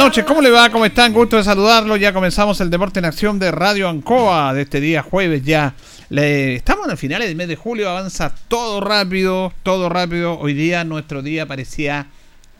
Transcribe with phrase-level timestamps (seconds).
[0.00, 0.70] Noches, ¿cómo le va?
[0.70, 1.12] ¿Cómo están?
[1.12, 1.94] Gusto de saludarlo.
[1.94, 5.74] Ya comenzamos el Deporte en Acción de Radio Ancoa de este día jueves ya.
[6.08, 10.38] estamos en finales del mes de julio, avanza todo rápido, todo rápido.
[10.38, 12.06] Hoy día nuestro día parecía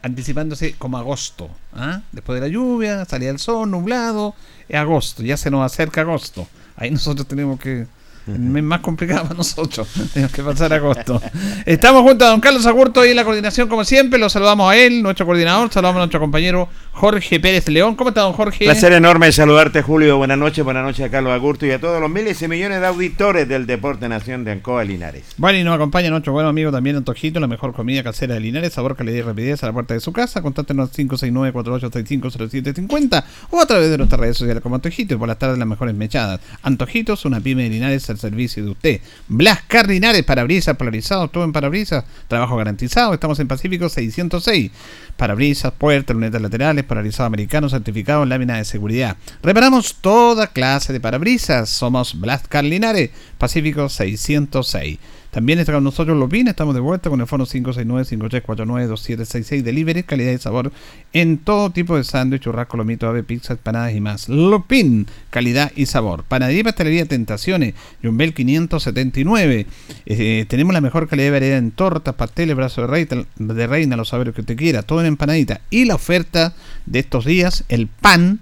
[0.02, 1.48] anticipándose como agosto.
[1.74, 2.02] ¿ah?
[2.12, 4.34] Después de la lluvia, salía el sol, nublado,
[4.68, 6.46] es agosto, ya se nos acerca agosto.
[6.76, 7.86] Ahí nosotros tenemos que
[8.26, 9.88] mes más complicado para nosotros.
[10.12, 11.20] Tenemos que pasar agosto.
[11.66, 14.18] Estamos junto a don Carlos Agurto y en la coordinación, como siempre.
[14.18, 15.72] Lo saludamos a él, nuestro coordinador.
[15.72, 16.68] Saludamos a nuestro compañero
[17.00, 17.96] Jorge Pérez León.
[17.96, 18.66] ¿Cómo está, don Jorge?
[18.66, 20.18] Placer enorme saludarte, Julio.
[20.18, 22.86] Buenas noches, buenas noches a Carlos Agurto y a todos los miles y millones de
[22.86, 25.24] auditores del Deporte Nación de Ancoa Linares.
[25.38, 28.74] Bueno, y nos acompaña nuestro buen amigo también Antojito, la mejor comida casera de Linares.
[28.74, 30.42] Sabor, calidad y rapidez a la puerta de su casa.
[30.42, 35.14] Contáctenos 569-4835-0750 o a través de nuestras redes sociales como Antojito.
[35.14, 36.40] Y por las tardes, las mejores mechadas.
[36.62, 39.00] Antojitos, una pyme de Linares al servicio de usted.
[39.26, 43.14] Blas Cardinares, parabrisas polarizados, todo en parabrisas, trabajo garantizado.
[43.14, 44.70] Estamos en Pacífico 606.
[45.16, 49.16] Parabrisas, puertas, lunetas laterales, parabrisado americano, certificado en lámina de seguridad.
[49.42, 51.70] Reparamos toda clase de parabrisas.
[51.70, 54.98] Somos Blas Cardinares, Pacífico 606.
[55.30, 60.38] También está con nosotros Lupin, estamos de vuelta con el fono 569-5349-2766 Delivery, calidad y
[60.38, 60.72] sabor
[61.12, 64.28] en todo tipo de sándwich, churrasco, lomito, ave, pizza, empanadas y más.
[64.28, 66.24] Lupin, calidad y sabor.
[66.24, 69.66] Panadería Pastelería Tentaciones, Jumbel 579.
[70.06, 74.08] Eh, tenemos la mejor calidad de variedad en tortas, pasteles, brazo de de reina, los
[74.08, 75.60] saberes que usted quiera, todo en empanadita.
[75.70, 76.54] Y la oferta
[76.86, 78.40] de estos días, el pan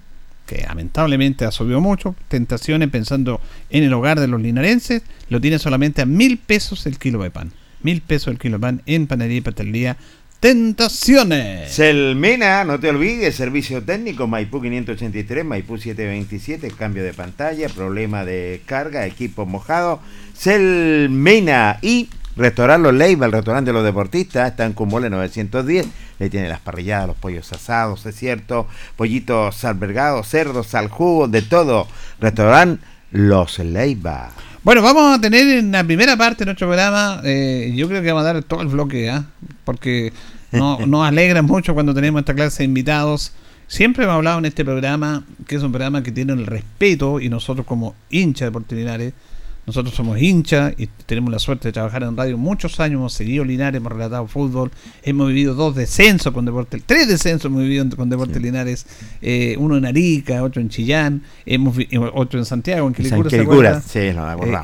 [0.49, 5.59] que lamentablemente ha subido mucho, tentaciones pensando en el hogar de los linarenses, lo tiene
[5.59, 7.53] solamente a mil pesos el kilo de pan.
[7.83, 9.97] Mil pesos el kilo de pan en panadería y pastelería
[10.41, 11.73] Tentaciones.
[11.73, 18.63] Selmena, no te olvides, servicio técnico Maipú 583, Maipú 727, cambio de pantalla, problema de
[18.65, 20.01] carga, equipo mojado.
[20.35, 25.87] Selmena y Restaurante Los Leiva, el restaurante de los deportistas, está en Cumole 910.
[26.21, 31.43] Le tiene las parrilladas, los pollos asados, es cierto, pollitos albergados, cerdos al jugo, de
[31.43, 31.89] todo.
[32.21, 34.31] Restaurante Los Leiva.
[34.63, 38.13] Bueno, vamos a tener en la primera parte de nuestro programa, eh, yo creo que
[38.13, 39.25] vamos a dar todo el bloque, ¿ah?
[39.65, 40.13] porque
[40.53, 43.33] no, nos alegra mucho cuando tenemos esta clase de invitados.
[43.67, 47.29] Siempre hemos hablado en este programa, que es un programa que tiene el respeto, y
[47.29, 49.13] nosotros como hinchas de oportunidades
[49.69, 53.45] nosotros somos hinchas y tenemos la suerte de trabajar en radio muchos años, hemos seguido
[53.45, 54.71] Linares, hemos relatado fútbol,
[55.03, 58.87] hemos vivido dos descensos con Deportes, tres descensos hemos vivido con Deportes Linares,
[59.21, 61.77] eh, uno en Arica, otro en Chillán, hemos
[62.15, 64.15] otro en Santiago, en Quilicura, sí, eh,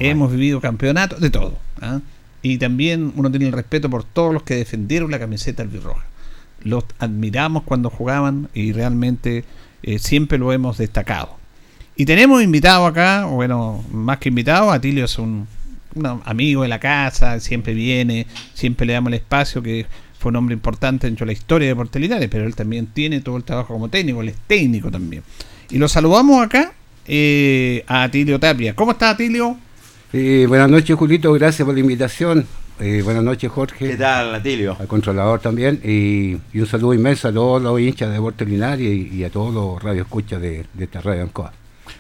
[0.01, 1.59] hemos vivido campeonatos, de todo.
[1.83, 2.01] ¿ah?
[2.41, 6.07] Y también uno tiene el respeto por todos los que defendieron la camiseta albirroja.
[6.63, 9.45] Los admiramos cuando jugaban y realmente
[9.83, 11.44] eh, siempre lo hemos destacado.
[11.97, 15.47] Y tenemos invitado acá, bueno, más que invitado, Atilio es un,
[16.25, 19.87] amigo de la casa, siempre viene, siempre le damos el espacio, que
[20.19, 23.37] fue un hombre importante dentro de la historia de Portelinares, pero él también tiene todo
[23.37, 25.23] el trabajo como técnico, él es técnico también.
[25.71, 26.73] Y lo saludamos acá
[27.07, 28.75] eh, a Atilio Tapia.
[28.75, 29.57] ¿Cómo está Atilio?
[30.13, 32.45] Eh, buenas noches, Julito, gracias por la invitación.
[32.81, 33.91] Eh, buenas noches, Jorge.
[33.91, 34.77] ¿Qué tal, Atilio?
[34.81, 35.81] Al controlador también.
[35.85, 40.43] Y, un saludo inmenso a todos los hinchas de Portelinares y, a todos los radioescuchas
[40.43, 41.53] de, de esta radio Ancoa.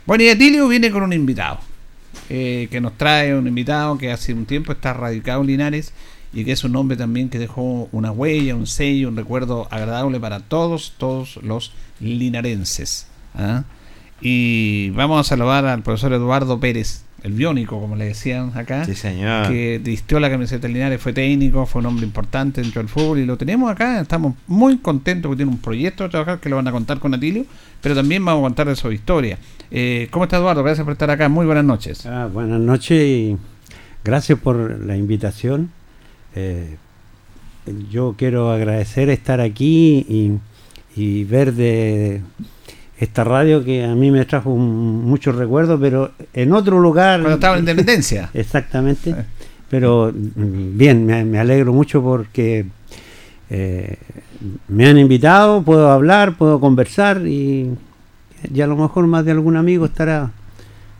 [0.06, 1.60] Bueno, y Atilio viene con un invitado,
[2.28, 5.94] eh, que nos trae un invitado que hace un tiempo está radicado en Linares
[6.34, 10.20] y que es un hombre también que dejó una huella, un sello, un recuerdo agradable
[10.20, 13.06] para todos, todos los linarenses.
[13.34, 13.64] ¿ah?
[14.20, 18.94] Y vamos a saludar al profesor Eduardo Pérez, el biónico, como le decían acá, sí,
[18.94, 19.48] señor.
[19.48, 23.20] que vistió la camiseta de Linares, fue técnico, fue un hombre importante dentro del fútbol
[23.20, 26.56] y lo tenemos acá, estamos muy contentos porque tiene un proyecto de trabajar que lo
[26.56, 27.46] van a contar con Atilio,
[27.80, 29.38] pero también vamos a contar de su historia.
[29.70, 30.62] Eh, ¿Cómo está Eduardo?
[30.62, 32.06] Gracias por estar acá, muy buenas noches.
[32.06, 33.36] Ah, buenas noches y
[34.04, 35.70] gracias por la invitación.
[36.34, 36.76] Eh,
[37.90, 40.38] yo quiero agradecer estar aquí y,
[41.00, 42.22] y ver de
[42.98, 47.20] esta radio que a mí me trajo muchos recuerdos, pero en otro lugar.
[47.20, 48.30] Cuando estaba en Independencia.
[48.34, 49.10] Exactamente.
[49.10, 49.24] Eh.
[49.68, 52.66] Pero mm, bien, me, alegro mucho porque
[53.50, 53.96] eh,
[54.68, 57.70] me han invitado, puedo hablar, puedo conversar y,
[58.60, 60.30] a lo mejor más de algún amigo estará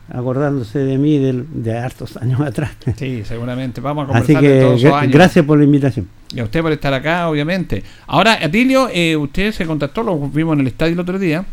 [0.09, 2.71] acordándose de mí de, hartos años atrás.
[2.97, 3.81] Sí, seguramente.
[3.81, 5.13] Vamos a conversar Así que todos años.
[5.13, 6.07] gracias por la invitación.
[6.33, 7.83] Y a usted por estar acá, obviamente.
[8.07, 11.45] Ahora, Atilio, eh, usted se contactó, lo vimos en el estadio el otro día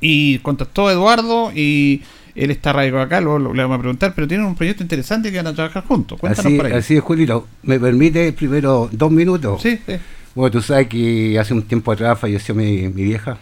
[0.00, 2.02] y contactó a Eduardo y
[2.34, 5.36] él está radicado acá, lo, le vamos a preguntar, pero tienen un proyecto interesante que
[5.36, 6.18] van a trabajar juntos.
[6.18, 6.72] Cuéntanos así, por ahí.
[6.72, 7.46] Así es, Julito.
[7.62, 9.62] ¿Me permite primero dos minutos?
[9.62, 9.94] Sí, sí.
[10.34, 13.38] Bueno, tú sabes que hace un tiempo atrás falleció mi, mi vieja.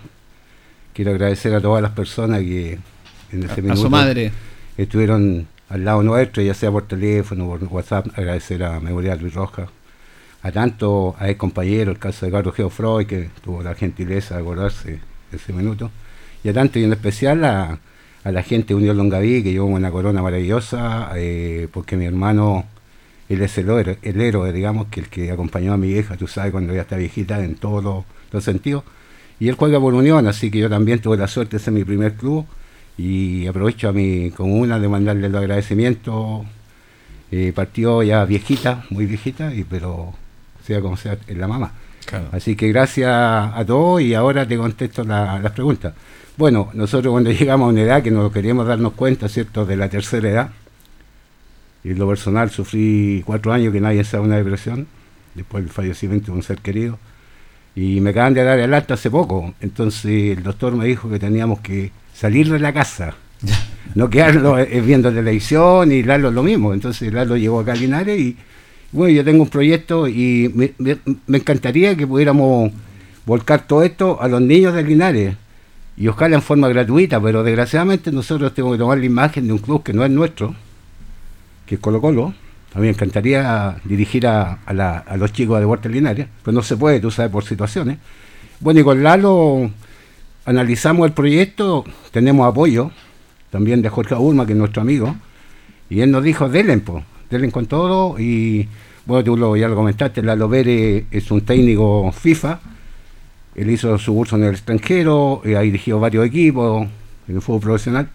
[0.93, 2.79] Quiero agradecer a todas las personas que
[3.33, 4.33] en ese a, a su madre.
[4.77, 9.69] estuvieron al lado nuestro, ya sea por teléfono, por WhatsApp, agradecer a Memorial Luis Roja,
[10.43, 14.43] a tanto a el compañero, el caso de Carlos Geofroy, que tuvo la gentileza de
[14.43, 15.01] acordarse
[15.31, 15.91] de ese minuto.
[16.45, 17.79] Y a tanto y en especial a,
[18.25, 22.67] la gente de Unión Longaví, que llevó una corona maravillosa, eh, porque mi hermano,
[23.29, 26.29] él es el héroe, el héroe, digamos, que el que acompañó a mi hija, tú
[26.29, 28.85] sabes, cuando ya está viejita en todos los, sentidos.
[29.43, 31.83] Y él juega por Unión, así que yo también tuve la suerte de ser mi
[31.83, 32.47] primer club
[32.97, 36.47] y aprovecho a mi comuna de mandarle los agradecimientos.
[37.33, 40.15] Eh, partió ya viejita, muy viejita, y pero
[40.65, 41.73] sea como sea, es la mamá.
[42.31, 45.93] Así que gracias a todos y ahora te contesto las preguntas.
[46.37, 49.89] Bueno, nosotros cuando llegamos a una edad que no queríamos darnos cuenta, ¿cierto?, de la
[49.89, 50.51] tercera edad,
[51.83, 54.87] y en lo personal sufrí cuatro años que nadie sabe una depresión,
[55.35, 57.01] después del fallecimiento de un ser querido,
[57.75, 61.19] y me acaban de dar el alta hace poco, entonces el doctor me dijo que
[61.19, 63.15] teníamos que salir de la casa,
[63.95, 68.21] no quedarlo eh, viendo televisión y Lalo lo mismo, entonces Lalo llegó acá a Linares
[68.21, 68.37] y
[68.93, 70.73] bueno, yo tengo un proyecto y me,
[71.27, 72.71] me encantaría que pudiéramos
[73.25, 75.37] volcar todo esto a los niños de Linares,
[75.97, 79.59] y ojalá en forma gratuita, pero desgraciadamente nosotros tenemos que tomar la imagen de un
[79.59, 80.55] club que no es nuestro,
[81.67, 82.35] que es Colo Colo.
[82.75, 84.59] A mí me encantaría dirigir a,
[85.17, 87.99] los chicos de Deportes Linares, pero no se puede, tú sabes, por situaciones.
[88.61, 89.71] Bueno, y con Lalo
[90.47, 92.91] analizamos el proyecto, tenemos apoyo
[93.51, 95.15] también de Jorge Urma, que es nuestro amigo,
[95.91, 98.67] y él nos dijo, delen, pues, delen con todo, y
[99.05, 102.61] bueno, tú lo, ya lo comentaste, Lalo Pérez es un técnico FIFA,
[103.55, 106.89] él hizo su curso en el extranjero, eh, ha dirigido varios equipos
[107.29, 108.09] en el fútbol profesional,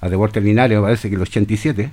[0.00, 1.90] a Deportes Linares parece que el 87,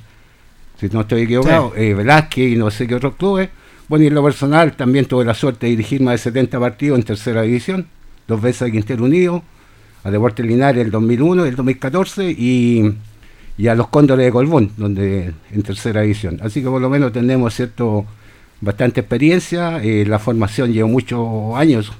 [0.79, 3.49] si no estoy equivocado, eh, Velázquez y no sé qué otros clubes.
[3.87, 6.99] Bueno, y en lo personal también tuve la suerte de dirigir más de 70 partidos
[6.99, 7.87] en tercera división,
[8.27, 9.43] dos veces a Quintero Unido,
[10.03, 12.93] a Deportes Linares el 2001, el 2014 y,
[13.57, 16.39] y a los Cóndores de Colbún, donde en tercera división.
[16.41, 18.05] Así que por lo menos tenemos cierto
[18.61, 21.91] bastante experiencia, eh, la formación lleva muchos años,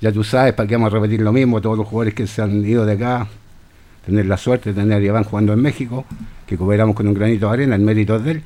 [0.00, 2.40] ya tú sabes, para qué vamos a repetir lo mismo, todos los jugadores que se
[2.40, 3.26] han ido de acá,
[4.08, 6.06] tener la suerte de tener a Iván jugando en México,
[6.46, 8.42] que cooperamos con un granito de arena, el mérito de él.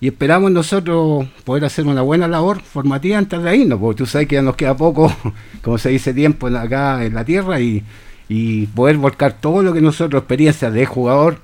[0.00, 4.28] Y esperamos nosotros poder hacer una buena labor formativa antes de irnos, porque tú sabes
[4.28, 5.10] que ya nos queda poco,
[5.62, 7.82] como se dice, tiempo acá en la tierra y,
[8.74, 11.38] poder volcar todo lo que nosotros, experiencia de jugador,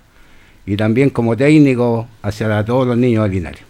[0.67, 3.61] y también como técnico hacia todos los niños de Linares.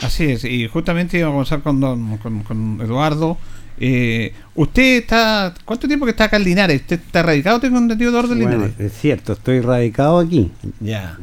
[0.00, 3.38] Así es, y justamente íbamos a con, con Eduardo.
[3.78, 6.80] Eh, usted está, ¿cuánto tiempo que está acá en Linares?
[6.80, 8.80] ¿Usted está radicado, tengo entendido, Eduardo en Bueno, Linares?
[8.80, 10.50] es cierto, estoy radicado aquí.
[10.80, 11.16] Ya.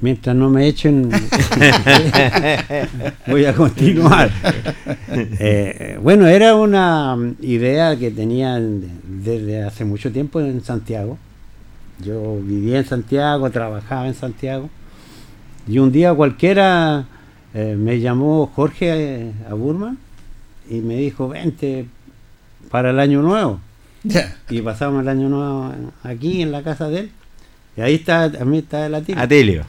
[0.00, 1.10] Mientras no me echen,
[3.26, 4.30] voy a continuar.
[5.10, 11.18] Eh, bueno, era una idea que tenía desde hace mucho tiempo en Santiago.
[12.04, 14.70] Yo vivía en Santiago, trabajaba en Santiago.
[15.66, 17.06] Y un día cualquiera
[17.52, 19.98] eh, me llamó Jorge a Burman
[20.68, 21.86] y me dijo, vente
[22.70, 23.60] para el año nuevo.
[24.50, 25.72] Y pasamos el año nuevo
[26.02, 27.10] aquí en la casa de él.
[27.76, 29.20] Y ahí está, también está el Atilio.
[29.22, 29.64] Atilio.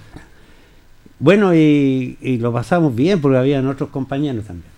[1.19, 4.69] Bueno, y, y lo pasamos bien porque habían otros compañeros también.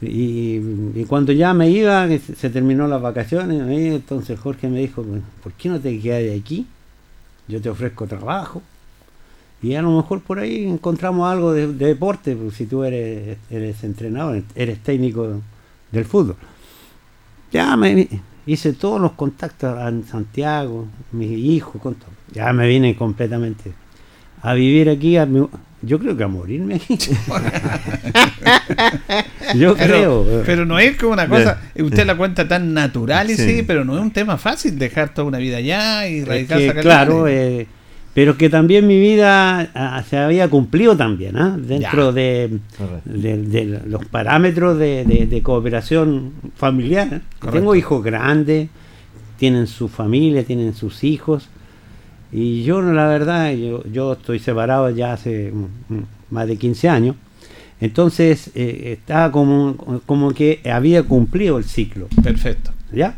[0.00, 0.60] Y,
[1.00, 5.24] y cuando ya me iba, se, se terminó las vacaciones, entonces Jorge me dijo, "Bueno,
[5.42, 6.66] ¿por qué no te quedas de aquí?
[7.48, 8.62] Yo te ofrezco trabajo.
[9.62, 13.38] Y a lo mejor por ahí encontramos algo de, de deporte, pues, si tú eres,
[13.50, 15.40] eres entrenador, eres técnico
[15.90, 16.36] del fútbol.
[17.50, 18.08] Ya me
[18.46, 22.10] hice todos los contactos en Santiago, mis hijos, con todo.
[22.32, 23.72] Ya me vine completamente
[24.42, 25.48] a vivir aquí, a mi-
[25.82, 26.96] yo creo que a morirme aquí.
[29.56, 30.42] yo creo.
[30.44, 33.56] Pero, no es como una cosa, usted la cuenta tan natural y sí.
[33.58, 33.62] Sí.
[33.62, 36.70] pero no es un tema fácil dejar toda una vida allá y Es radicarse que,
[36.70, 37.66] acá en claro, eh,
[38.18, 41.56] pero que también mi vida ah, se había cumplido también, ¿ah?
[41.56, 43.10] dentro de, Correcto.
[43.12, 47.06] de- de los parámetros de, cooperación familiar.
[47.06, 47.20] ¿eh?
[47.38, 47.60] Correcto.
[47.60, 48.70] Tengo hijos grandes,
[49.36, 51.48] tienen su familia, tienen sus hijos.
[52.32, 55.52] Y yo, la verdad, yo, yo estoy separado ya hace
[56.28, 57.14] más de 15 años.
[57.80, 62.08] Entonces, eh, estaba como, como que había cumplido el ciclo.
[62.20, 62.72] Perfecto.
[62.92, 63.14] ¿Ya?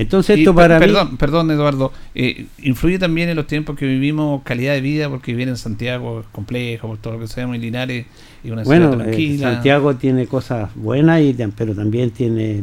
[0.00, 0.94] Entonces, Y, esto para per- mí.
[0.94, 1.92] perdón, perdón, Eduardo.
[2.14, 6.20] eh, influye también en los tiempos que vivimos calidad de vida, porque vivir en Santiago
[6.20, 8.06] es complejo, por todo lo que sabemos, y Linares
[8.42, 9.52] y una Bueno, ciudad eh, tranquila.
[9.54, 12.62] Santiago tiene cosas buenas, y, pero también tiene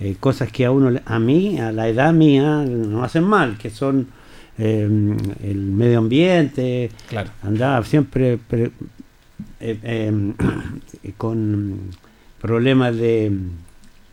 [0.00, 3.70] eh, cosas que a uno, a mí, a la edad mía, no hacen mal, que
[3.70, 4.08] son
[4.58, 4.88] eh,
[5.42, 7.30] el medio ambiente, Claro.
[7.42, 8.70] andaba siempre pre-
[9.60, 10.32] eh, eh,
[11.18, 11.78] con
[12.40, 13.32] problemas de,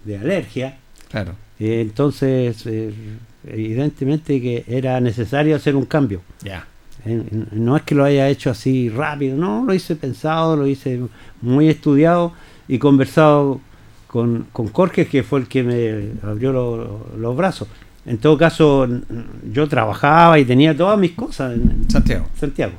[0.06, 0.78] de alergia.
[1.10, 1.36] Claro.
[1.60, 2.94] Eh, entonces, eh,
[3.48, 6.22] evidentemente que era necesario hacer un cambio.
[6.44, 6.66] Ya.
[7.52, 11.02] No es que lo haya hecho así rápido, no, lo hice pensado, lo hice
[11.42, 12.32] muy estudiado
[12.68, 13.60] y conversado
[14.08, 17.68] con, con Jorge, que fue el que me abrió lo- los brazos.
[18.06, 18.88] En todo caso,
[19.52, 22.28] yo trabajaba y tenía todas mis cosas en Santiago.
[22.40, 22.74] Santiago.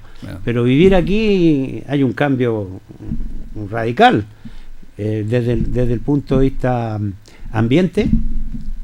[0.44, 2.80] Pero vivir aquí hay un cambio
[3.70, 4.24] radical.
[4.96, 7.12] Eh, desde, el, desde el punto de vista mm,
[7.54, 8.08] ambiente,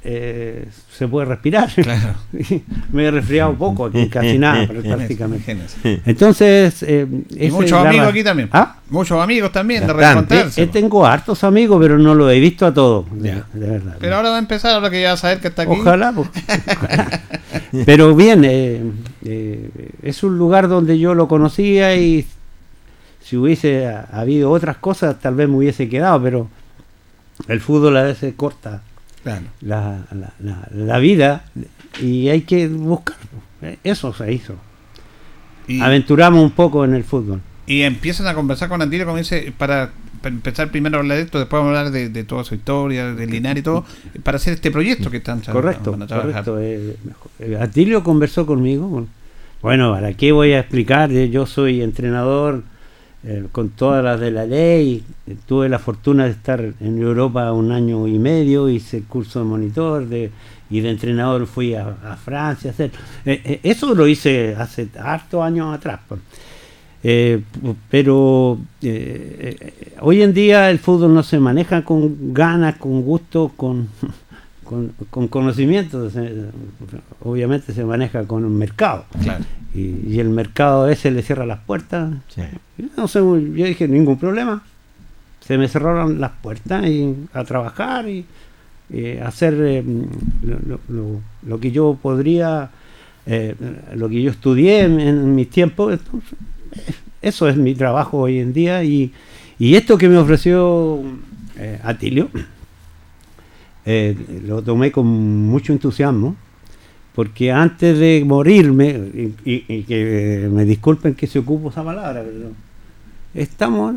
[0.02, 1.68] eh, se puede respirar.
[1.74, 2.14] Claro.
[2.92, 5.56] Me he resfriado poco aquí, casi nada, pero prácticamente.
[6.06, 8.48] Entonces, eh, Y muchos amigos aquí también.
[8.52, 8.76] ¿Ah?
[8.88, 10.62] Muchos amigos también, de reencontrarse.
[10.62, 13.96] Eh, tengo hartos amigos, pero no los he visto a todos, de, verdad.
[14.00, 15.72] Pero ahora va a empezar, ahora que ya va a saber que está aquí.
[15.72, 16.12] Ojalá.
[16.12, 16.28] pues.
[16.76, 17.20] ojalá.
[17.84, 18.82] Pero bien, eh,
[19.24, 19.70] eh,
[20.02, 22.26] es un lugar donde yo lo conocía y
[23.22, 26.48] si hubiese ha- habido otras cosas, tal vez me hubiese quedado, pero
[27.48, 28.82] el fútbol a veces corta
[29.22, 29.46] Claro.
[29.60, 31.44] la, la- la- la vida
[32.00, 33.16] y hay que buscar.
[33.84, 34.54] Eso se hizo.
[35.68, 37.40] Y, Aventuramos un poco en el fútbol.
[37.66, 39.90] y empiezan a conversar con Antilio, como dice, para,
[40.24, 43.14] empezar primero a hablar de esto, después vamos a hablar de, de toda su historia,
[43.14, 43.84] de Linares y todo,
[44.24, 46.58] para hacer este proyecto que están Correcto, a correcto.
[46.58, 46.96] eh,
[47.38, 49.06] eh, Atilio conversó conmigo.
[49.62, 51.12] Bueno, ¿para qué voy a explicar?
[51.12, 52.64] Eh, Yo soy entrenador
[53.22, 55.04] eh, con todas las de la ley.
[55.46, 59.44] Tuve la fortuna de estar en Europa un año y medio, hice el curso de
[59.44, 60.30] monitor de,
[60.70, 62.72] y de entrenador fui a, Francia.
[62.78, 62.90] eh,
[63.24, 66.00] eh, eso lo hice hace hartos años atrás.
[67.90, 68.58] pero
[70.00, 73.88] hoy en día el fútbol no se maneja con ganas, con gusto, con,
[74.64, 76.08] con, con conocimiento.
[77.22, 79.04] obviamente se maneja con un mercado.
[79.74, 82.12] Y, y el mercado ese le cierra las puertas.
[82.34, 82.42] Sí.
[82.96, 84.62] No sé, yo dije, ningún problema.
[85.46, 88.24] Se me cerraron las puertas y a trabajar y,
[88.92, 89.84] y hacer eh,
[90.42, 92.70] lo, lo- lo- lo que yo podría,
[93.26, 93.54] eh,
[93.94, 95.92] lo que yo estudié en, en mis tiempos.
[95.92, 96.32] Entonces,
[96.76, 99.12] eh, eso es mi trabajo hoy en día y,
[99.58, 101.00] y esto que me ofreció
[101.56, 102.28] eh, Atilio,
[103.86, 106.36] eh, lo tomé con mucho entusiasmo
[107.20, 112.22] porque antes de morirme, y, y- y que me disculpen que se ocupo esa palabra,
[112.24, 112.52] pero
[113.34, 113.94] estamos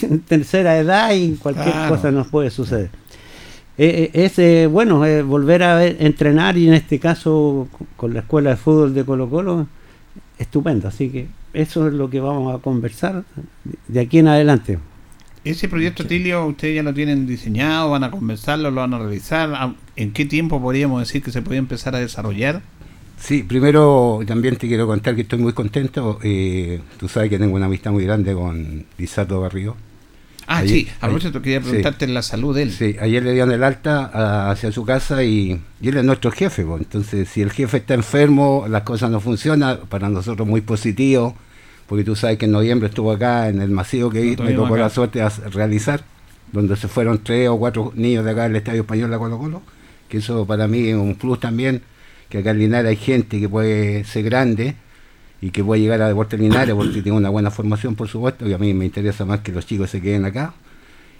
[0.00, 1.94] en tercera edad y cualquier Claro.
[1.96, 2.88] cosa nos puede suceder.
[3.76, 8.14] Eh, eh, es eh, bueno eh, volver a entrenar y en este caso con- con
[8.14, 9.66] la escuela de fútbol de Colo Colo
[10.38, 10.88] estupendo.
[10.88, 13.22] Así que eso es lo que vamos a conversar
[13.86, 14.78] de aquí en adelante.
[15.44, 19.50] Ese proyecto, Tilio, ustedes ya lo tienen diseñado, van a conversarlo, lo van a realizar.
[19.54, 22.60] ¿A- ¿En qué tiempo podríamos decir que se puede empezar a desarrollar?
[23.18, 26.18] Sí, primero también te quiero contar que estoy muy contento.
[26.22, 29.76] eh, tú sabes que tengo una amistad muy grande con Lizardo Barrio.
[30.46, 31.66] Ah, sí, a propósito, quería sí.
[31.68, 32.72] preguntarte la salud de él.
[32.72, 36.32] Sí, ayer le dieron el alta a- hacia su casa y, y él es nuestro
[36.32, 36.62] jefe.
[36.62, 39.80] Entonces, si el jefe está enfermo, las cosas no funcionan.
[39.88, 41.36] Para nosotros muy positivo,
[41.90, 44.74] porque tú sabes que en noviembre estuvo acá en el masivo que Lo me tocó
[44.74, 44.82] acá.
[44.82, 46.04] la suerte de realizar,
[46.52, 49.62] donde se fueron tres o cuatro niños de acá del Estadio Español a Colo Colo,
[50.08, 51.82] que eso para mí es un plus también,
[52.28, 54.76] que acá en Linares hay gente que puede ser grande
[55.40, 58.52] y que puede llegar a Deportes Linares porque tiene una buena formación, por supuesto, y
[58.52, 60.54] a mí me interesa más que los chicos se queden acá.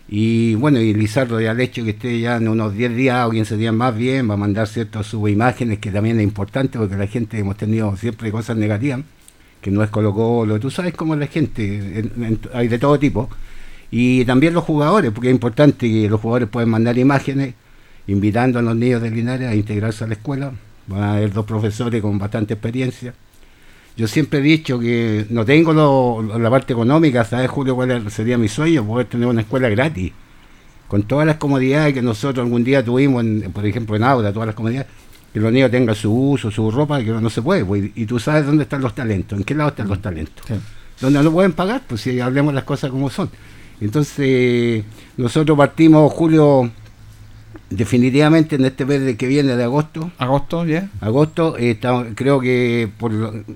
[0.08, 3.32] Y bueno, y Lizardo ya al hecho que esté ya en unos 10 días o
[3.32, 7.08] 15 días más bien, va a mandar ciertas subimágenes que también es importante porque la
[7.08, 9.00] gente hemos tenido siempre cosas negativas,
[9.60, 12.78] que no es Colo Colo, tú sabes cómo es la gente, en- en- hay de
[12.78, 13.28] todo tipo.
[13.90, 17.54] Y también los jugadores, porque es importante que los jugadores pueden mandar imágenes
[18.06, 20.52] invitando a los niños de Linares a integrarse a la escuela.
[20.86, 23.14] Van a haber dos profesores con bastante experiencia.
[23.96, 28.48] Yo siempre he dicho que no tengo la parte económica, ¿sabes, Julio, cuál sería mi
[28.48, 28.84] sueño?
[28.86, 30.12] Poder tener una escuela gratis,
[30.88, 34.54] con todas las comodidades que nosotros algún día tuvimos, por ejemplo, en Aula, todas las
[34.54, 34.88] comodidades,
[35.32, 37.64] que los niños tengan su uso, su ropa, que no se puede.
[37.64, 40.44] pues, y, tú sabes dónde están los talentos, en qué lado están los talentos.
[40.46, 40.54] Sí.
[41.00, 43.30] Donde no pueden pagar, pues si hablemos las cosas como son.
[43.80, 44.84] Entonces,
[45.16, 46.70] nosotros partimos, Julio,
[47.70, 50.88] definitivamente en este mes de que viene de agosto, ¿Agosto ya?
[51.00, 53.12] agosto, eh, estamos- creo que por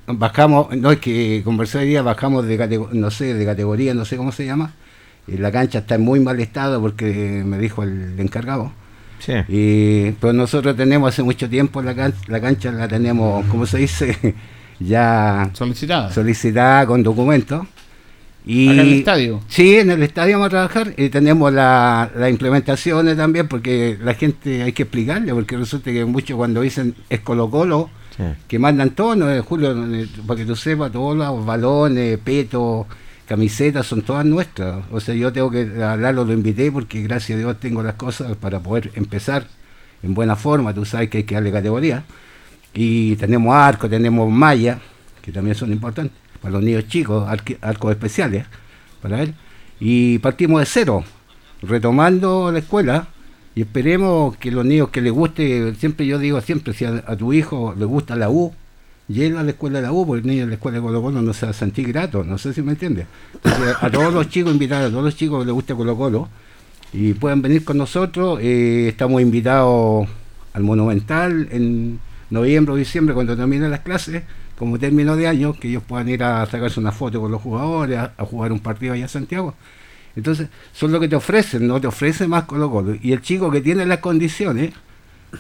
[0.06, 4.16] bajamos, no es que conversé hoy día, bajamos de no sé, de categoría, no sé
[4.16, 4.72] cómo se llama.
[5.26, 8.72] Y la cancha está en muy mal estado porque me dijo el encargado.
[9.18, 9.32] Sí.
[9.48, 13.78] Y, pero nosotros tenemos hace mucho tiempo la, can- la cancha, la tenemos, como se
[13.78, 14.34] dice,
[14.80, 16.12] ya Solicitada.
[16.12, 17.66] solicitada con documentos.
[18.46, 19.40] Y, en el estadio.
[19.48, 24.12] Sí, en el estadio vamos a trabajar y tenemos la- las implementaciones también porque la
[24.14, 28.22] gente hay que explicarle, porque resulta que muchos cuando dicen es Colo Colo, Sí.
[28.46, 29.42] que mandan todo, ¿no?
[29.42, 32.86] Julio, eh, para que tú sepas, todos los balones, petos,
[33.26, 34.84] camisetas son todas nuestras.
[34.90, 38.36] O sea, yo tengo que hablarlo, lo invité porque gracias a Dios tengo las cosas
[38.36, 39.46] para poder empezar
[40.02, 40.74] en buena forma.
[40.74, 42.04] Tú sabes que hay que darle categoría.
[42.74, 44.78] Y tenemos arco, tenemos malla,
[45.22, 47.26] que también son importantes para los niños chicos,
[47.60, 48.46] arcos especiales
[49.00, 49.34] para él.
[49.80, 51.04] Y partimos de cero,
[51.62, 53.08] retomando la escuela
[53.54, 57.32] y esperemos que los niños que les guste, siempre yo digo siempre, si a tu
[57.32, 58.52] hijo le gusta la U,
[59.08, 61.02] llévalo a la escuela de la U, porque el niño en la escuela de Colo
[61.02, 63.06] Colo no se va a sentir grato, no sé si me entiendes.
[63.34, 66.28] Entonces, a todos los chicos, invitar a todos los chicos que les guste Colo Colo,
[66.92, 70.08] y pueden venir con nosotros, eh, estamos invitados
[70.52, 71.98] al Monumental en
[72.30, 74.22] noviembre o diciembre cuando terminen las clases,
[74.56, 77.98] como término de año, que ellos puedan ir a sacarse una foto con los jugadores,
[77.98, 79.54] a, a jugar un partido allá en Santiago.
[80.16, 82.96] Entonces, son lo que te ofrecen, no te ofrece más Colo Colo.
[83.02, 84.72] Y el chico que tiene las condiciones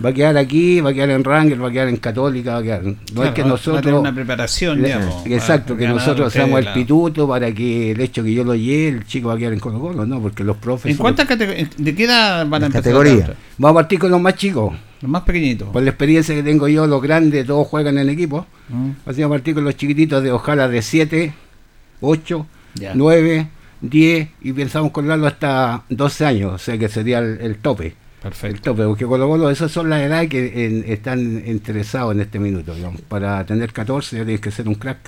[0.04, 2.58] va a quedar aquí, va a quedar en Rangel, va a quedar en Católica, va
[2.58, 2.82] a quedar.
[2.84, 3.82] No Claro, es que va- va a nosotros.
[3.82, 8.00] tener una preparación, Le- digamos, exacto, que nosotros seamos el la- pituto para que el
[8.00, 10.20] hecho que yo lo lleve, el chico va a quedar en Colo Colo, ¿no?
[10.20, 10.92] Porque los profes.
[10.92, 11.68] ¿En cuántas categorías?
[11.76, 12.94] ¿De qué edad van a empezar?
[12.94, 13.34] otra?
[13.58, 14.72] Vamos a partir con los más chicos.
[15.02, 15.68] Los más pequeñitos.
[15.68, 18.46] Por la experiencia que tengo yo, los grandes, todos juegan en equipo.
[18.70, 21.34] Mm, Así vamos a partir con los chiquititos de ojalá de 7,
[22.00, 22.92] 8, Ya.
[22.94, 23.48] 9,
[23.80, 27.94] 10 y pensamos colarlo hasta 12 años, o sea que sería el, el tope.
[28.24, 28.70] Perfecto.
[28.72, 32.74] tope, porque Colo Colo, esas son las edades que en- están interesados en este minuto.
[32.74, 33.00] digamos.
[33.02, 34.98] Para tener 14 ya tienes que ser un crack,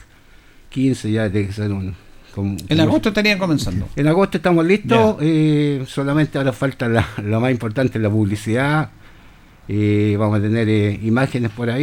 [0.70, 1.94] 15 ya tienes que ser un...
[2.34, 3.88] con- En agosto estarían comenzando.
[3.96, 8.90] en agosto estamos listos, eh, solamente ahora falta la, lo más importante, la publicidad.
[9.68, 11.82] Eh, vamos a tener eh, imágenes por ahí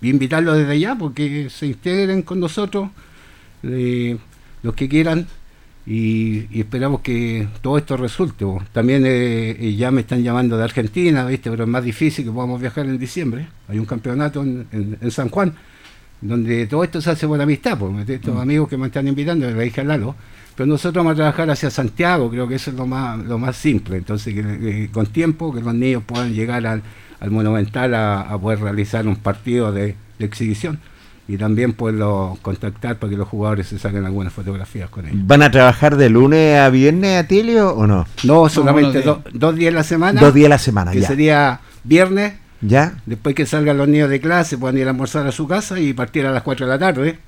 [0.00, 2.88] y, y invitarlos desde allá porque se integren con nosotros,
[3.62, 5.26] los que quieran,
[5.86, 8.44] y, y esperamos que todo esto resulte.
[8.44, 8.62] bo.
[8.72, 11.50] También eh, eh, ya me están llamando de Argentina, ¿viste?
[11.50, 13.46] pero es más difícil que podamos viajar en diciembre.
[13.68, 15.54] Hay un campeonato en, en- en San Juan
[16.20, 19.62] donde todo esto se hace por amistad, por estos amigos que me están invitando, le
[19.64, 20.14] dije a Lalo,
[20.56, 23.56] pero nosotros vamos a trabajar hacia Santiago, creo que eso es lo más, lo más
[23.56, 26.80] simple, entonces que, que con tiempo que los niños puedan llegar al,
[27.20, 30.78] al Monumental a, a poder realizar un partido de, de exhibición
[31.26, 35.18] y también poderlo contactar para que los jugadores se saquen algunas fotografías con ellos.
[35.26, 38.06] ¿Van a trabajar de lunes a viernes, Atilio, o no?
[38.24, 41.08] No, solamente do- dos días a la semana, Dos días a la semana, que ya.
[41.08, 42.94] sería viernes, ¿Ya?
[43.06, 45.92] después que salgan los niños de clase, puedan ir a almorzar a su casa y
[45.94, 47.18] partir a las 4 de la tarde.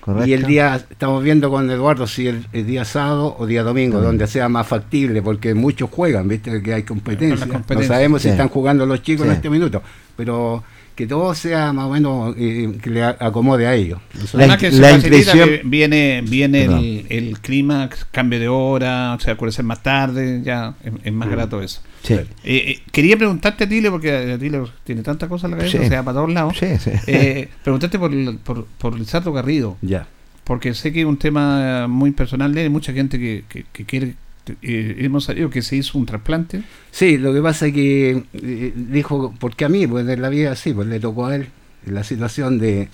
[0.00, 0.28] Correcto.
[0.28, 4.00] Y el día, estamos viendo con Eduardo si el, el día sábado o día domingo,
[4.00, 7.46] donde sea más factible, porque muchos juegan, viste que hay competencia.
[7.46, 7.76] Competencia.
[7.76, 9.80] No sabemos si están jugando los chicos en este minuto,
[10.16, 13.98] pero que todo sea más o menos eh, que le acomode a ellos.
[14.34, 16.78] La que la que viene viene Perdón.
[16.80, 21.16] el, el clima, cambio de hora, o sea, más tarde, ya es, es Mm.
[21.16, 21.80] más grato eso.
[22.02, 22.14] Sí.
[22.14, 25.84] Eh, eh, quería preguntarte a Tile, porque Tile tiene tantas cosas en la cabeza, Sí.
[25.84, 26.56] o sea, para todos lados.
[26.58, 26.90] Sí, sí.
[27.06, 30.06] Eh, preguntarte por, por, por Lizardo Garrido, Ya.
[30.44, 33.64] porque sé que es un tema muy personal de él, hay mucha gente que, que,
[33.72, 34.14] que quiere.
[34.62, 36.62] Eh, hemos sabido que se hizo un trasplante.
[36.90, 40.52] Sí, lo que pasa es que eh, dijo, porque a mí, pues en la vida
[40.52, 41.48] así, pues le tocó a él
[41.86, 42.88] la situación de,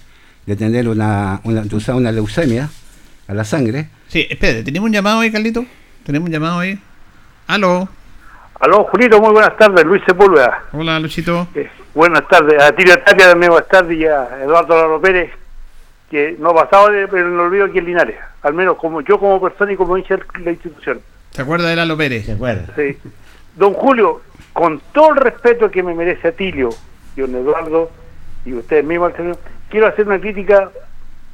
[0.47, 1.63] de tener una, una,
[1.95, 2.69] una leucemia
[3.27, 3.89] a la sangre.
[4.09, 5.65] Sí, espérate, ¿tenemos un llamado ahí, Carlito?
[6.05, 6.79] ¿Tenemos un llamado ahí?
[7.47, 7.89] Aló,
[8.61, 10.65] Aló, Julito, muy buenas tardes, Luis Sepúlveda.
[10.73, 11.47] hola Luchito.
[11.55, 15.31] Eh, buenas tardes, a Tiria Tapia también buenas tardes y a Eduardo Laro Pérez,
[16.11, 19.41] que no ha pasado pero no olvido aquí en Linares, al menos como yo como
[19.41, 21.01] persona y como hincha de la institución.
[21.33, 22.27] ¿Se acuerda de Lalo Pérez?
[22.27, 22.67] ¿Se acuerda?
[22.77, 22.97] Sí.
[23.57, 24.21] Don Julio,
[24.53, 26.71] con todo el respeto que me merece Atilio
[27.17, 27.91] y don Eduardo
[28.45, 29.13] y ustedes mismos,
[29.69, 30.71] quiero hacer una crítica,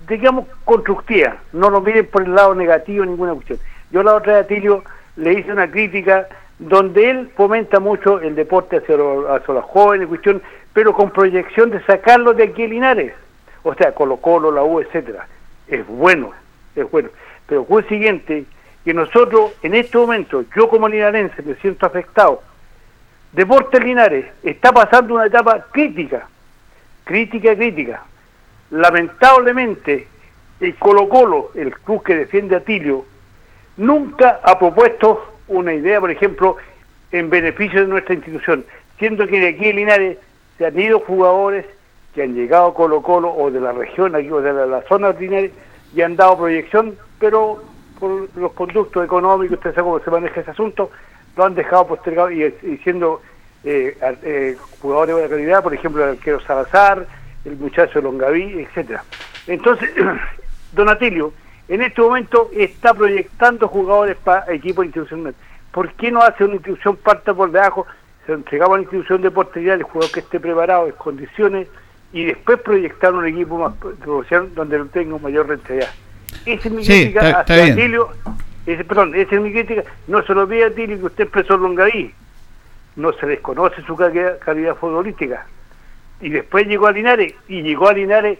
[0.09, 1.37] digamos, constructiva.
[1.53, 3.59] No lo miren por el lado negativo ninguna cuestión.
[3.91, 4.85] Yo la otra vez a Atilio
[5.17, 6.27] le hice una crítica
[6.59, 11.71] donde él fomenta mucho el deporte hacia, los- hacia los jóvenes, cuestión, pero con proyección
[11.71, 13.13] de sacarlo de aquí a Linares.
[13.63, 15.27] O sea, Colo Colo, la U, etcétera.
[15.69, 16.33] Es bueno,
[16.77, 17.09] es bueno.
[17.47, 18.45] Pero fue el siguiente,
[18.85, 22.43] que nosotros en este momento, yo como linarense me siento afectado.
[23.33, 26.29] Deportes Linares está pasando una etapa crítica,
[27.05, 28.05] crítica, crítica.
[28.71, 30.07] Lamentablemente,
[30.61, 33.05] el Colo Colo, el club que defiende a Tilio,
[33.77, 36.57] nunca ha propuesto una idea, por ejemplo,
[37.11, 38.65] en beneficio de nuestra institución,
[38.99, 40.19] siendo que de aquí en Linares
[40.59, 41.67] se han ido jugadores
[42.15, 45.13] que han llegado Colo Colo o de la región aquí o de la, la zona
[45.13, 45.51] de Linares
[45.95, 47.63] y han dado proyección, pero
[47.99, 50.91] por los conductos económicos, usted sabe cómo se maneja ese asunto,
[51.37, 53.21] lo han dejado postergado y, y siendo
[53.65, 57.07] eh, eh, jugadores de buena calidad, por ejemplo el arquero Salazar,
[57.45, 59.05] el muchacho Longaví, etcétera.
[59.47, 59.91] Entonces,
[60.73, 61.33] Don Atilio,
[61.69, 65.35] en este momento está proyectando jugadores para equipos institucionales.
[65.73, 67.87] ¿Por qué no hace una institución parta por debajo?
[68.27, 71.69] Se entregaba a la institución de portería el jugador que esté preparado en condiciones
[72.13, 73.75] y después proyectar un equipo más
[74.55, 75.91] donde tenga mayor rentabilidad.
[76.47, 77.73] Esa es mi Sí, crítica está- está hacia bien.
[77.79, 78.09] Atilio.
[78.67, 79.85] Ese, perdón, esa es mi crítica.
[80.09, 82.15] No se lo pide a Atilio que usted expresó en Longaví.
[82.97, 85.47] No se desconoce su calidad, calidad futbolística.
[86.21, 88.39] Y después llegó a Linares, y llegó a Linares,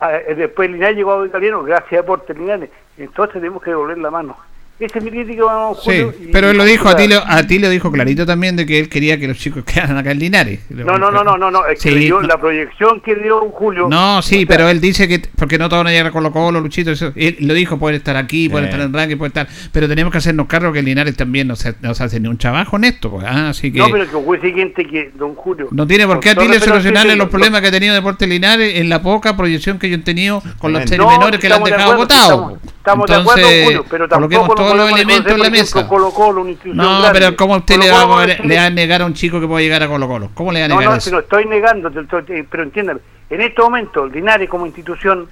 [0.00, 2.70] eh, después Linares llegó a Italiano, gracias a Deportes Linares.
[2.96, 4.36] Entonces tenemos que devolver la mano.
[4.82, 7.22] Esa es mi crítica, don Sí, Julio, y- pero él lo dijo, a ti, lo-
[7.24, 10.10] a ti lo dijo clarito también de que él quería que los chicos quedaran acá
[10.10, 10.60] en Linares.
[10.70, 12.26] No, no, no, no, no, no, es que Sí, dio no.
[12.26, 13.88] la proyección que dio don Julio.
[13.88, 16.10] No, sí, o sea, pero él dice que porque no todos van a llegar a
[16.10, 18.70] Colo Colo, Luchito, eso, él lo dijo, pueden estar aquí, pueden Sí.
[18.72, 21.56] estar en ranking, pueden estar, pero tenemos que hacernos cargo que el Linares también no
[21.56, 23.92] se, no se hace ni un trabajo en esto, pues, ah, así que No, no,
[23.92, 25.68] pero que fue siguiente que don Julio.
[25.86, 28.28] tiene por qué a ti le solucionarle sí, los sí, problemas que ha tenido Deportes
[28.28, 31.38] Linares en la poca proyección que yo he tenido con los No, seres No, menores
[31.40, 32.52] que le han dejado votados.
[32.82, 35.78] Estamos, de acuerdo, Julio, pero coloquemos tampoco todos los elementos en la mesa.
[35.78, 37.20] ejemplo, Colo -Colo, una institución No, grande.
[37.20, 39.64] pero ¿cómo usted le va, a, le va a negar a un chico que puede
[39.64, 40.30] llegar a Colo Colo?
[40.34, 41.04] ¿Cómo le va a No, negar no, eso?
[41.08, 42.98] si no estoy negando, eh, pero entiéndame,
[43.30, 45.28] en este momento Linares como institución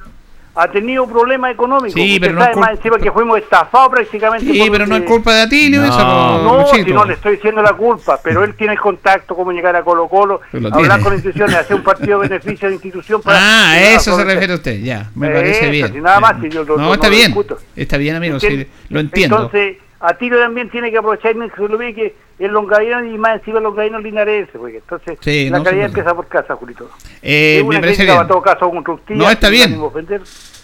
[0.62, 1.94] ha tenido problemas económicos.
[1.94, 4.52] Sí, Usted pero no es sabe más culpa- encima que fuimos estafados prácticamente.
[4.52, 7.14] Sí, pero no es que- culpa de Atilio No, eso, po, No, si no le
[7.14, 10.72] estoy diciendo la culpa, pero él tiene el contacto, cómo llegar a Colo Colo, hablar
[10.72, 11.02] tiene.
[11.02, 13.38] con instituciones, hacer un partido de beneficio de institución para...
[13.40, 15.92] Ah, a eso se refiere usted, ya, me Eso, parece bien.
[15.92, 17.58] si nada más, si yo no, está no lo bien, discuto.
[17.76, 18.70] está bien, amigo, sí, ¿Entiende?
[18.90, 19.36] lo entiendo.
[19.36, 23.18] Entonces, a Tiro también tiene que aprovechar que se lo ve que el longadino y
[23.18, 26.90] más encima el longadino linarense, porque entonces Sí, la no, calidad empieza por casa, Julito.
[27.22, 28.24] Eh, Es me una parece crítica bien.
[28.24, 29.18] a todo caso constructiva.
[29.24, 29.78] No, está bien.
[29.78, 30.20] de.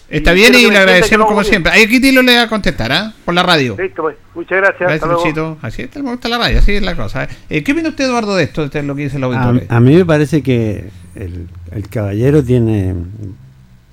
[0.09, 1.49] Está Y bien y le agradecemos como bien.
[1.51, 1.71] siempre.
[1.73, 3.13] Ahí Kitty lo le va a contestar, ¿ah?
[3.25, 3.75] Por la radio.
[3.77, 4.15] Listo, pues.
[4.33, 4.79] Muchas gracias.
[4.79, 5.21] Gracias, hasta luego.
[5.23, 5.57] Luchito.
[5.61, 7.25] Así está, me gusta la radio, así es la cosa.
[7.25, 7.27] ¿eh?
[7.49, 8.63] Eh, ¿Qué opina usted, Eduardo, de esto?
[8.63, 9.61] Es lo que dice el A, auditorio.
[9.69, 12.95] a mí me parece que el, el caballero tiene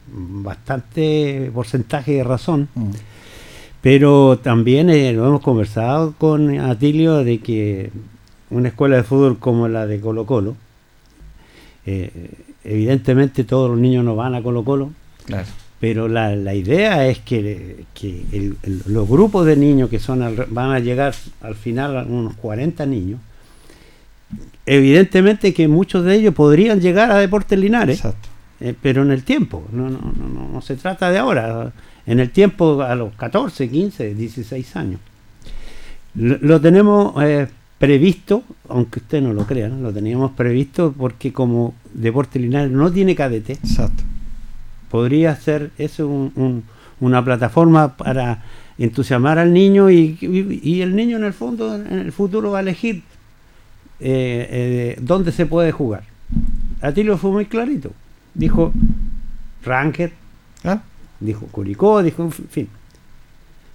[0.06, 2.90] bastante porcentaje de razón, Mm.
[3.84, 7.90] Pero también eh, lo hemos conversado con Atilio de que
[8.50, 10.56] una escuela de fútbol como la de Colo Colo,
[11.84, 12.30] eh,
[12.64, 14.90] evidentemente todos los niños no van a Colo Colo,
[15.26, 15.46] Claro.
[15.80, 20.22] pero la, la idea es que, que el- el- los grupos de niños que son
[20.22, 23.20] al- van a llegar al final a unos 40 niños,
[24.66, 28.28] evidentemente que muchos de ellos podrían llegar a Deportes Linares, Exacto.
[28.60, 31.72] eh, pero en el tiempo, no, no, no, no se trata de ahora,
[32.06, 35.00] en el tiempo a los 14, 15, 16 años.
[36.14, 39.80] Lo, lo tenemos eh, previsto, aunque usted no lo crea, ¿no?
[39.80, 44.02] lo teníamos previsto porque como Deportes Linares no tiene cadete, Exacto.
[44.90, 46.62] podría ser eso un- un-
[47.00, 48.42] una plataforma para
[48.78, 52.58] entusiasmar al niño y, y- y el niño en el fondo en el futuro va
[52.58, 53.02] a elegir
[54.00, 56.02] eh, eh, dónde se puede jugar
[56.80, 57.92] Atilio fue muy clarito.
[58.34, 58.72] Dijo
[59.64, 60.12] Ranker,
[60.64, 60.82] ¿Ah?
[61.24, 62.68] Dijo Curicó, dijo en fin.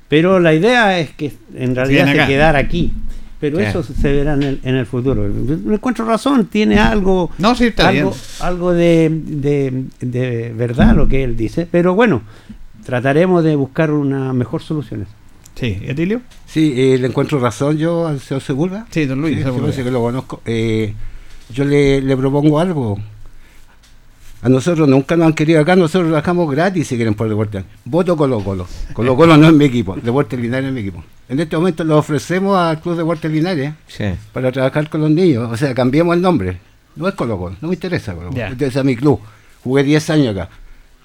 [0.07, 2.93] Pero la idea es que en realidad se quedara aquí.
[3.39, 3.63] Pero Sí.
[3.63, 5.23] eso se verá en el, en el futuro.
[5.63, 8.21] Me encuentro razón, tiene algo, No, sí, está algo, bien.
[8.41, 11.65] algo de, de- de verdad lo que él dice.
[11.71, 12.21] Pero bueno,
[12.85, 15.05] trataremos de buscar una mejor solución.
[15.55, 16.21] Sí, ¿y Atilio?
[16.47, 18.85] Sí, eh, le encuentro razón yo al señor Segura.
[18.89, 19.37] Sí, don Luis.
[19.37, 20.41] Sí, parece que lo conozco.
[20.45, 20.93] Eh,
[21.53, 22.97] yo le, le propongo algo.
[24.41, 27.65] A nosotros nunca nos han querido acá, nosotros trabajamos gratis si quieren por Deportes.
[27.83, 28.67] Voto Colo Colo.
[28.93, 31.03] Colo Colo no es mi equipo, Deportes Linares es mi equipo.
[31.27, 34.05] En este momento lo ofrecemos al Club Deportes Linares Sí.
[34.31, 35.51] para trabajar con los niños.
[35.51, 36.57] O sea, cambiemos el nombre.
[36.95, 38.41] No es Colo Colo, no me interesa Colo Colo.
[38.45, 39.19] Me interesa mi club.
[39.63, 40.49] Jugué 10 años acá.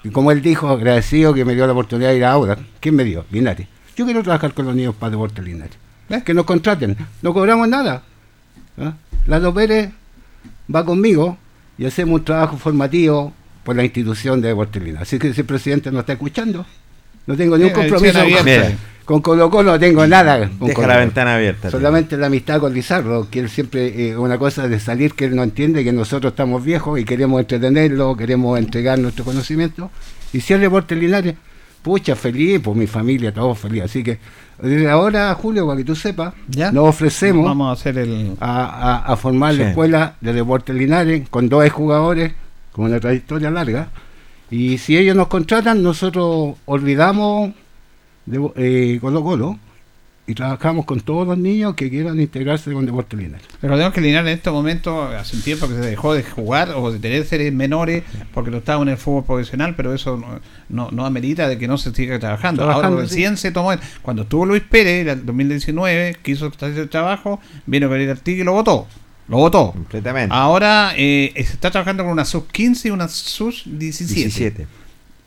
[0.03, 2.57] Y como él dijo, agradecido que me dio la oportunidad de ir ahora.
[2.79, 3.25] ¿Quién me dio?
[3.31, 3.67] Linares.
[3.97, 5.75] Yo quiero trabajar con los niños para Deportes Linares.
[6.09, 6.21] ¿Eh?
[6.23, 6.95] Que nos contraten.
[7.21, 8.03] No cobramos nada.
[8.77, 8.93] ¿Ah?
[9.27, 9.89] Lalo Pérez
[10.73, 11.37] va conmigo
[11.77, 13.33] y hacemos un trabajo formativo
[13.63, 15.07] por la institución de Deportes Linares.
[15.07, 16.65] Así que si el presidente no está escuchando,
[17.25, 20.47] no tengo ningún Sí, compromiso con, con Colo Colo, no tengo nada.
[20.47, 21.71] con Deja Colo la ventana abierta.
[21.71, 25.35] Solamente la amistad con Lizardo, que él siempre, eh, una cosa de salir que él
[25.35, 29.89] no entiende, que nosotros estamos viejos y queremos entretenerlo, queremos entregar nuestro conocimiento.
[30.33, 31.35] Y si es Deportes Linares,
[31.85, 33.83] pucha, feliz, por mi familia, todos feliz.
[33.83, 34.17] Así que
[34.59, 36.71] desde ahora, Julio, para que tú sepas, ¿Ya?
[36.71, 38.35] nos ofrecemos Vamos a hacer el.
[38.39, 42.33] a, a- a formar la escuela de Deportes Linares con dos jugadores
[42.71, 43.89] con una trayectoria larga.
[44.49, 47.51] Y si ellos nos contratan, nosotros olvidamos
[48.25, 49.59] de, eh, Colo Colo
[50.27, 53.45] y trabajamos con todos los niños que quieran integrarse con Deportes Linares.
[53.61, 56.91] Recordemos que Linares en este momento, hace un tiempo que se dejó de jugar o
[56.91, 60.89] de tener series menores porque no estaba en el fútbol profesional, pero eso no, no,
[60.91, 62.63] no amerita de que no se siga trabajando.
[62.63, 63.15] Trabajando, Ahora sí.
[63.15, 67.87] recién se tomó, cuando estuvo Luis Pérez, en el 2019, quiso hacer el trabajo, vino
[67.87, 68.87] Gabriel Artigue y lo votó.
[69.27, 69.71] Lo votó.
[69.71, 70.35] Completamente.
[70.35, 74.15] Ahora eh, se está trabajando con una sub 15 y una sub 17.
[74.15, 74.67] 17.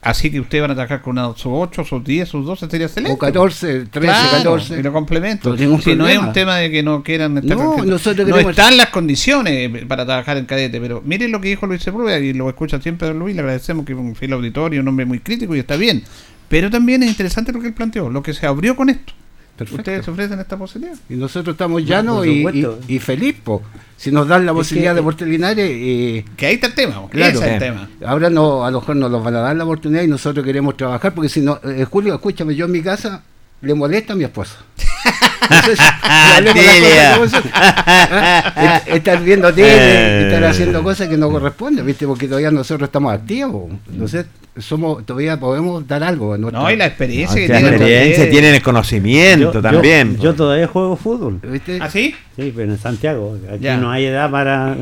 [0.00, 2.87] Así que ustedes van a trabajar con una sub 8, sub 10, sub 12, sería
[2.87, 3.14] excelente.
[3.14, 4.78] O 14, 13, Claro, 14.
[4.78, 5.56] Y lo complemento.
[5.56, 8.76] No Si no es un tema de que no quieran estar No, nosotros no están
[8.76, 12.48] las condiciones para trabajar en cadete, pero miren lo que dijo Luis Sepúlveda y lo
[12.48, 15.58] escucha siempre Luis, le agradecemos que es un fiel auditorio, un hombre muy crítico y
[15.58, 16.04] está bien.
[16.48, 19.12] Pero también es interesante lo que él planteó, lo que se abrió con esto.
[19.58, 19.80] Perfecto.
[19.82, 20.96] Ustedes se ofrecen esta posibilidad.
[21.10, 23.62] Y nosotros estamos No, llanos y, y, y feliz, po.
[23.96, 26.74] Si nos dan la Es posibilidad que- de Deportes Linares, eh, Que ahí está el
[26.74, 27.38] tema, Claro.
[27.38, 27.90] ese es el tema.
[28.06, 30.76] Ahora no, a lo mejor nos los van a dar la oportunidad y nosotros queremos
[30.76, 33.22] trabajar, porque si no, eh, Julio, escúchame, yo en mi casa
[33.62, 34.56] le molesta a mi esposa.
[35.50, 35.78] Entonces.
[36.02, 36.40] Ah,
[38.84, 40.26] est- Estar viendo tele, Eh.
[40.26, 42.06] estar haciendo cosas que no corresponden, ¿viste?
[42.06, 43.70] Porque todavía nosotros estamos activos.
[43.90, 44.26] Entonces,
[44.58, 46.34] somos, todavía podemos dar algo.
[46.34, 50.16] a nuestra- No, y la experiencia que Tienen tienen experiencia, tienen el conocimiento Yo- también.
[50.16, 51.40] Yo, yo todavía juego fútbol.
[51.42, 51.78] ¿Viste?
[51.80, 52.14] ¿Ah, sí?
[52.36, 53.36] Sí, pero en Santiago.
[53.52, 53.76] Aquí Ya.
[53.76, 54.76] no hay edad para.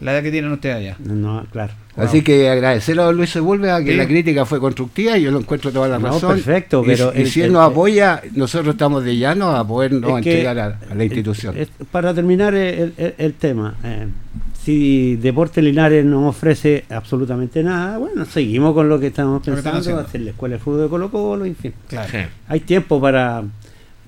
[0.00, 0.96] La edad que tienen ustedes allá.
[0.98, 1.72] No, claro.
[2.00, 3.96] Así que agradecer a Luis Sepúlveda que Sí.
[3.96, 6.34] la crítica fue constructiva y yo lo encuentro toda la No, razón.
[6.34, 10.10] perfecto, Y- pero y, el- si él nos apoya, nosotros estamos de llano a podernos
[10.18, 11.54] entregar a, a la institución.
[11.90, 14.06] para terminar el, el- el tema, eh,
[14.62, 20.20] si Deportes Linares no ofrece absolutamente nada, bueno, seguimos con lo que estamos pensando, hacer
[20.20, 21.72] la escuela de fútbol de Colo Colo, en fin.
[21.88, 22.08] Claro.
[22.48, 23.42] Hay tiempo para,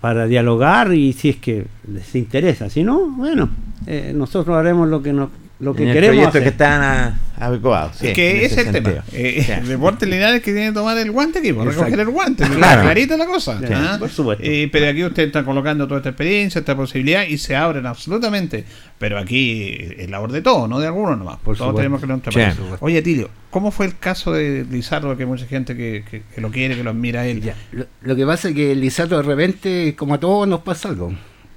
[0.01, 3.49] para dialogar y si es que les interesa, si no, bueno,
[3.87, 5.31] eh, nosotros haremos lo que nos
[5.63, 6.43] lo que en el queremos proyecto hacer.
[6.43, 7.97] que están a- adecuados.
[7.97, 9.05] sí, es que ese es el tema.
[9.13, 9.53] Eh, Sí.
[9.53, 11.85] el deporte Linares que tiene que tomar el guante aquí, pues, Exacto.
[11.85, 12.45] recoger el guante.
[12.45, 12.83] Claro.
[12.83, 13.59] Clarita la cosa.
[13.59, 13.97] Sí, ¿ah?
[13.99, 14.45] por supuesto.
[14.47, 18.65] Eh, pero aquí usted está colocando toda esta experiencia, esta posibilidad y se abren absolutamente.
[18.99, 21.37] Pero aquí es labor de todos, no de algunos nomás.
[21.37, 21.77] Por todos supuesto.
[21.79, 22.57] tenemos que Por eso.
[22.63, 22.85] supuesto.
[22.85, 25.17] Oye, Tilio, ¿cómo fue el caso de Lizardo?
[25.17, 27.41] Que hay mucha gente que, que- que lo quiere, que lo admira a él.
[27.41, 30.89] Ya, Lo, lo que pasa es que Lizardo de repente, como a todos nos pasa
[30.89, 31.13] algo,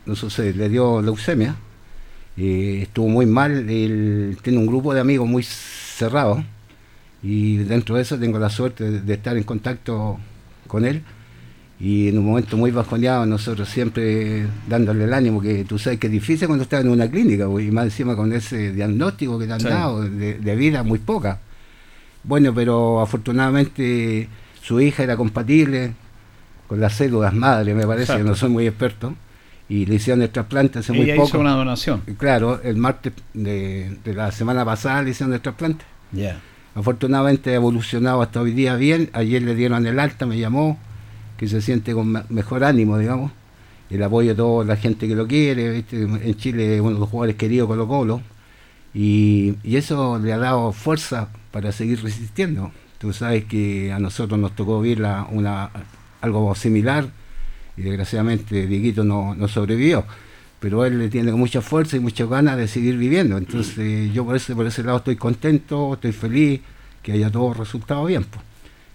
[0.06, 1.56] no sucede, le dio leucemia,
[2.38, 6.44] eh, estuvo muy mal, él tiene un grupo de amigos muy cerrado
[7.24, 10.20] y dentro de eso tengo la suerte de, de estar en contacto
[10.68, 11.02] con él
[11.80, 16.08] y en un momento muy bajoneado nosotros siempre dándole el ánimo que tú sabes que
[16.08, 19.46] es difícil cuando estás en una clínica pues, y más encima con ese diagnóstico que
[19.48, 19.68] te han Sí.
[19.68, 21.40] dado de, de vida muy poca
[22.24, 24.28] bueno pero afortunadamente
[24.62, 25.94] su hija era compatible
[26.68, 28.24] con las células madre me parece Exacto.
[28.24, 29.14] que no soy muy experto
[29.68, 32.02] y le hicieron el trasplante hace muy Ella poco hizo una donación.
[32.18, 36.40] claro el martes de, de la semana pasada le hicieron el trasplante Ya.
[36.76, 39.10] Afortunadamente ha evolucionado hasta hoy día bien.
[39.14, 40.78] Ayer le dieron el alta, me llamó,
[41.38, 43.32] que se siente con me- mejor ánimo, digamos.
[43.90, 45.70] El apoyo de toda la gente que lo quiere.
[45.70, 46.02] ¿viste?
[46.04, 48.22] En Chile es uno de los jugadores queridos Colo Colo.
[48.94, 52.72] Y, y eso le ha dado fuerza para seguir resistiendo.
[52.98, 55.70] Tú sabes que a nosotros nos tocó vivir la- una,
[56.22, 57.08] algo similar
[57.78, 60.06] y desgraciadamente Dieguito no, no sobrevivió.
[60.60, 63.38] pero él le tiene mucha fuerza y muchas ganas de seguir viviendo.
[63.38, 66.62] Entonces yo por ese, por ese lado estoy contento, estoy feliz,
[67.04, 68.24] que haya todo resultado bien.
[68.24, 68.44] pues.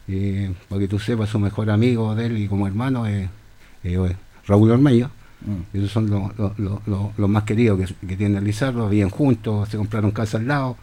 [0.08, 3.28] Eh, para que tú sepas, su mejor amigo de él y como hermano es
[3.84, 4.16] eh,
[4.46, 5.10] Raúl Ormeño.
[5.42, 5.76] Mm.
[5.76, 10.10] Esos son los, los- los más queridos que, que tiene Lizardo, viven juntos, se compraron
[10.10, 10.76] casa al lado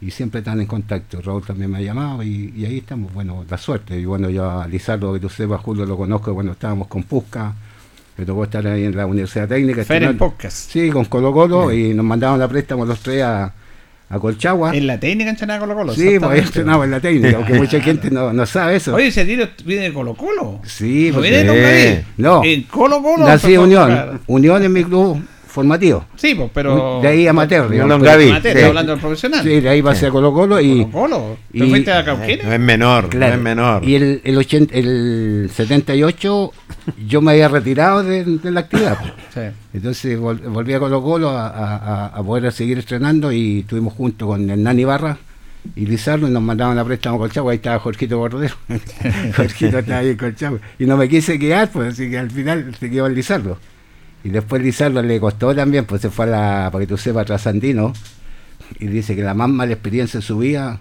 [0.00, 1.20] y siempre están en contacto.
[1.22, 3.98] Raúl también me ha llamado y, y ahí estamos, bueno, la suerte.
[3.98, 7.54] Y bueno, yo a Lizardo, que tú sepas, Julio lo conozco cuando estábamos con Pusca,
[8.18, 9.82] me tocó estar ahí en la Universidad Técnica.
[9.82, 10.70] Estudiando- Podcast.
[10.70, 13.52] Sí, con Colo Colo y nos mandaban a préstamo los tres a,
[14.08, 14.74] a Colchagua.
[14.76, 15.94] En la técnica entrenada Colo Colo.
[15.94, 18.94] Sí, pues entrenaba en la técnica, aunque mucha gente no, no sabe eso.
[18.94, 20.60] Oye, ese tiro viene de Colo Colo.
[20.64, 22.04] Sí, ¿No porque- viene de Longaví?
[22.18, 22.44] No.
[22.44, 23.26] En Colo Colo.
[23.26, 24.20] Nací Unión.
[24.26, 25.22] Unión es mi club
[25.56, 26.04] formativo.
[26.16, 27.00] Sí, pues, pero.
[27.02, 27.98] De ahí amateur, digamos.
[27.98, 28.28] Longaví.
[28.28, 28.62] Amateur, Sí.
[28.64, 29.42] hablando del profesional.
[29.42, 31.36] Sí, de ahí pasé a Colo Colo y, Colo Colo.
[31.50, 32.46] ¿Te y- fuiste a No Cauquenes?
[32.46, 33.84] es menor, claro, no es menor.
[33.88, 36.52] y el, el, 80 el 78
[37.08, 38.98] yo me había retirado de, de la actividad.
[39.32, 39.40] Sí.
[39.72, 43.94] Entonces vol- volví a Colo Colo a, a- a- a poder seguir estrenando y estuvimos
[43.94, 45.16] juntos con Hernán Ibarra
[45.74, 48.54] y Lizardo y nos mandaban a préstamo con Chagua, ahí estaba Jorgito Bordero,
[49.36, 52.72] Jorgito estaba ahí con Chagua, y no me quise quedar, pues así que al final
[52.78, 53.58] se quedó el Lizardo.
[54.24, 57.26] Y después Lizardo le costó también, pues se fue a la, para que tú sepas,
[57.26, 57.92] Trasandino,
[58.80, 60.78] y dice que la más mala experiencia de su vida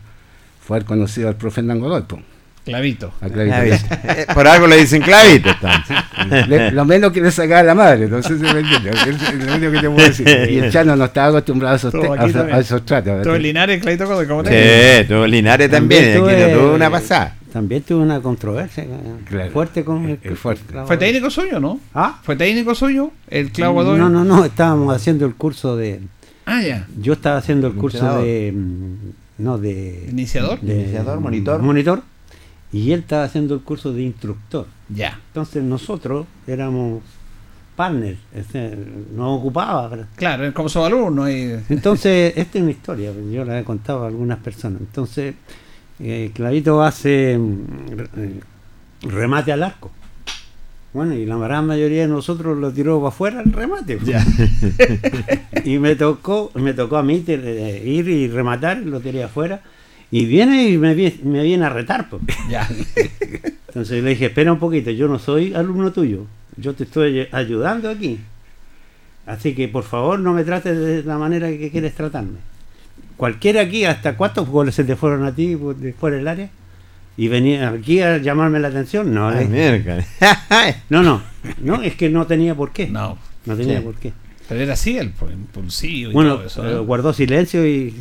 [0.65, 2.21] fue haber conocido al profe Hernán Godoy, pues,
[2.63, 3.13] Clavito.
[3.21, 3.77] a Clavito Clavito.
[4.07, 6.47] Eh, Por algo le dicen clavito, entonces.
[6.47, 9.53] Le- lo menos que le sacaba a la madre, entonces se me entiende, es lo
[9.55, 10.27] único que te puedo decir.
[10.49, 13.21] Y el Chano no estaba acostumbrado a esos, a aquí a esos tratos.
[13.21, 16.89] Todo el Linares, Clavito, ¿cómo te Sí, tuvo Linares también, aquí tuve- no tuvo una
[16.89, 17.35] pasada.
[17.55, 18.89] También tuve una controversia eh,
[19.29, 19.49] Claro.
[19.51, 20.65] fuerte con el, fuerte.
[20.67, 20.87] clavo.
[20.87, 21.79] ¿Fue técnico suyo, no?
[21.93, 22.19] ¿Ah?
[22.21, 23.11] ¿Fue técnico suyo?
[23.29, 23.97] ¿El Clavo Godoy?
[23.97, 26.01] No, no, no, estábamos haciendo el curso de.
[26.45, 26.85] Ah, ya.
[26.99, 28.51] Yo estaba haciendo el curso de.
[28.53, 28.95] mm,
[29.41, 30.05] No, de.
[30.11, 30.59] ¿Iniciador?
[30.59, 31.61] de- Iniciador, monitor.
[31.61, 32.01] Monitor.
[32.73, 34.67] Y él estaba haciendo el curso de instructor.
[34.89, 35.17] Ya.
[35.27, 37.03] Entonces nosotros éramos
[37.77, 38.77] partners, es decir,
[39.15, 39.87] nos ocupaba.
[39.87, 40.07] ¿verdad?
[40.17, 41.29] Claro, como su alumno.
[41.29, 41.55] Y...
[41.69, 44.81] Entonces, esta es una historia, yo la he contado a algunas personas.
[44.81, 45.35] Entonces,
[45.99, 48.39] eh, Clavito hace mm, eh,
[49.03, 49.91] remate al arco.
[50.93, 53.97] Bueno, y la gran mayoría de nosotros lo tiró para afuera el remate.
[53.97, 54.15] pues.
[55.65, 59.61] y me tocó, me tocó a mí eh, ir y rematar, lo tiré afuera.
[60.09, 62.09] Y viene y me, me viene a retar.
[62.09, 62.21] pues.
[62.49, 62.67] Ya.
[63.67, 67.89] Entonces le dije, espera un poquito, yo no soy alumno tuyo, yo te estoy ayudando
[67.89, 68.19] aquí.
[69.25, 72.37] Así que por favor no me trates de la manera que quieres tratarme.
[73.17, 76.49] Cualquiera aquí, ¿hasta cuántos goles se te fueron a ti de fuera del área?
[77.17, 79.13] Y venía aquí a llamarme la atención.
[79.13, 80.05] No, Ay, miércoles.
[80.89, 81.21] no, no,
[81.61, 82.87] no, es que no tenía por qué.
[82.87, 83.17] No.
[83.45, 83.83] No tenía Sí.
[83.85, 84.11] por qué.
[84.49, 86.67] Pero era así, el impulsivo y Bueno, todo eso.
[86.69, 86.83] eh, ¿no?
[86.83, 87.95] guardó silencio y,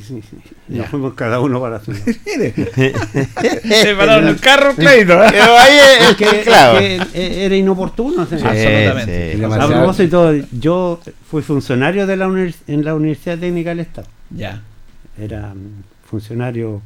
[0.68, 2.04] y nos fuimos cada uno para su lado.
[3.64, 5.24] Se pararon el carro, Clavito.
[5.24, 5.28] ¿eh?
[5.30, 6.78] Pero ahí es, Es que, claro.
[6.80, 8.26] es que era inoportuno.
[8.26, 9.36] Sí, Absolutamente.
[9.38, 9.44] sí.
[9.44, 11.00] A propósito, yo
[11.30, 14.08] fui funcionario de la univers- en la Universidad Técnica del Estado.
[14.30, 14.60] Ya.
[15.18, 16.82] Era mm, funcionario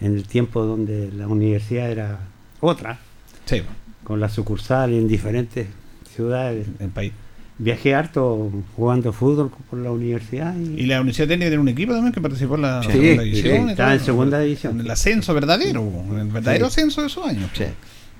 [0.00, 2.18] en el tiempo donde la universidad era
[2.60, 2.98] otra,
[3.46, 3.62] Sí,
[4.04, 5.66] con la sucursal en diferentes
[6.14, 6.66] ciudades.
[6.80, 7.12] el país.
[7.56, 12.12] Viajé harto jugando fútbol por la universidad y, Y la Universidad tiene un equipo también
[12.12, 13.68] que participó en la Sí, segunda sí, división.
[13.68, 14.74] y estaba en segunda división.
[14.74, 17.48] En el ascenso verdadero, en el verdadero ascenso de esos años.
[17.54, 17.64] Sí.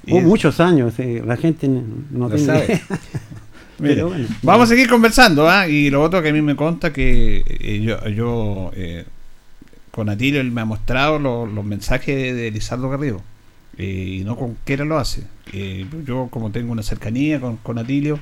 [0.06, 2.80] Hubo es- muchos años, eh, la gente no Lo tiene sabe.
[3.80, 4.28] Mire, bueno.
[4.42, 5.66] Vamos a seguir conversando, ¿ah?
[5.68, 9.04] Y lo otro que a mí me consta que eh, yo, yo eh,
[9.94, 13.22] con Atilio él me ha mostrado lo- los mensajes de, Lizardo Garrido.
[13.78, 15.22] Eh, y no con quiera lo hace.
[15.52, 18.18] Eh, yo como tengo una cercanía con, con Atilio,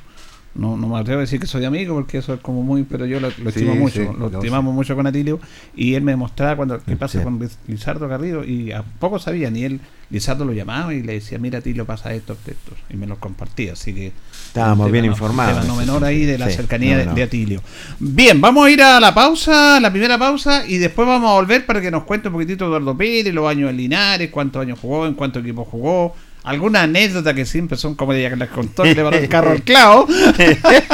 [0.55, 3.07] no, no me atrevo a decir que soy amigo porque eso es como muy, pero
[3.07, 5.41] yo lo, lo Sí, estimo mucho, sí, lo lo estimamos mucho con Atilio
[5.75, 7.25] y él me mostraba cuando qué pasa Sí.
[7.25, 9.81] con Liz- Lizardo Garrido y a poco sabía, ni él,
[10.11, 13.17] Lizardo lo llamaba y le decía, mira Atilio pasa esto, esto, esto", y me lo
[13.19, 14.13] compartía, así que
[14.53, 15.67] Estábamos bien no- informados.
[15.67, 17.63] no menor ahí de la Sí, cercanía no de- de Atilio.
[17.99, 21.65] Bien, vamos a ir a la pausa, la primera pausa, y después vamos a volver
[21.65, 25.07] para que nos cuente un poquitito Eduardo Pérez, los años en Linares, cuántos años jugó,
[25.07, 26.15] en cuánto equipo jugó.
[26.45, 29.63] Alguna anécdota que siempre son como ella que les contó que le el carro al
[29.63, 30.09] clavo.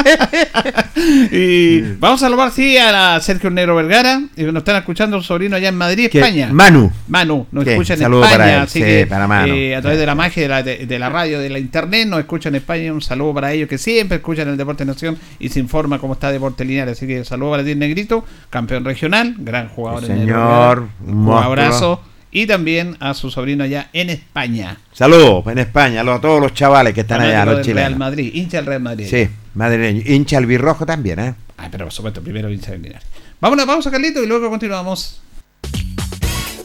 [1.31, 5.55] y vamos a saludar sí a Sergio Negro Vergara, y nos están escuchando un sobrino
[5.55, 6.49] allá en Madrid, España.
[6.51, 6.91] Manu.
[7.07, 9.53] Manu, nos Sí, escucha en saludo España, para él, así sí, que para Manu.
[9.53, 12.07] eh, a través de la magia de la, de, de la radio, de la internet,
[12.07, 12.93] nos escuchan en España.
[12.93, 16.31] Un saludo para ellos que siempre escuchan el Deporte Nación y se informa cómo está
[16.31, 16.89] Deporte Lineal.
[16.89, 20.05] Así que saludo para ti, Negrito, campeón regional, gran jugador.
[20.05, 20.81] En el señor, Vergara.
[21.05, 21.43] un un monstruo.
[21.43, 22.01] abrazo.
[22.31, 24.77] Y también a su sobrino allá en España.
[24.93, 27.97] Saludos en España a todos los chavales que están allá, los del Real chilenos.
[27.97, 29.07] Madrid, hincha del Real Madrid.
[29.09, 30.03] Sí, madrileño.
[30.05, 31.33] Hincha albirrojo también, ¿eh?
[31.57, 33.07] Ay, pero por supuesto, primero hincha del Linares.
[33.39, 35.21] Vamos a Carlito, y luego continuamos.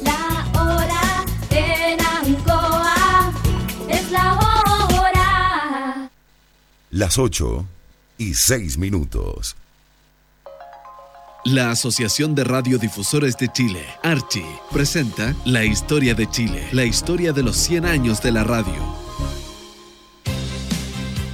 [0.05, 3.33] La hora en Ancoa
[3.89, 6.11] es la hora.
[6.91, 7.67] Las 8
[8.19, 9.57] y 6 minutos.
[11.45, 14.43] La Asociación de Radiodifusores de Chile, Archi,
[14.73, 18.73] presenta La Historia de Chile, la historia de los 100 años de la radio.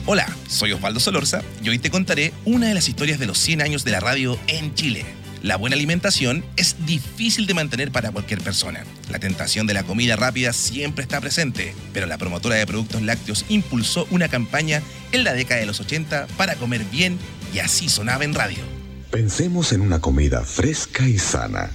[0.06, 3.62] Hola, soy Osvaldo Solorza y hoy te contaré una de las historias de los 100
[3.62, 5.06] años de la radio en Chile.
[5.42, 8.84] La buena alimentación es difícil de mantener para cualquier persona.
[9.12, 13.44] La tentación de la comida rápida siempre está presente, pero la promotora de productos lácteos
[13.48, 14.82] impulsó una campaña
[15.12, 17.16] en la década de los 80 para comer bien
[17.54, 18.79] y así sonaba en radio.
[19.10, 21.68] Pensemos en una comida fresca y sana.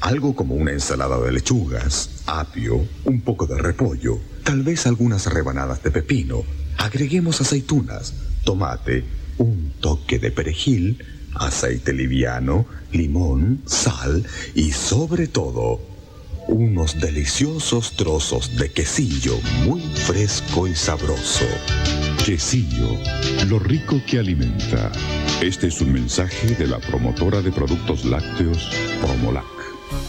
[0.00, 5.82] Algo como una ensalada de lechugas, apio, un poco de repollo, tal vez algunas rebanadas
[5.82, 6.42] de pepino.
[6.76, 8.12] Agreguemos aceitunas,
[8.44, 9.04] tomate,
[9.38, 11.02] un toque de perejil,
[11.34, 15.80] aceite liviano, limón, sal y sobre todo
[16.46, 21.46] unos deliciosos trozos de quesillo muy fresco y sabroso.
[22.24, 22.96] Quesillo,
[23.48, 24.92] lo rico que alimenta.
[25.40, 28.70] Este es un mensaje de la promotora de productos lácteos
[29.00, 29.44] Promolac.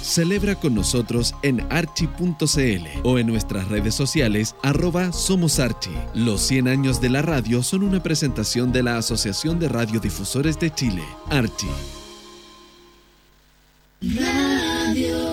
[0.04, 5.90] Celebra con nosotros en archi.cl o en nuestras redes sociales arroba Somos Archi.
[6.14, 10.72] Los 100 años de la radio son una presentación de la Asociación de Radiodifusores de
[10.72, 11.68] Chile, Archi.
[14.02, 15.33] Radio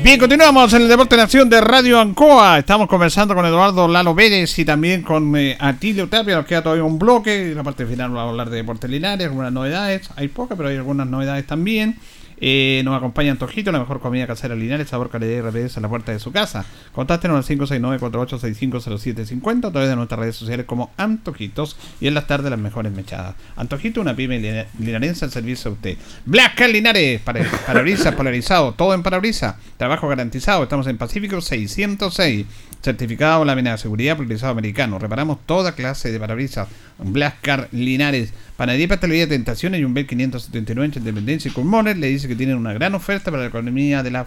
[0.00, 2.60] Bien, continuamos en el Deporte en Acción de Radio Ancoa.
[2.60, 6.36] Estamos conversando con Eduardo Lalo Pérez y también con eh, Atilio Tapia.
[6.36, 7.50] Nos queda todavía un bloque.
[7.50, 10.08] En la parte final vamos a hablar de Deportes Linares, algunas novedades.
[10.14, 11.98] Hay pocas, pero hay algunas novedades también.
[12.40, 15.88] Eh, nos acompaña Antojito, la mejor comida casera Linares, sabor, calidad y rapidez en la
[15.88, 16.64] puerta de su casa.
[16.92, 22.50] Contáctenos al 569-48650750 a través de nuestras redes sociales como Antojitos y en las tardes
[22.50, 23.34] las mejores mechadas.
[23.56, 25.96] Antojito, una pyme lina- linarense al servicio de usted.
[26.26, 30.62] Black Car Linares, para, parabrisas polarizado, todo en parabrisas, trabajo garantizado.
[30.62, 32.46] Estamos en Pacífico 606.
[32.82, 34.98] Certificado lámina de seguridad polarizado americano.
[34.98, 36.68] Reparamos toda clase de parabrisas.
[36.98, 41.96] Blascar Linares, Panadería Pastelería Tentaciones y un Bel 579 entre Independencia y Culmones.
[41.96, 44.26] Le dice que tienen una gran oferta para la economía de la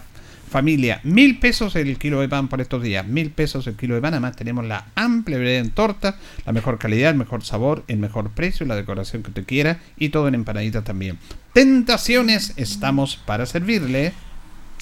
[0.52, 1.00] familia.
[1.02, 3.06] Mil pesos el kilo de pan por estos días.
[3.06, 4.14] Mil pesos el kilo de pan.
[4.14, 8.30] Además tenemos la amplia variedad en torta, la mejor calidad, el mejor sabor, el mejor
[8.30, 11.18] precio, la decoración que usted quiera y todo en empanaditas también.
[11.54, 14.12] Tentaciones, estamos para servirle.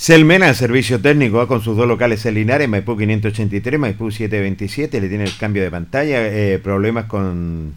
[0.01, 5.11] Selmena, el servicio técnico, con sus dos locales en Linares, Maipú 583, Maipú 727, le
[5.11, 7.75] tiene el cambio de pantalla, eh, problemas con,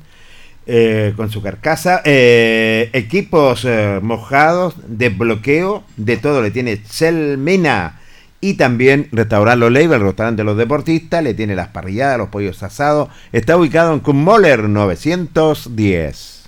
[0.66, 3.68] eh, con su carcasa, eh, equipos
[4.02, 8.00] mojados, desbloqueo, de todo le tiene Selmena.
[8.40, 12.30] Y también Restaurar Los Leiva, el restaurante de los deportistas, le tiene las parrilladas, los
[12.30, 13.10] pollos asados.
[13.34, 16.43] Está ubicado en Kummoller 910.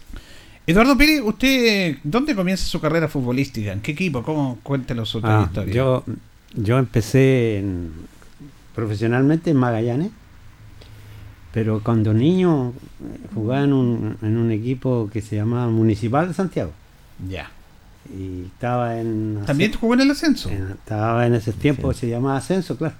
[0.68, 3.72] Eduardo Piri, ¿usted dónde comienza su carrera futbolística?
[3.72, 4.24] ¿En qué equipo?
[4.24, 4.58] ¿Cómo?
[4.64, 5.74] Cuéntenos su Ah, trayectoria.
[5.74, 6.04] yo,
[6.56, 7.92] yo empecé en-
[8.74, 10.10] profesionalmente en Magallanes,
[11.54, 16.34] pero cuando niño eh, jugaba en un, en un equipo que se llamaba Municipal de
[16.34, 16.72] Santiago.
[17.30, 17.52] Ya.
[18.14, 19.42] Y estaba en...
[19.46, 20.50] ¿También jugó en el ascenso?
[20.50, 22.96] en- estaba en ese tiempo, se llamaba Ascenso, claro.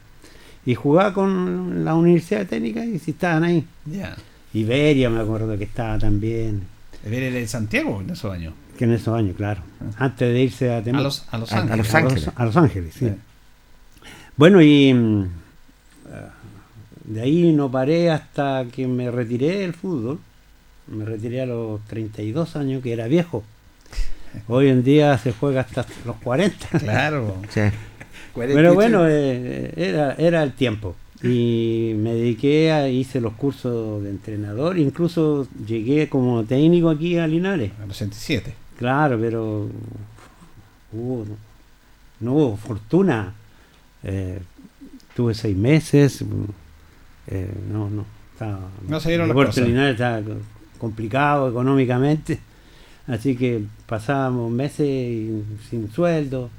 [0.68, 3.66] Y jugaba con la Universidad de Técnica y sí estaban ahí.
[3.86, 4.16] Ya.
[4.54, 6.62] Iberia me acuerdo que estaba también,
[7.06, 8.54] ¿Era de Santiago en esos años?
[8.78, 9.62] que en esos años, claro.
[9.98, 11.00] Antes de irse a Temuco.
[11.00, 11.78] A Los, a los A- a Ángeles.
[11.86, 12.30] Los Ángeles.
[12.36, 13.08] A Los Ángeles, sí.
[13.08, 13.14] Sí.
[14.36, 15.28] Bueno, y mm, eh,
[17.06, 20.20] de ahí no paré hasta que me retiré del fútbol.
[20.88, 23.44] Me retiré a los 32 años, que era viejo.
[24.50, 26.80] Hoy en día se juega hasta los 40.
[26.80, 27.38] Claro.
[27.50, 27.62] Sí.
[28.36, 30.98] Pero bueno, eh, era, era el tiempo.
[31.32, 37.28] Y me dediqué a, hice los cursos de entrenador, incluso llegué como técnico aquí a
[37.28, 37.72] Linares.
[37.82, 38.54] A los 67.
[38.78, 39.70] Claro, pero
[40.94, 41.26] hubo-
[42.20, 43.34] no hubo fortuna.
[44.04, 44.40] Eh,
[45.16, 46.22] tuve seis meses.
[46.22, 46.44] mm,
[47.28, 48.06] eh, no, no.
[48.34, 49.66] Estaba, No se dieron las cosas.
[49.68, 50.38] Linares estaba co-
[50.78, 52.40] complicado económicamente.
[53.08, 55.30] Así que pasábamos meses
[55.70, 56.50] sin sueldo.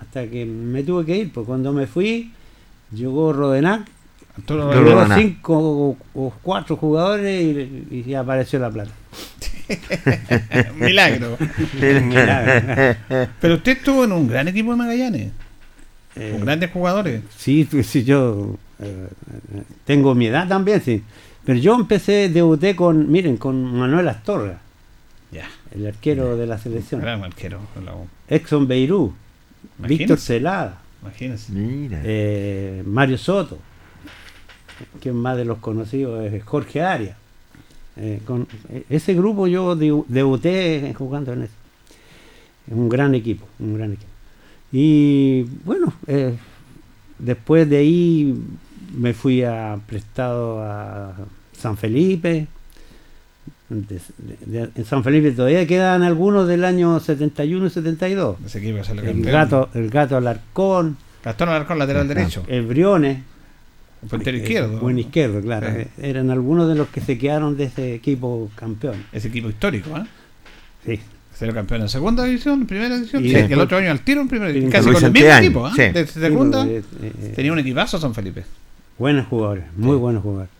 [0.00, 1.32] Hasta que me tuve que ir.
[1.32, 2.32] Pues cuando me fui,
[2.92, 3.86] llegó Rodenac.
[4.48, 5.18] Llegó Rodenac.
[5.18, 7.42] cinco o, o cuatro jugadores
[7.90, 8.90] y, y apareció la plata.
[10.78, 11.36] Milagro.
[11.80, 12.96] Milagro.
[13.40, 15.32] Pero usted estuvo en un gran equipo de Magallanes.
[16.16, 17.22] Eh, Con grandes jugadores.
[17.36, 19.08] Sí, sí, yo eh,
[19.54, 21.02] eh, tengo mi edad también, sí.
[21.44, 24.58] Pero yo empecé, debuté con, miren, con Manuel Astorga,
[25.30, 25.48] Ya.
[25.74, 27.00] el arquero de la selección.
[27.00, 27.60] Gran arquero.
[27.84, 27.94] la.
[28.34, 29.14] Exxon Beirú.
[29.78, 31.52] Víctor Celada, Imagínense.
[31.52, 32.00] Mira.
[32.04, 33.58] eh, Mario Soto,
[35.00, 37.16] que más de los conocidos es Jorge Arias.
[37.96, 41.52] Eh, con eh, ese grupo yo debu- debuté jugando en ese.
[42.68, 44.10] Es un gran equipo, un gran equipo.
[44.72, 46.34] Y bueno, eh,
[47.18, 48.34] después de ahí
[48.94, 51.14] me fui a prestado a
[51.52, 52.46] San Felipe.
[53.70, 58.36] De- de- de- en San Felipe todavía quedan algunos del año 71 y 72.
[58.44, 59.32] Ese equipo salió El campeón.
[59.32, 62.42] gato, el gato Alarcón, Gastón Alarcón, lateral derecho.
[62.48, 63.18] el Briones,
[64.08, 64.80] puntero izquierdo.
[64.80, 65.68] Buen izquierdo, claro.
[65.68, 65.76] Sí.
[65.82, 69.04] Eh, Eran algunos de los que se quedaron de ese equipo campeón.
[69.12, 70.04] Ese equipo histórico, ¿eh?
[70.84, 71.00] Sí.
[71.34, 73.24] Salió campeón en segunda división, en primera división.
[73.24, 74.72] Y después- el otro año al tiro en primera división.
[74.72, 75.70] Sí, Casi con el mismo equipo, ¿eh?
[75.76, 75.82] sí.
[75.92, 76.58] De Sí, segunda.
[76.58, 78.44] porque, eh, eh, Tenía un equipazo San Felipe.
[78.98, 80.50] buenos jugadores, muy buenos jugadores.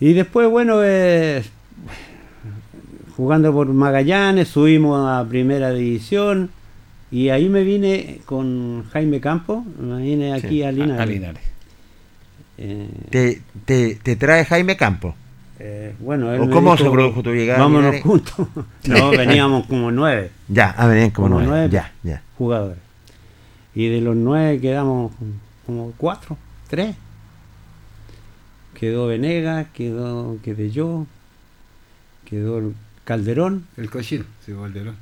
[0.00, 1.44] Y después, bueno, eh,
[3.16, 6.50] jugando por Magallanes, subimos a primera división.
[7.10, 11.00] Y ahí me vine con Jaime Campo, me vine aquí Sí, a Linares.
[11.00, 11.42] A Linares.
[12.58, 15.14] Eh, ¿Te, te, te trae Jaime Campo?
[15.60, 18.02] eh, bueno, él ¿O cómo dijo, se produjo tu llegada Vámonos Linares?
[18.02, 18.48] juntos.
[18.88, 20.30] no, veníamos como nueve.
[20.48, 21.68] Ya, ah, venían como, Como nueve.
[21.68, 21.72] nueve.
[21.72, 22.22] Ya, ya.
[22.36, 22.78] jugadores.
[23.76, 25.12] Y de los nueve quedamos
[25.66, 26.36] como cuatro,
[26.68, 26.96] tres.
[28.78, 31.06] Quedó Venegas, quedó, quedé yo,
[32.28, 32.74] quedó el
[33.04, 34.96] Calderón El cochino, sí, Valderón.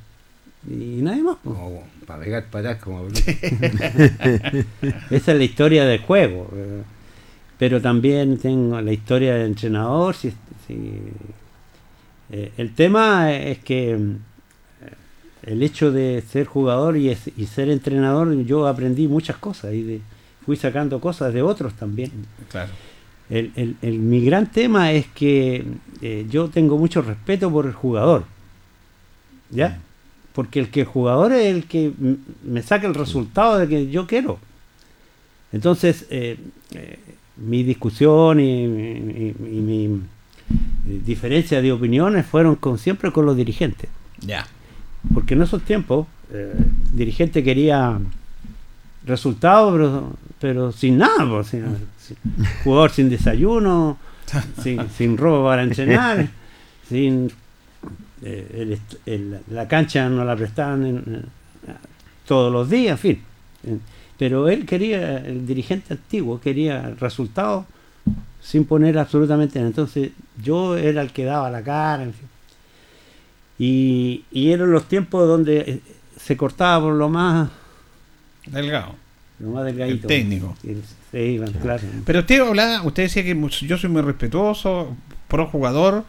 [0.68, 1.36] y nadie más.
[1.42, 1.56] pues.
[1.56, 3.06] Como para pegar para atrás, como
[5.10, 6.50] Esa es la historia del juego.
[6.54, 6.82] eh,
[7.58, 10.14] Pero también tengo la historia del entrenador.
[10.14, 10.32] si-
[10.66, 11.00] si-
[12.30, 14.16] eh, el tema es que mm,
[15.44, 19.82] el hecho de ser jugador y, es- y ser entrenador, yo aprendí muchas cosas y
[19.82, 20.00] de-
[20.44, 22.10] fui sacando cosas de otros también.
[22.50, 22.72] Claro.
[23.32, 25.64] El, el- el- mi gran tema es que
[26.02, 28.24] eh, yo tengo mucho respeto por el jugador.
[29.50, 29.80] ¿Ya?
[30.34, 31.92] Porque el que el jugador es el que
[32.44, 34.38] me saca el resultado de que yo quiero.
[35.52, 36.36] Entonces, eh,
[36.74, 36.98] eh,
[37.36, 40.00] mi discusión y, y- y mi
[41.04, 43.88] diferencia de opiniones fueron con, siempre con los dirigentes.
[44.20, 44.46] Ya.
[45.14, 46.52] Porque en esos tiempos, el
[46.96, 47.98] dirigente quería
[49.06, 51.64] resultados, pero pero sin nada, pues, sin-
[52.64, 53.96] jugador sin desayuno,
[54.62, 56.28] sin, sin ropa para entrenar,
[56.88, 57.30] sin
[58.22, 61.24] eh, el est- el- la cancha no la prestaban en- en-
[62.26, 63.78] todos los días, en fin.
[64.18, 67.64] Pero él quería, el dirigente antiguo quería resultados
[68.40, 69.68] sin poner absolutamente nada.
[69.68, 70.10] Entonces
[70.42, 72.28] yo era el que daba la cara, en fin.
[73.58, 75.80] Y, y eran los tiempos donde eh,
[76.16, 77.48] se cortaba por lo más,
[78.46, 78.94] Delgado.
[79.38, 80.02] lo más delgadito.
[80.02, 80.56] El técnico.
[81.60, 81.82] Claro.
[82.04, 83.36] Pero usted hablaba, usted decía que
[83.66, 84.96] yo soy muy respetuoso,
[85.28, 86.04] pro jugador,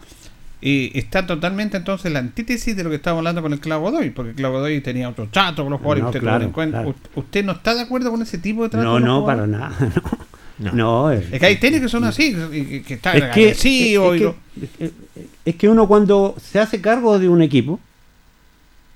[0.61, 4.11] y está totalmente entonces la antítesis de lo que estábamos hablando con el Clavo Godoy,
[4.11, 6.53] porque el Clavo Godoy tenía otro trato con los jugadores, No, usted, claro, tuvo en
[6.53, 6.95] cuenta- claro.
[7.15, 8.85] U- ¿Usted no está de acuerdo con ese tipo de trato?
[8.85, 9.71] No, con los no, para nada.
[10.59, 13.57] No, no, Es que hay técnicos que son así, que, que están es que, es,
[13.57, 14.91] agresivos es y que- lo- es que-
[15.45, 17.79] es que uno cuando se hace cargo de un equipo,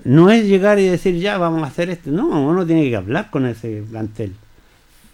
[0.07, 2.09] no es llegar y decir ya vamos a hacer esto.
[2.11, 4.33] No, uno tiene que hablar con ese plantel.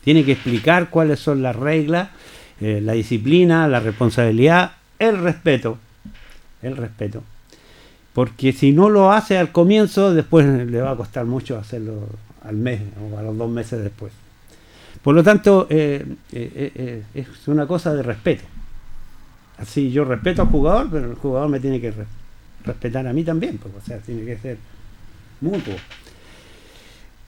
[0.03, 2.09] Tiene que explicar cuáles son las reglas,
[2.61, 5.77] eh, la disciplina, la responsabilidad, el respeto.
[6.61, 7.23] El respeto.
[8.13, 12.07] Porque si no lo hace al comienzo, después le va a costar mucho hacerlo
[12.43, 14.13] al mes o a los dos meses después.
[15.01, 18.43] Por lo tanto, eh, eh, es una cosa de respeto.
[19.57, 22.05] Así yo respeto al jugador, pero el jugador me tiene que re-
[22.65, 24.57] respetar a mí también, pues, o sea, tiene que ser
[25.41, 25.75] mutuo.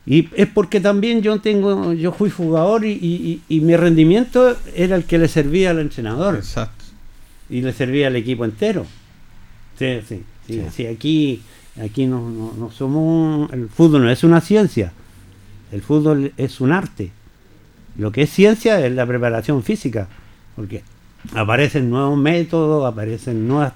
[0.08, 5.06] Y es porque también yo tengo, yo fui jugador y, y- mi rendimiento era el
[5.06, 6.86] que le servía al entrenador Exacto.
[7.50, 8.86] y le servía al equipo entero.
[9.80, 11.42] Sí, sí, sí, sí, aquí,
[11.84, 14.94] aquí no, no- no somos el fútbol no es una ciencia,
[15.72, 17.12] el fútbol es un arte.
[17.98, 20.08] Lo que es ciencia es la preparación física,
[20.56, 20.84] porque
[21.34, 23.74] aparecen nuevos métodos, aparecen nuevas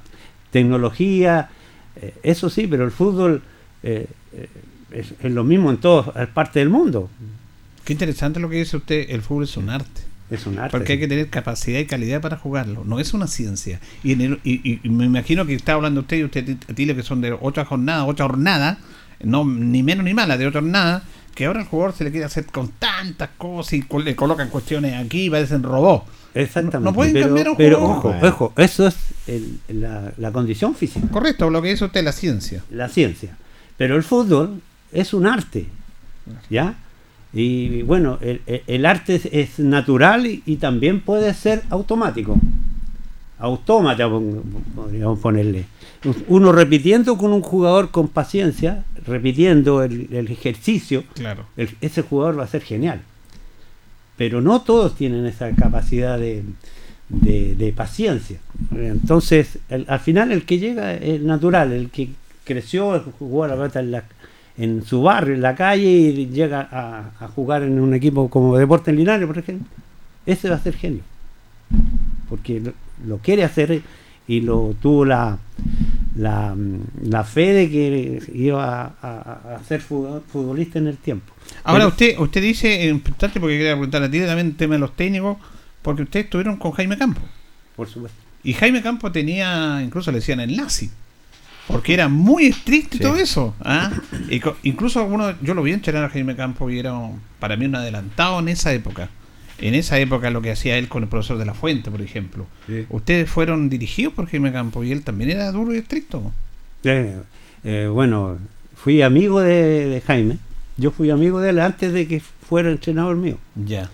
[0.52, 1.48] tecnologías,
[1.96, 3.42] eh, eso sí, pero el fútbol
[3.82, 4.06] eh,
[4.92, 7.10] es, es lo mismo en todas partes del mundo.
[7.86, 10.02] Qué interesante lo que dice usted, el fútbol es un arte.
[10.30, 10.78] Es un arte.
[10.78, 12.84] Porque hay que tener capacidad y calidad para jugarlo.
[12.86, 13.80] No es una ciencia.
[14.04, 16.96] Y, en el- y- y- y me imagino que está hablando usted y usted, Tilio,
[16.96, 18.78] que son de otra jornada, otra jornada,
[19.24, 21.04] no ni menos ni mala, de otra jornada,
[21.34, 24.94] que ahora el jugador se le quiere hacer con tantas cosas y le colocan cuestiones
[25.04, 26.06] aquí y parecen robots.
[26.36, 26.86] Exactamente.
[26.86, 28.26] No pueden pero, cambiar a un pero jugador.
[28.26, 32.12] ojo, ojo, eso es el- la, la condición física, Correcto, lo que dice usted, la
[32.12, 32.64] ciencia.
[32.70, 33.36] la ciencia.
[33.80, 34.62] Pero el fútbol
[34.92, 35.66] es un arte,
[36.52, 36.76] ¿ya?
[37.34, 42.38] Y bueno, el, arte es, es natural y, y también puede ser automático.
[43.40, 44.10] Autómata,
[44.76, 45.66] podríamos ponerle.
[46.28, 51.46] Uno repitiendo con un jugador con paciencia, repitiendo el, el ejercicio, Claro.
[51.56, 53.02] el- ese jugador va a ser genial.
[54.18, 56.44] Pero no todos tienen esa capacidad de,
[57.08, 58.40] de- de paciencia.
[58.76, 62.10] Entonces, al final el que llega es natural, el que
[62.54, 64.04] creció, jugó a la pelota en, la-
[64.58, 68.58] en su barrio, en la calle y llega a, a jugar en un equipo como
[68.58, 69.66] Deportes Linares, por ejemplo.
[70.26, 71.02] Ese va a ser genio.
[72.30, 72.74] Porque lo,
[73.08, 73.82] lo quiere hacer
[74.28, 75.38] y lo tuvo la,
[76.16, 76.56] la,
[77.04, 81.34] la fe de que iba a, a- ser futbol- futbolista en el tiempo.
[81.64, 84.74] Ahora Pero- usted usted dice, es importante porque quería preguntar a ti también el tema
[84.76, 85.38] de los técnicos,
[85.82, 87.22] porque ustedes estuvieron con Jaime Campo.
[87.76, 88.18] Por supuesto.
[88.44, 90.92] Y Jaime Campo tenía, incluso le decían el nazi.
[91.70, 93.04] Porque era muy estricto y Sí.
[93.04, 93.56] todo eso.
[93.62, 93.92] ¿ah?
[94.64, 96.94] Incluso uno, yo lo vi entrenar a Jaime Campo y era
[97.40, 99.10] para mí un adelantado en esa época.
[99.60, 102.48] En esa época lo que hacía él con el profesor de la Fuente, por ejemplo.
[102.68, 102.86] Sí.
[102.90, 106.32] Ustedes fueron dirigidos por Jaime Campo y él también era duro y estricto.
[106.84, 107.18] Eh,
[107.64, 108.38] eh, bueno,
[108.76, 110.38] fui amigo de, de Jaime.
[110.78, 113.38] Yo fui amigo de él antes de que fuera entrenador mío.
[113.56, 113.90] Ya.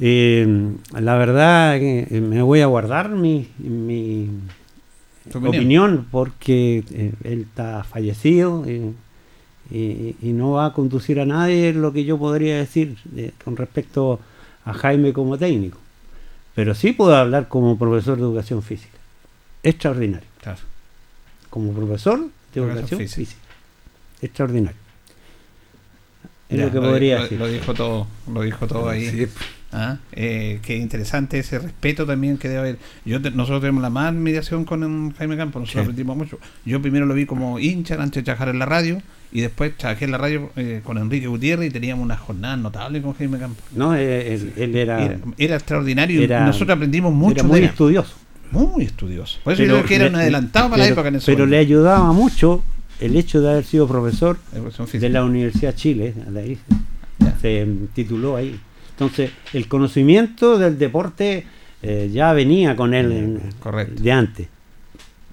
[0.00, 4.28] Eh, la verdad eh, me voy a guardar mi, mi
[5.30, 5.46] opinión.
[5.56, 6.06] opinión.
[6.10, 8.92] porque eh, él está fallecido eh,
[9.70, 13.56] y, y no va a conducir a nadie lo que yo podría decir eh, con
[13.56, 14.20] respecto
[14.64, 15.78] a Jaime como técnico.
[16.54, 18.98] Pero sí puedo hablar como profesor de educación física.
[19.62, 20.28] Extraordinario.
[20.42, 20.58] Claro.
[21.50, 23.16] Como profesor de Educación educación física.
[23.16, 23.40] física.
[24.20, 24.78] Extraordinario.
[26.48, 27.38] Es Ya, lo que podría lo, decir.
[27.38, 29.08] lo dijo todo, lo dijo todo ahí.
[29.08, 29.26] Sí,
[29.72, 32.78] Ah, eh, qué interesante ese respeto también que debe haber.
[33.06, 35.90] Yo te- nosotros tenemos la más admiración con Jaime Campos, nosotros Sí.
[35.90, 36.38] aprendimos mucho.
[36.66, 39.00] Yo primero lo vi como hincha antes de trabajar en la radio
[39.32, 43.00] y después trabajé en la radio eh, con Enrique Gutiérrez y teníamos una jornada notable
[43.00, 43.64] con Jaime Campos.
[43.74, 47.66] No, eh, él, él era, Era, era extraordinario y nosotros aprendimos mucho era muy de
[47.66, 48.14] estudioso.
[48.50, 49.38] Muy estudioso.
[49.42, 51.24] Por eso yo creo que era un adelantado para la pero- época en eso.
[51.26, 52.62] Pero le ayudaba mucho
[53.00, 54.38] el hecho de haber sido profesor
[54.92, 56.58] de la Universidad de Chile, de ahí
[57.18, 57.38] Ya.
[57.40, 58.60] se tituló ahí.
[58.92, 61.44] Entonces, el conocimiento del deporte
[61.82, 64.02] eh, ya venía con él en- Correcto.
[64.02, 64.48] de antes.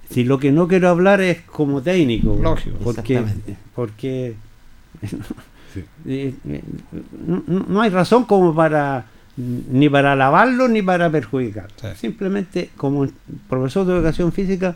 [0.09, 2.77] Si lo que no quiero hablar es como técnico, Lógico.
[2.83, 3.57] porque, Exactamente.
[3.75, 4.33] porque
[5.73, 5.83] Sí.
[6.07, 6.33] Eh,
[7.27, 9.05] no, no- no hay razón como para
[9.37, 11.69] ni para alabarlo ni para perjudicarlo.
[11.79, 11.87] Sí.
[11.95, 13.07] Simplemente como
[13.47, 14.75] profesor de educación física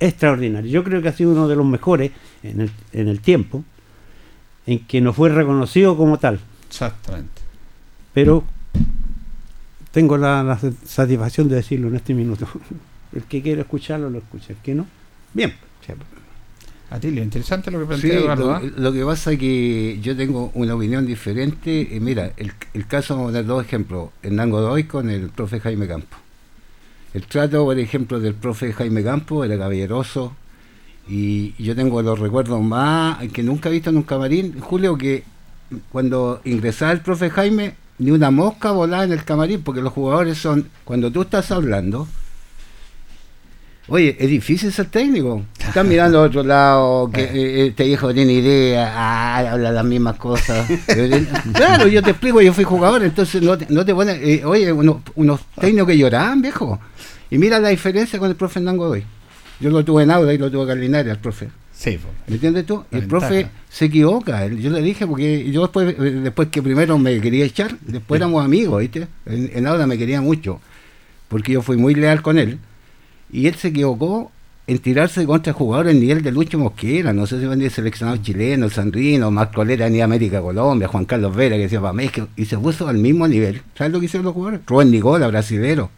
[0.00, 0.70] extraordinario.
[0.70, 2.10] Yo creo que ha sido uno de los mejores
[2.42, 3.64] en el, en el tiempo
[4.66, 6.38] en que no fue reconocido como tal.
[6.68, 7.37] Exactamente.
[8.18, 8.42] Pero
[9.92, 12.48] tengo la, la satisfacción de decirlo en este minuto.
[13.12, 14.86] El que quiera escucharlo lo escucha, el que no,
[15.32, 15.54] bien.
[16.90, 18.46] Atilio, interesante lo que Sí, plantea Eduardo.
[18.46, 18.62] lo, ¿ah?
[18.76, 21.94] lo que pasa es que yo tengo una opinión diferente.
[21.96, 24.10] Eh, mira, el, el caso, vamos a dar dos ejemplos.
[24.22, 26.16] Hernán Godoy con el profe Jaime Campo.
[27.14, 30.34] El trato, por ejemplo, del profe Jaime Campo era caballeroso.
[31.08, 34.58] Y yo tengo los recuerdos más que nunca he visto en un camarín.
[34.60, 35.24] Julio, que
[35.92, 40.38] cuando ingresaba el profe Jaime, ni una mosca volaba en el camarín, porque los jugadores
[40.38, 42.06] son, cuando tú estás hablando,
[43.90, 45.42] Oye, es difícil ser técnico.
[45.58, 50.16] Estás mirando a otro lado, que eh, este hijo tiene idea, ah, habla las mismas
[50.16, 50.68] cosas.
[51.54, 54.18] Claro, yo te explico, yo fui jugador, entonces no te, no te pones.
[54.22, 56.78] eh, oye, unos, unos técnicos que lloraban, viejo.
[57.30, 59.04] Y mira la diferencia con el profe Hernán Godoy.
[59.60, 61.48] Yo lo tuve en Auda y lo tuve en Linares, al profe.
[61.78, 61.96] Sí.
[62.26, 62.84] ¿Me entiendes tú?
[62.90, 64.44] La El profe se equivoca.
[64.48, 68.44] Yo le dije, porque yo después, eh, después que primero me quería echar, después éramos
[68.44, 69.06] amigos, ¿viste?
[69.26, 70.60] En, en Auda me quería mucho,
[71.28, 72.58] porque yo fui muy leal con él.
[73.30, 74.32] Y él se equivocó
[74.66, 78.72] en tirarse contra jugadores nivel de Lucho Mosquera, no sé si van de seleccionados chilenos,
[78.72, 82.88] Sandrino, Mascolera ni América Colombia, Juan Carlos Vera, que decía para México, y se puso
[82.88, 83.62] al mismo nivel.
[83.76, 84.66] ¿Sabes lo que hicieron los jugadores?
[84.66, 85.90] Rubén Nicola, brasilero.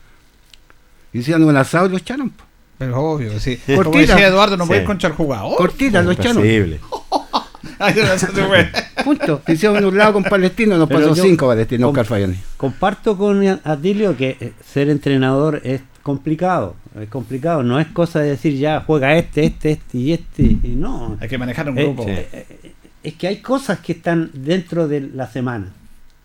[1.14, 2.28] Hicieron un asado y lo echaron.
[2.28, 2.44] po.
[2.80, 3.58] Pero obvio, sí.
[3.58, 3.84] Cortita.
[3.84, 4.68] Como decía Eduardo, no Sí.
[4.68, 5.54] puedes contra el jugador.
[5.56, 6.38] Cortita, lo echaron.
[6.38, 6.80] Imposible.
[7.78, 8.68] Ay, no, eso se fue.
[9.04, 9.42] Punto.
[9.46, 12.36] Hicieron un lado con Palestino, nos pasó cinco Palestinos, Oscar Fayani.
[12.56, 18.30] Comparto con Atilio que eh, ser entrenador es complicado, es complicado, no es cosa de
[18.30, 21.18] decir ya juega este, este, este y este, y no.
[21.20, 22.04] Hay que manejar un Eh, grupo.
[22.08, 22.72] eh,
[23.02, 25.66] es que hay cosas que están dentro de la semana.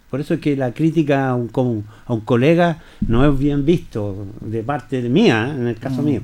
[0.09, 1.49] Por eso es que la crítica a un,
[2.05, 6.05] a un colega no es bien visto de parte de mía, en el caso Mm.
[6.05, 6.21] mío.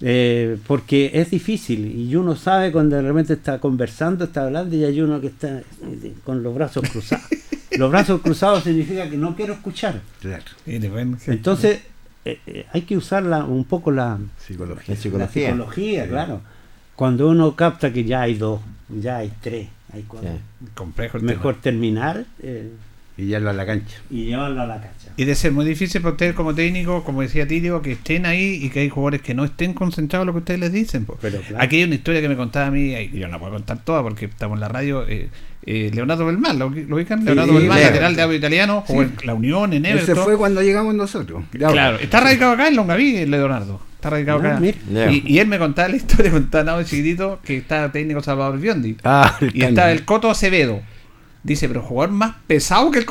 [0.00, 4.84] Eh, porque es difícil y uno sabe cuando de repente está conversando, está hablando y
[4.84, 7.26] hay uno que está eh, con los brazos cruzados.
[7.72, 10.00] los brazos cruzados significa que no quiero escuchar.
[10.20, 10.44] Claro.
[10.66, 11.80] Entonces
[12.24, 14.94] eh, eh, hay que usar la- un poco la, Psicología.
[14.94, 16.06] La la psicología.
[16.08, 16.40] claro.
[16.94, 20.30] Cuando uno capta que ya hay dos, ya hay tres, hay cuatro.
[20.74, 21.62] complejo el Mejor tema.
[21.62, 22.70] terminar eh,
[23.18, 23.96] Y ya lo a la cancha.
[24.10, 25.10] y llevarlo a la cancha.
[25.16, 28.60] Y de ser muy difícil para ustedes como técnico, como decía Tilio, que estén ahí
[28.62, 31.04] y que hay jugadores que no estén concentrados en lo que ustedes les dicen.
[31.04, 31.18] po.
[31.20, 31.62] Pero, claro.
[31.64, 33.78] Aquí hay una historia que me contaba a mí, y yo no la puedo contar
[33.84, 35.04] toda porque estamos en la radio.
[35.08, 35.28] eh,
[35.66, 37.24] eh, Leonardo Belmán, ¿lo, lo ubican?
[37.24, 37.68] Leonardo Leo.
[37.68, 40.24] lateral de audio italiano, jugó en la Unión, en Ese Everton.
[40.24, 41.42] fue cuando llegamos nosotros.
[41.58, 43.80] Ya, Claro, está radicado acá en Longaví, el Leonardo.
[43.96, 45.10] Está radicado Ah, acá.
[45.10, 48.96] Y, y él me contaba la historia estaba nada chiquitito que estaba técnico Salvador Biondi.
[49.02, 50.80] Ah, Y estaba el Coto Acevedo.
[51.42, 53.06] Dice, pero jugador más pesado que el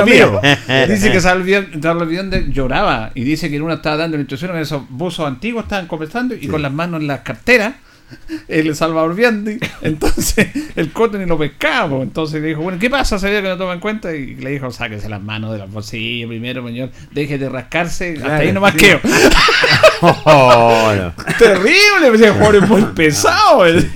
[0.00, 0.04] amigo.
[0.04, 0.40] mío.
[0.88, 3.12] dice que Salvador Biondi lloraba.
[3.14, 6.34] Y dice que en una estaba dando la instrucción con esos buzos antiguos, estaban conversando
[6.34, 7.74] y con las manos en las carteras.
[8.48, 9.58] El Salvador Biondi.
[9.82, 12.02] Entonces, el Coto ni lo pescaba.
[12.02, 13.18] Entonces le dijo, bueno, ¿qué pasa?
[13.18, 14.14] Sabía que no toma en cuenta.
[14.14, 16.90] Y le dijo, sáquese las manos de los bolsillos primero, señor.
[17.12, 18.14] Deje de rascarse.
[18.16, 18.86] Hasta ahí sí.
[20.02, 21.12] Oh, no.
[21.38, 23.66] Terrible, pues, el jugador es muy pesado.
[23.66, 23.90] eh.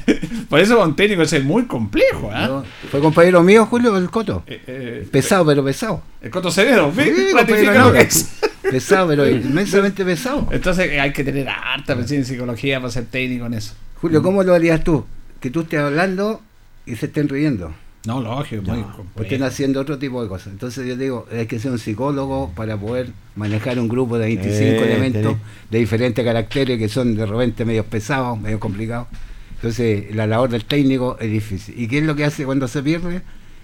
[0.49, 2.31] Por eso un técnico es muy complejo.
[2.33, 2.47] ¿ah?
[2.47, 4.45] No, Fue compañero mío, Julio, el Coto.
[4.47, 6.03] Eh, eh, Pesado, pero pesado.
[6.23, 6.61] el Coto ¿sí?
[6.63, 7.95] Sí, no.
[7.95, 8.31] es.
[8.63, 10.47] Pesado, pero inmensamente pesado.
[10.51, 13.75] Entonces eh, hay que tener harta presencia en psicología para ser técnico en eso.
[14.05, 15.03] Julio, ¿cómo lo harías tú?
[15.41, 16.43] Que tú estés hablando
[16.85, 17.73] y se estén riendo.
[18.07, 18.85] No, lógico, muy
[19.17, 20.49] O estén haciendo otro tipo de cosas.
[20.49, 24.61] Entonces yo digo, hay que ser un psicólogo para poder manejar un grupo de 25
[24.63, 25.39] Eh, elementos tenés.
[25.71, 29.07] de diferentes caracteres que son de repente medio pesados, medio complicados.
[29.55, 31.75] Entonces la labor del técnico es difícil.
[31.81, 33.23] ¿Y qué es lo que hace cuando se pierde?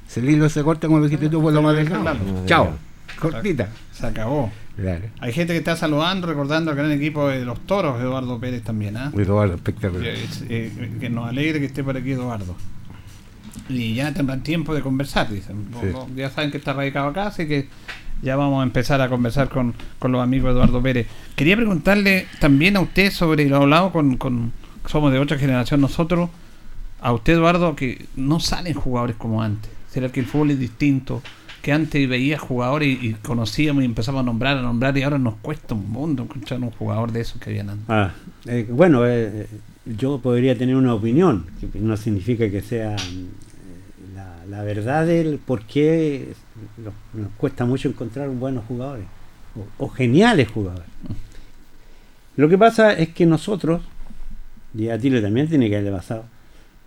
[0.08, 1.76] Se el hilo se corta como lo dijiste tú por lo más.
[1.86, 2.18] Claro.
[2.46, 2.70] Chao.
[3.20, 3.68] Cortita.
[3.92, 4.50] Se acabó.
[4.76, 5.04] Claro.
[5.20, 8.96] Hay gente que está saludando, recordando al gran equipo de los toros, Eduardo Pérez también,
[8.96, 9.12] ¿ah?
[9.14, 10.06] Eduardo, espectacular.
[10.06, 12.56] Eh, eh, que nos alegre que esté por aquí Eduardo.
[13.68, 15.66] Y ya tendrán tiempo de conversar, dicen.
[15.80, 15.88] Sí.
[16.16, 17.68] Ya saben que está radicado acá, así que
[18.22, 21.06] ya vamos a empezar a conversar con, con los amigos Eduardo Pérez.
[21.36, 24.52] Quería preguntarle también a usted sobre, lo hablado con, con
[24.86, 26.30] somos de otra generación nosotros,
[27.00, 29.70] a usted Eduardo, que no salen jugadores como antes.
[29.90, 31.22] ¿Será que el fútbol es distinto?
[31.62, 35.34] Que antes veía jugadores y, conocíamos y empezamos a nombrar, a nombrar y ahora nos
[35.36, 37.84] cuesta un mundo encontrar un jugador de esos que habían antes.
[37.88, 38.12] Ah,
[38.46, 39.46] eh, bueno, eh,
[39.84, 45.62] yo podría tener una opinión, que no significa que sea mm, la, verdad del por
[45.62, 46.32] qué
[46.78, 49.06] nos, cuesta mucho encontrar buenos jugadores
[49.54, 50.88] o, o geniales jugadores.
[52.36, 53.82] Lo que pasa es que nosotros,
[54.74, 56.24] y a Tilio también tiene que haberle pasado,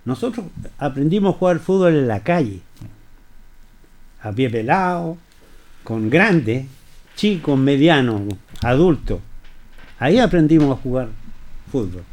[0.05, 0.47] Nosotros
[0.77, 2.61] aprendimos a jugar fútbol en la calle,
[4.23, 5.17] a pie pelado,
[5.83, 6.65] con grandes,
[7.15, 8.21] chicos, medianos,
[8.61, 9.19] adultos.
[9.99, 11.09] Ahí aprendimos a jugar
[11.71, 12.03] fútbol.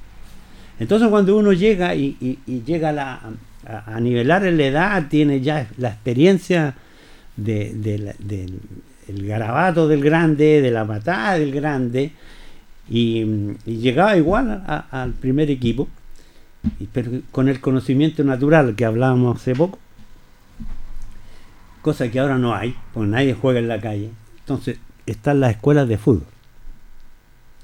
[0.79, 3.21] Entonces cuando uno llega y, llega a, la-
[3.67, 6.75] a- a nivelar en la edad, tiene ya la experiencia
[7.37, 8.15] del
[9.09, 12.13] el garabato del grande, de la patada del grande,
[12.89, 13.25] y,
[13.67, 15.89] llegaba igual al primer equipo,
[16.93, 19.79] pero con el conocimiento natural que hablábamos hace poco,
[21.83, 24.11] cosa que ahora no hay, porque nadie juega en la calle.
[24.41, 26.26] Entonces están las escuelas de fútbol.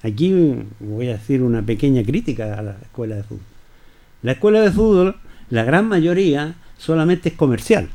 [0.03, 0.33] Aquí
[0.81, 3.43] voy a decir una pequeña crítica a la escuela de fútbol.
[4.23, 5.17] La escuela de fútbol,
[5.51, 7.89] la gran mayoría, solamente es comercial.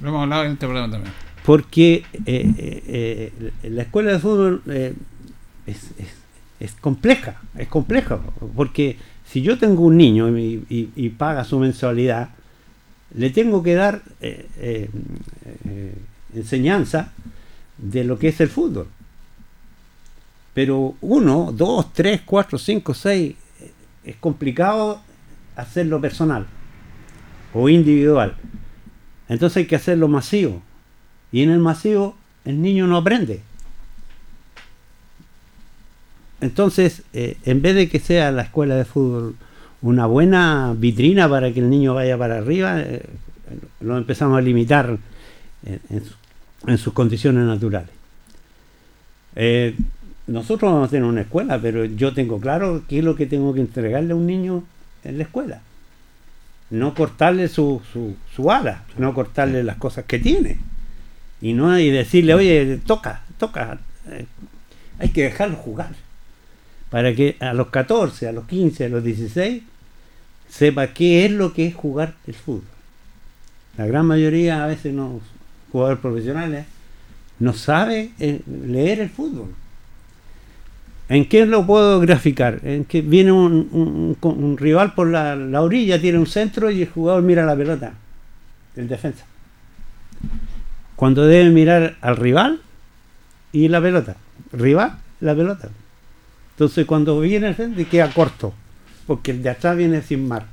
[0.00, 1.12] Lo hemos hablado en este programa también.
[1.44, 2.52] Porque eh,
[2.86, 3.32] eh,
[3.62, 4.94] eh, la escuela de fútbol eh,
[5.66, 6.18] es, es-
[6.60, 8.18] es compleja, es compleja.
[8.56, 12.30] Porque si yo tengo un niño y, y- y paga su mensualidad,
[13.14, 14.90] le tengo que dar eh, eh,
[15.64, 15.94] eh,
[16.34, 17.12] enseñanza
[17.78, 18.88] de lo que es el fútbol.
[20.54, 23.36] Pero uno, dos, tres, cuatro, cinco, seis,
[24.04, 25.00] es complicado
[25.56, 26.46] hacerlo personal
[27.54, 28.36] o individual.
[29.28, 30.62] Entonces hay que hacerlo masivo.
[31.30, 33.42] Y en el masivo el niño no aprende.
[36.40, 39.36] Entonces, en vez de que sea la escuela de fútbol
[39.82, 43.02] una buena vitrina para que el niño vaya para arriba, eh,
[43.80, 44.96] lo empezamos a limitar
[45.64, 46.14] en, en su-
[46.66, 47.90] en sus condiciones naturales.
[49.36, 49.76] Eh,
[50.26, 53.54] nosotros vamos a tener una escuela, pero yo tengo claro qué es lo que tengo
[53.54, 54.64] que entregarle a un niño
[55.04, 55.60] en la escuela.
[56.70, 60.58] No cortarle su, su, su ala, no cortarle las cosas que tiene.
[61.40, 63.78] Y no y decirle, oye, toca, toca.
[64.10, 64.26] Eh,
[64.98, 65.92] hay que dejarlo jugar.
[66.90, 69.62] Para que a los 14, a los 15, a los 16,
[70.48, 72.62] sepa qué es lo que es jugar el fútbol.
[73.76, 75.20] La gran mayoría, a veces no,
[75.70, 76.66] jugadores profesionales,
[77.38, 79.54] no sabe eh, leer el fútbol.
[81.08, 82.60] ¿En qué lo puedo graficar?
[82.64, 86.88] En que viene un, un- rival por la, la orilla, tiene un centro y el
[86.90, 87.92] jugador mira la pelota,
[88.76, 89.24] el defensa.
[90.96, 92.60] Cuando debe mirar al rival
[93.52, 94.16] y la pelota.
[94.52, 95.68] Rival, la pelota.
[96.58, 98.52] Entonces cuando viene el centro queda corto,
[99.06, 100.48] porque el de atrás viene sin marca.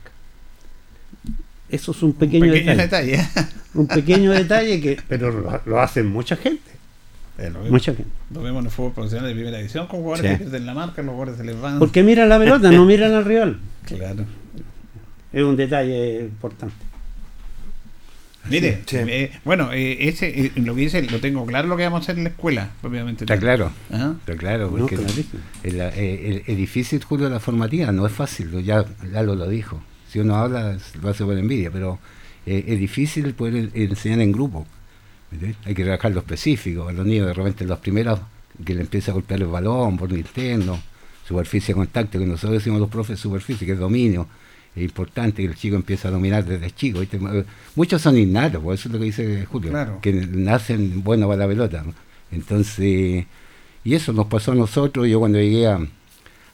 [1.67, 3.17] Eso es un pequeño, pequeño detalle.
[3.17, 3.49] detalle.
[3.73, 6.61] un pequeño detalle que, pero lo, lo hace mucha gente.
[7.39, 8.11] Eh, lo, vemos, Mucha gente.
[8.31, 10.37] lo vemos en el fútbol profesional de primera división con jugadores Sí.
[10.37, 11.79] que pierden la marca, los jugadores se les van.
[11.79, 13.57] Porque miran la pelota, no miran al rival.
[13.85, 14.25] Claro.
[15.33, 16.75] Es un detalle importante.
[18.49, 18.97] Mire, Sí.
[18.97, 22.03] eh, bueno, eh, ese, eh, lo que dice, lo tengo claro lo que vamos a
[22.03, 23.23] hacer en la escuela, propiamente.
[23.25, 23.71] Está claro.
[23.91, 24.15] Ajá.
[24.19, 25.41] Está claro, porque clarísimo.
[25.63, 29.47] el, el- el- es difícil, Julio, la formativa, no es fácil, lo- ya Lalo lo
[29.49, 29.81] dijo.
[30.09, 31.99] Si uno habla, lo hace por envidia, pero
[32.45, 34.65] eh, es difícil poder en- enseñar en grupo.
[35.65, 36.87] Hay que trabajar lo específico.
[36.87, 38.19] A los niños, de repente, los primeros
[38.63, 40.79] que le empieza a golpear el balón por interno,
[41.27, 44.27] superficie de contacto, que nosotros decimos los profes, superficie, que es dominio.
[44.75, 46.99] Es importante que el chico empiece a dominar desde chico.
[46.99, 47.19] ¿viste?
[47.75, 49.99] Muchos son innatos, por eso es lo que dice Julio, Claro.
[50.01, 51.83] que nacen buenos para la pelota.
[51.85, 51.93] ¿no?
[52.31, 53.25] Entonces,
[53.83, 55.07] y eso nos pasó a nosotros.
[55.07, 55.79] Yo cuando llegué a,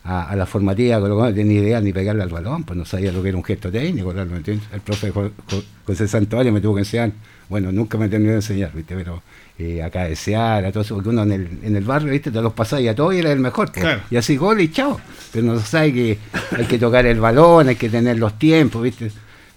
[0.03, 3.21] a, a la formativa, no tenía idea ni pegarle al balón, pues no sabía lo
[3.23, 4.11] que era un gesto técnico.
[4.11, 4.67] claro, ¿me entiendes?
[4.73, 7.11] El profe Jo- Jo- José Santuario me tuvo que enseñar.
[7.49, 8.95] Bueno, nunca me terminó de enseñar, ¿viste?
[8.95, 9.21] pero
[9.63, 12.31] eh, a cabecear, a todo eso, porque uno en el, en el barrio, ¿viste?
[12.31, 13.71] te los pasaba y a todos y era el mejor.
[13.71, 13.83] pues.
[13.83, 14.01] Claro.
[14.09, 14.99] Y así gol y chao.
[15.31, 16.17] Pero no sabe que
[16.57, 19.11] hay que tocar el balón, hay que tener los tiempos, ¿viste?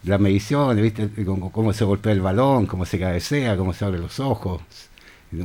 [0.05, 1.09] las mediciones, ¿viste?
[1.25, 4.61] Cómo, cómo se golpea el balón, cómo se cabecea, cómo se abre los ojos.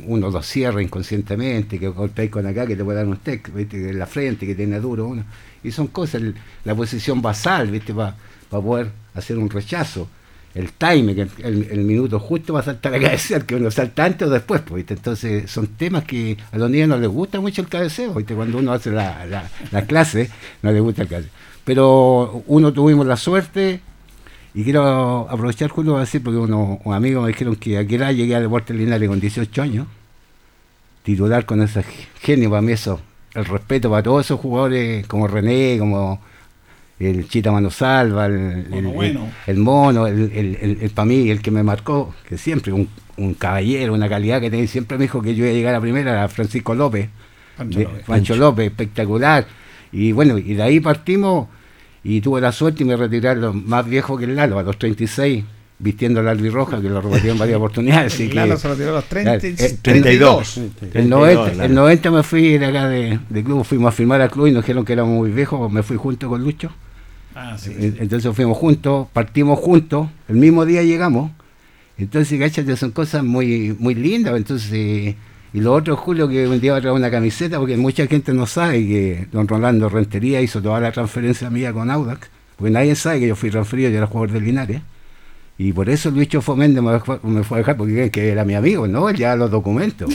[0.06, 3.90] Uno lo cierra inconscientemente, que golpeáis con acá, que te puede dar un tec, ¿viste?
[3.90, 5.24] En la frente, que tiene duro uno.
[5.64, 6.34] Y son cosas, el-
[6.64, 7.92] la posición basal, ¿viste?
[7.94, 8.14] Para
[8.50, 10.08] poder hacer un rechazo.
[10.54, 14.04] El que el, el- el minuto justo va a saltar a cabecear, que uno salta
[14.04, 14.94] antes o después, pues, ¿viste?
[14.94, 18.34] Entonces son temas que a los niños no les gusta mucho el cabeceo, ¿viste?
[18.34, 20.28] Cuando uno hace la, la, la clase,
[20.62, 21.30] no les gusta el cabeceo.
[21.64, 23.80] Pero uno tuvimos la suerte
[24.52, 27.94] y quiero aprovechar, Julio, para decir, porque uno, un amigo me dijeron que a qué
[27.96, 29.86] edad llegué a Deportes Linares con 18 años,
[31.02, 31.84] titular con ese
[32.20, 33.00] genio, para mí eso,
[33.34, 36.20] el respeto para todos esos jugadores como René, como
[37.00, 39.28] el Chita Mano Salva, el, Mono bueno.
[39.46, 42.88] el mono, el, el, el- el- para mí, el que me marcó, que siempre un,
[43.16, 45.80] un caballero, una calidad que tenía, siempre me dijo que yo iba a llegar a
[45.80, 47.08] primera, era Francisco López.
[47.56, 48.04] Pancho de- López.
[48.06, 49.46] Pancho López, espectacular.
[49.92, 51.48] Y bueno, y de ahí partimos
[52.04, 55.44] y tuve la suerte y me lo más viejo que el Lalo, a los 36,
[55.78, 58.12] vistiendo la albirroja, que lo repetí en varias oportunidades.
[58.14, 60.56] así El que- Lalo se retiró a los 30, Claro, eh, 32.
[60.58, 61.62] El 32, 90, Lalo.
[61.64, 64.52] el 90 me fui de acá de, de club, fuimos a firmar al club y
[64.52, 66.70] nos dijeron que éramos muy viejos, me fui junto con Lucho
[67.34, 67.70] Ah, sí.
[67.76, 71.30] Eh, Entonces fuimos juntos, partimos juntos, el mismo día llegamos.
[71.98, 74.34] Entonces, cáchate, son cosas muy, muy lindas.
[74.36, 75.14] Entonces,
[75.52, 78.32] y lo otro, Julio, que un día va a traer una camiseta, porque mucha gente
[78.32, 82.94] no sabe que don Rolando Rentería hizo toda la transferencia mía con Audax, porque nadie
[82.94, 84.82] sabe que yo fui transferido, yo era jugador de Linares.
[85.62, 88.46] Y por eso Luis Chofo Méndez me fue, me fue a dejar, porque que era
[88.46, 89.10] mi amigo, ¿no?
[89.10, 90.08] Él ya los documentos.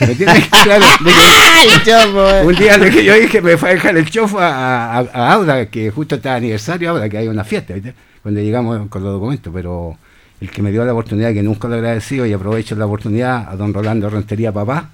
[0.00, 0.44] ¿Me entiendes?
[0.64, 4.98] Claro, que- un día que yo dije, me fue a dejar el chofo a, a,
[5.00, 7.92] a Auda, que justo está aniversario ahora, que hay una fiesta, ¿viste?
[8.22, 9.98] Cuando llegamos con los documentos, pero
[10.40, 13.48] el que me dio la oportunidad, que nunca lo he agradecido, y aprovecho la oportunidad
[13.50, 14.90] a don Rolando Rentería Papá,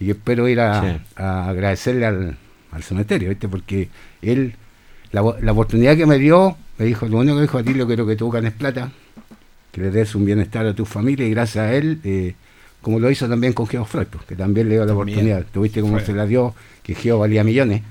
[0.00, 1.00] y espero ir a, Sí.
[1.16, 2.36] a agradecerle al,
[2.72, 3.48] al cementerio, ¿viste?
[3.48, 3.88] Porque
[4.22, 4.54] él,
[5.12, 7.86] la, la oportunidad que me dio, me dijo, lo único que dijo a ti, lo
[7.86, 8.90] quiero que tú ganes plata,
[9.74, 12.34] que le des un bienestar a tu familia, y gracias a él, eh,
[12.80, 15.08] como lo hizo también con Geo Freud, pues, que también le dio la También.
[15.18, 15.46] oportunidad.
[15.52, 16.54] Tuviste cómo se la dio,
[16.84, 17.82] que Geo valía millones,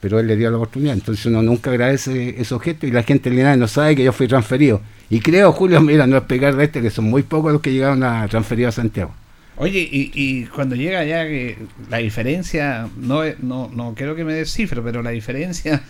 [0.00, 0.94] pero él le dio la oportunidad.
[0.94, 4.12] Entonces uno nunca agradece esos gestos y la gente en Linares no sabe que yo
[4.12, 4.80] fui transferido.
[5.10, 7.72] Y creo, Julio, mira, no es pegar de este, que son muy pocos los que
[7.72, 9.12] llegaron a transferido a Santiago.
[9.56, 11.56] Oye, y, y cuando llega ya que
[11.90, 15.82] la diferencia, no, no, no quiero que me des cifra, pero la diferencia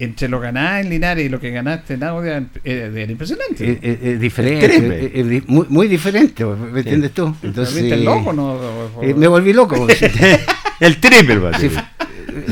[0.00, 3.72] entre lo ganás en Linares y lo que ganaste en Audia eh, era impresionante.
[3.72, 7.34] Es, es- es diferente, es- muy, muy diferente, ¿me entiendes tú?
[7.40, 8.58] ¿Te Entonces, volviste loco, no?
[9.02, 9.86] Eh, me volví loco.
[10.80, 11.70] El triple, Sí,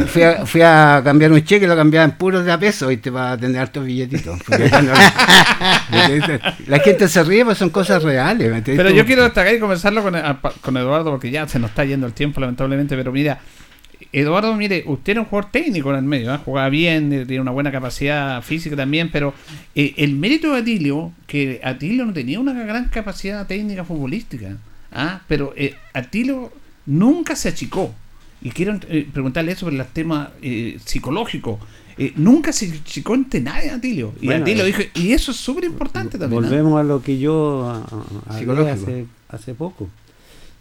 [0.09, 2.99] fui, a, fui a cambiar un cheque, lo cambiaba en puros de a peso y
[2.99, 4.38] te va a tener hartos billetitos.
[6.66, 8.51] La gente se ríe, pues son cosas reales.
[8.51, 8.96] ¿me entiendes Pero tú?
[8.96, 12.07] yo quiero destacar y conversarlo con, a- con Eduardo porque ya se nos está yendo
[12.07, 13.38] el tiempo lamentablemente, pero mira,
[14.12, 16.38] Eduardo, mire, usted era un jugador técnico en el medio, ¿eh?
[16.44, 19.34] jugaba bien, eh, tiene una buena capacidad física también, pero
[19.74, 24.56] eh, el mérito de Atilio, que Atilio no tenía una gran capacidad técnica futbolística,
[24.92, 25.20] ¿ah?
[25.28, 26.50] pero eh, Atilio
[26.86, 27.94] nunca se achicó.
[28.40, 28.78] Y quiero
[29.12, 31.59] preguntarle eso por el tema eh, psicológico.
[32.14, 34.14] Nunca se achicó ante nadie Atilio.
[34.22, 36.44] Y Bueno, Atilio dijo, y eso es súper importante también.
[36.44, 36.46] ¿ah?
[36.48, 37.82] Volvemos a lo que yo a- a-
[38.28, 38.70] hablé Psicológico.
[38.90, 39.88] hace, hace poco,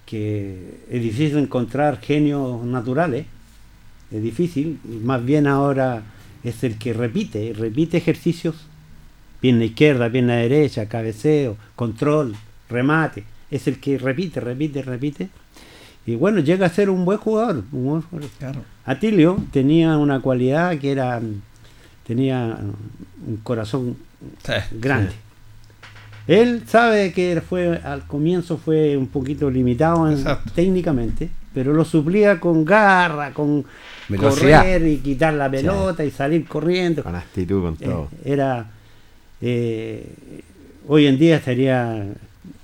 [0.07, 3.25] que es difícil encontrar genios naturales,
[4.11, 6.03] es difícil, más bien ahora
[6.43, 8.55] es el que repite, repite ejercicios,
[9.41, 12.35] pierna izquierda, pierna derecha, cabeceo, control,
[12.69, 15.29] remate, es el que repite, repite, repite,
[16.05, 17.63] y bueno, llega a ser un buen jugador.
[17.73, 18.29] un buen jugador.
[18.39, 18.61] Claro.
[18.85, 21.21] Atilio tenía una cualidad que era,
[22.05, 22.57] tenía
[23.27, 23.97] un corazón
[24.71, 25.11] grande.
[26.27, 30.23] Él sabe que fue al comienzo fue un poquito limitado en-
[30.55, 33.65] técnicamente, pero lo suplía con garra, con
[34.07, 34.59] Velocidad.
[34.59, 37.01] correr y quitar la pelota y salir corriendo.
[37.01, 38.09] Con actitud, con Eh, todo.
[38.23, 38.69] era
[39.41, 40.07] eh,
[40.87, 42.13] hoy en día estaría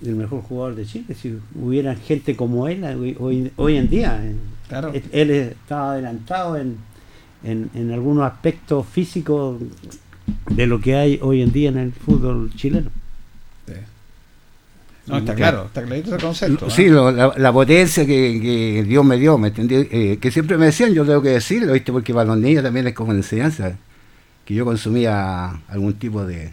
[0.06, 2.84] el mejor jugador de Chile si hubiera gente como él
[3.20, 4.20] hoy, hoy, en día.
[4.24, 4.36] eh.
[4.68, 4.92] Claro.
[4.94, 6.78] Él, él estaba adelantado en,
[7.44, 9.60] en, en algunos aspectos físicos
[10.52, 12.92] de lo que hay hoy en día en el fútbol chileno.
[15.06, 16.70] No, está claro, está clarito ese concepto.
[16.70, 19.76] Sí, lo- la, la potencia que, que Dios me dio, ¿me entendí?
[19.92, 21.92] Eh, que siempre me decían, yo tengo que decirlo, ¿viste?
[21.92, 23.76] Porque para los niños también es como enseñanza,
[24.46, 26.52] que yo consumía algún tipo de,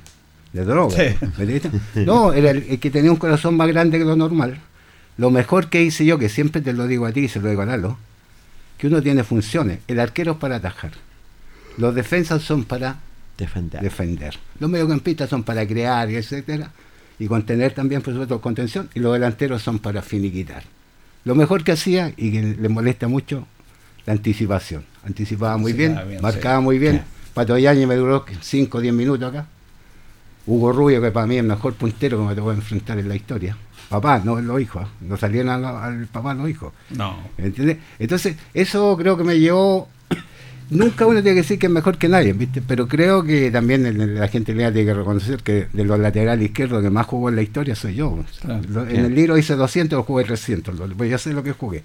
[0.53, 0.97] de droga.
[0.97, 2.03] Sí.
[2.05, 4.59] No, era el, el que tenía un corazón más grande que lo normal.
[5.17, 7.49] Lo mejor que hice yo, que siempre te lo digo a ti y se lo
[7.51, 7.99] digo a Lalo,
[8.79, 9.79] que uno tiene funciones.
[9.87, 10.93] El arquero es para atajar.
[11.77, 12.97] Los defensas son para
[13.39, 13.81] Defender.
[13.81, 14.35] defender.
[14.59, 16.71] Los mediocampistas son para crear, etcétera,
[17.21, 20.63] y contener también, por supuesto, contención, y los delanteros son para finiquitar.
[21.25, 23.47] Lo mejor que hacía, y que le molesta mucho,
[24.07, 24.85] la anticipación.
[25.05, 26.65] Anticipaba muy bien, marcaba sí.
[26.65, 27.03] muy bien.
[27.35, 29.47] Pato Yañez me duró 5 o 10 minutos acá.
[30.47, 33.17] Hugo Rubio, que para mí es el mejor puntero que me tocó enfrentar en la
[33.17, 33.55] historia.
[33.91, 34.89] Papá, no los hijos, ¿ah?
[35.03, 36.73] no salían al, al papá los hijos.
[36.89, 37.19] No.
[37.37, 37.77] ¿Entiendes?
[37.99, 39.89] Entonces, eso creo que me llevó.
[40.71, 42.63] Nunca uno tiene que decir que es mejor que nadie, ¿viste?
[42.63, 46.45] Pero creo que también el- la gente le tiene que reconocer que de los laterales
[46.45, 48.19] izquierdos que más jugó en la historia soy yo.
[48.41, 48.63] Claro.
[48.69, 50.79] Lo- en el libro hice 200, yo jugué 300.
[50.79, 51.83] Lo- Pues ya sé lo que jugué.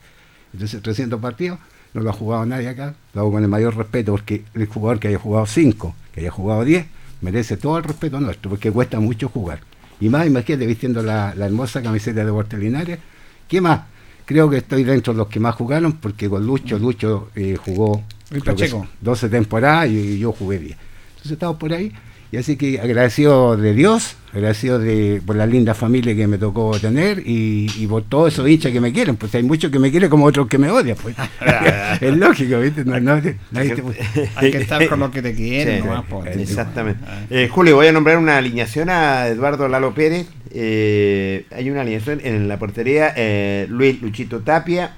[0.53, 1.57] Entonces, 300 partidos,
[1.93, 2.93] no lo ha jugado nadie acá.
[3.13, 6.31] Lo hago con el mayor respeto porque el jugador que haya jugado 5, que haya
[6.31, 6.85] jugado 10,
[7.21, 9.59] merece todo el respeto nuestro porque cuesta mucho jugar.
[9.99, 12.99] Y más, imagínate, vistiendo la, la hermosa camiseta de Bortelinares.
[13.47, 13.81] ¿Qué más?
[14.25, 18.03] Creo que estoy dentro de los que más jugaron porque con Lucho, Lucho eh, jugó
[18.43, 18.87] Pacheco.
[19.01, 20.77] 12 temporadas y yo jugué 10.
[21.09, 21.91] Entonces estamos por ahí.
[22.31, 26.77] Y así que agradecido de Dios, agradecido de, por la linda familia que me tocó
[26.79, 29.89] tener y, y por todos esos hinchas que me quieren, pues hay muchos que me
[29.89, 30.97] quieren como otros que me odian.
[31.01, 31.15] Pues.
[32.01, 32.83] es lógico, ¿viste?
[32.83, 33.21] No, no,
[33.51, 33.83] nadie te-
[34.35, 36.31] Hay que estar con lo que te quieren, Sí, nomás, po, tío.
[36.33, 36.99] Exactamente.
[37.07, 37.21] Ah.
[37.29, 40.27] Eh, Julio, voy a nombrar una alineación a Eduardo Lalo Pérez.
[40.51, 44.95] Eh, hay una alineación en la portería: eh, Luis Luchito Tapia,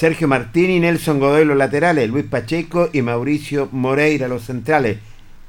[0.00, 4.96] Sergio Martini, Nelson Godoy los laterales, Luis Pacheco y Mauricio Moreira los centrales.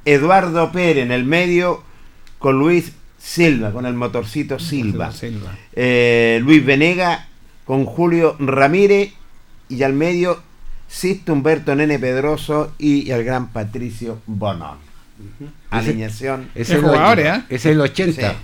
[0.04, 1.84] Eduardo Pérez en el medio
[2.38, 5.14] con Luis Silva, con el motorcito Silva.
[5.14, 5.56] Silva.
[5.72, 7.30] Eh, Luis Venega
[7.64, 9.14] con Julio Ramírez
[9.70, 10.42] y al medio
[10.90, 14.80] Sisto Humberto Nene Pedroso y el gran Patricio Bonón.
[15.70, 16.50] Alineación.
[16.54, 17.44] Ese Qué es el jugadores, och- ¿eh?
[17.48, 18.32] ese es el 80.
[18.32, 18.38] Sí.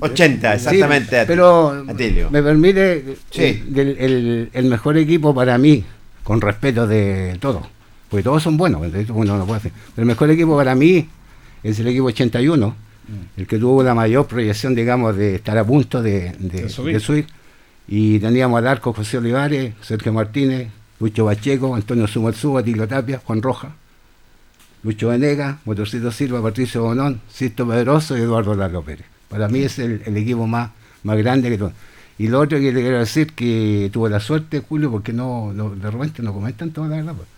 [0.00, 1.20] 80, exactamente.
[1.20, 2.30] Sí, pero Atilio.
[2.30, 3.42] me permite Sí.
[3.42, 5.84] eh, el, el mejor equipo para mí,
[6.24, 7.66] con respeto de todos,
[8.08, 9.72] porque todos son buenos, uno no puede hacer.
[9.94, 11.08] Pero el mejor equipo para mí
[11.62, 12.74] es el equipo 81,
[13.36, 16.94] el que tuvo la mayor proyección, digamos, de estar a punto de, de- De subir.
[16.94, 17.26] de subir.
[17.88, 20.68] Y teníamos al arco José Olivares, Sergio Martínez,
[21.00, 23.72] Lucho Pacheco, Antonio Sumarzúa, Tilo Tapia, Juan Roja,
[24.82, 29.06] Lucho Venegas, Motorcito Silva, Patricio Bonón, Sisto Pedroso y Eduardo Lalo Pérez.
[29.30, 30.70] Para mí es el, equipo más,
[31.04, 31.72] más grande que todo.
[32.18, 35.70] Y lo otro que le quiero decir que tuve la suerte, Julio, porque no, no-
[35.70, 37.14] de repente no comentan toda la verdad.
[37.14, 37.28] pues.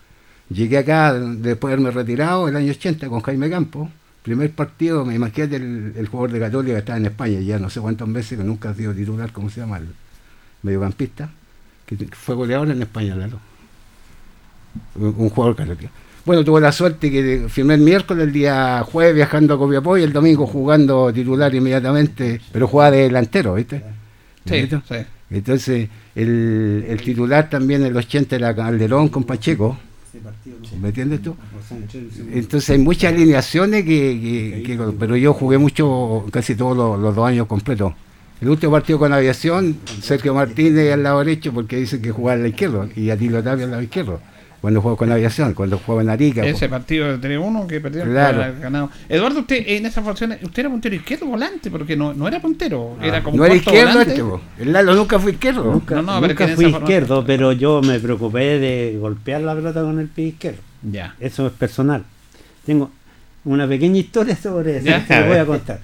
[0.51, 3.89] Llegué acá después de haberme retirado el año 80 con Jaime Campos.
[4.23, 7.81] Primer partido, me imagínate el, jugador de Católica que estaba en España ya no sé
[7.81, 9.79] cuántas veces, que nunca ha sido titular, ¿cómo se llama?
[9.79, 9.89] El
[10.63, 11.31] mediocampista,
[11.87, 13.39] que fue goleador en España, Lalo.
[14.95, 15.91] Un, un jugador católico.
[16.25, 20.03] Bueno, tuve la suerte que firmé el miércoles, el día jueves viajando a Copiapó y
[20.05, 23.83] el domingo jugando titular inmediatamente, pero jugaba de delantero, ¿viste?
[24.47, 24.81] Sí, ¿Viste?
[24.89, 24.95] sí.
[25.31, 29.77] Entonces, el, el titular también en el 80 era Calderón con Pacheco.
[30.81, 31.35] ¿Me entiendes tú?
[32.39, 37.17] Entonces hay muchas alineaciones que, que- que- pero yo jugué mucho, casi todos los, los
[37.17, 37.95] dos años completos.
[38.41, 42.39] El último partido con aviación, Sergio Martínez al lado derecho, porque dice que jugaba al
[42.41, 44.21] lado izquierdo, y Atilio Tapia al lado izquierdo,
[44.63, 46.47] cuando jugó con aviación, cuando jugaba en Arica.
[46.47, 48.37] Ese partido de 3-1 que perdieron Claro.
[48.39, 48.91] para haber ganado.
[49.09, 52.97] Eduardo, usted en esa función, usted era puntero izquierdo volante, porque no, no era puntero,
[53.03, 54.15] era como no era izquierdo volante.
[54.15, 55.65] este, el Lalo nunca fue izquierdo.
[55.65, 59.55] Nunca, No, no, pero nunca fui forma- izquierdo, pero yo me preocupé de golpear la
[59.55, 60.61] pelota con el pie izquierdo.
[60.83, 61.15] Ya.
[61.21, 62.05] Eso es personal.
[62.65, 62.91] Tengo
[63.45, 65.05] una pequeña historia sobre eso Ya.
[65.05, 65.81] que le voy a contar.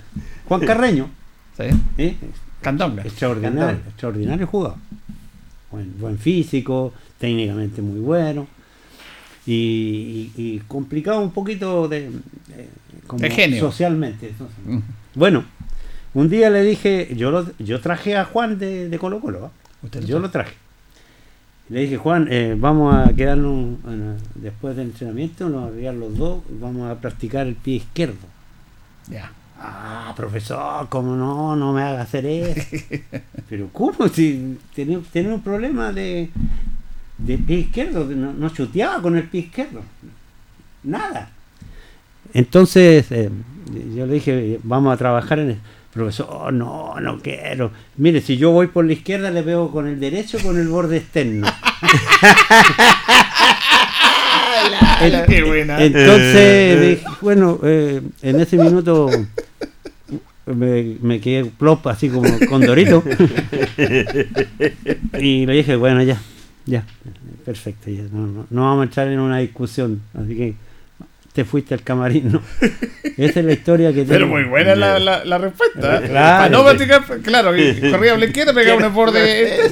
[0.46, 1.10] Juan Carreño,
[1.56, 1.64] ¿Sí?
[1.98, 2.16] ¿eh?
[2.62, 3.02] Candonga.
[3.02, 4.76] extraordinario, extraordinario jugador.
[5.72, 8.46] Buen, buen físico, técnicamente muy bueno.
[9.50, 12.10] Y, complicado un poquito de,
[13.30, 13.60] genio.
[13.60, 14.32] socialmente.
[14.66, 14.78] Mm.
[15.14, 15.44] Bueno,
[16.14, 19.98] un día le dije, yo lo, yo traje a Juan de, de Colo Colo, ¿ah?
[20.04, 20.54] Yo lo traje.
[21.70, 23.76] Le dije, Juan, eh, vamos a quedarnos
[24.34, 28.26] después del entrenamiento, nos vamos a los dos, vamos a practicar el pie izquierdo.
[29.10, 29.32] Ya.
[29.60, 31.56] Ah, profesor, ¿cómo no?
[31.56, 32.76] No me haga hacer eso.
[33.48, 34.08] Pero ¿cómo?
[34.08, 36.30] Si tenía, tenía un problema de,
[37.18, 39.82] de pie izquierdo, no, no chuteaba con el pie izquierdo.
[40.84, 41.30] Nada.
[42.34, 43.30] Entonces eh,
[43.96, 45.58] yo le dije, vamos a trabajar en el
[45.92, 47.72] profesor, no, no quiero.
[47.96, 50.98] Mire, si yo voy por la izquierda le veo con el derecho con el borde
[50.98, 51.46] externo.
[55.00, 55.80] El- Qué buena.
[55.82, 59.08] entonces le dije, bueno, eh, en ese minuto
[60.46, 63.02] me, me quedé plop así como con Dorito.
[65.18, 66.20] y le dije, bueno, ya,
[66.68, 66.84] ya,
[67.44, 70.54] perfecto, ya, no, no, no vamos a entrar en una discusión, así que
[71.32, 72.42] te fuiste al camarín, ¿no?
[73.16, 75.98] Esa es la historia que Pero muy buena la, la, la respuesta.
[76.04, 76.08] ¿eh?
[76.08, 76.38] Claro.
[76.42, 79.70] Para no practicar, claro, que corría por la izquierda, pegaba un borde.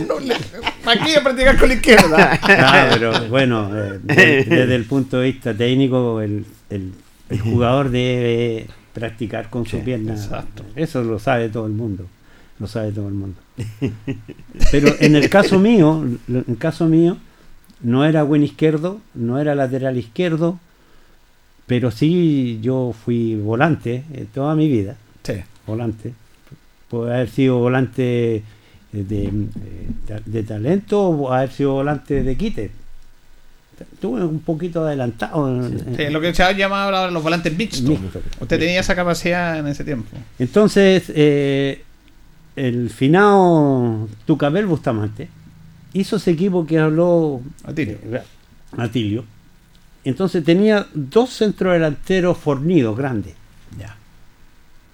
[0.84, 2.40] ¿Para qué a practicar con la izquierda?
[2.48, 6.92] Ah, pero bueno, eh, de- desde el punto de vista técnico, el, el-
[7.30, 10.12] el jugador debe practicar con su pierna.
[10.14, 10.64] exacto.
[10.76, 12.06] Eso lo sabe todo el mundo.
[12.58, 13.36] Lo sabe todo el mundo.
[14.70, 17.18] Pero en el caso mío, en el caso mío,
[17.82, 20.58] no era buen izquierdo, no era lateral izquierdo,
[21.66, 25.34] pero sí yo fui volante eh, toda mi vida Sí.
[25.66, 26.12] volante.
[26.88, 28.42] Puede haber sido volante eh,
[28.92, 32.70] de, eh, de talento o haber sido volante de quite.
[33.92, 35.48] Estuve un poquito adelantado.
[35.66, 37.82] en- Sí, lo que se ha llamado ahora los volantes mixtos.
[38.00, 38.22] Mixto.
[38.40, 40.16] Usted tenía esa capacidad en ese tiempo.
[40.38, 41.82] Entonces, eh,
[42.56, 45.28] el finado Tucabel Bustamante
[45.92, 47.98] hizo ese equipo que habló Atilio.
[48.04, 48.22] eh,
[48.76, 49.24] Atilio.
[50.04, 53.34] Entonces tenía dos centrodelanteros fornidos grandes.
[53.78, 53.96] Ya.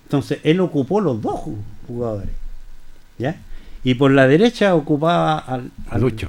[0.05, 1.57] Entonces él ocupó los dos ju-
[1.87, 2.31] jugadores.
[3.19, 3.37] ¿Ya?
[3.85, 6.29] Y por la derecha ocupaba al, A Lucho.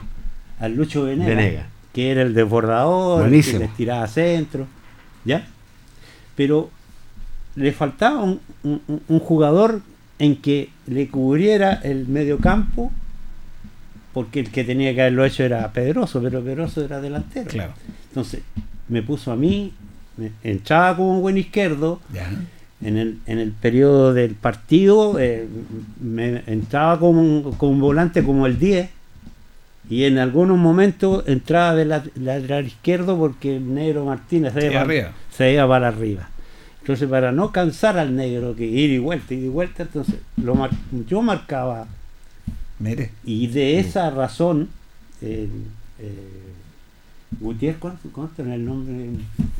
[0.60, 1.66] al Lucho Venegas, Venegas.
[1.94, 3.60] que era el desbordador, Buenísimo.
[3.60, 4.68] que les tiraba centro.
[5.24, 5.48] ¿Ya?
[6.36, 6.70] Pero
[7.56, 9.82] le faltaba un, un- un jugador
[10.20, 12.92] en que le cubriera el medio campo,
[14.14, 17.50] porque el que tenía que haberlo hecho era Pedroso, pero Pedroso era delantero.
[17.50, 17.74] Claro.
[18.10, 18.42] Entonces
[18.90, 19.74] me puso a mí,
[20.18, 22.30] me- entraba como buen izquierdo, Ya.
[22.82, 25.48] en el, en el periodo del partido eh,
[26.00, 28.90] me entraba como un, como un volante como el 10
[29.90, 34.86] y en algunos momentos entraba de la- lateral izquierdo porque el negro Martínez se iba,
[35.32, 36.30] se iba para arriba.
[36.84, 40.54] Entonces, para no cansar al negro, que ir y vuelta, ir y vuelta, entonces lo
[40.54, 40.70] mar-
[41.08, 41.88] yo marcaba.
[42.80, 43.12] Mire.
[43.24, 44.68] Y de esa razón,
[45.22, 45.48] eh,
[47.40, 48.94] Gutiérrez, ¿cuánto, cuánto era el nombre?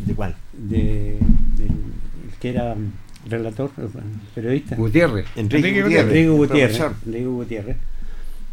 [0.06, 0.36] ¿De cuál?
[0.52, 2.76] De, el que era
[3.30, 3.72] relator,
[4.36, 4.76] periodista.
[4.76, 5.26] Gutiérrez.
[5.38, 6.82] Enrique Gutiérrez, Enrique Gutiérrez.
[7.08, 7.78] Enrique Gutiérrez.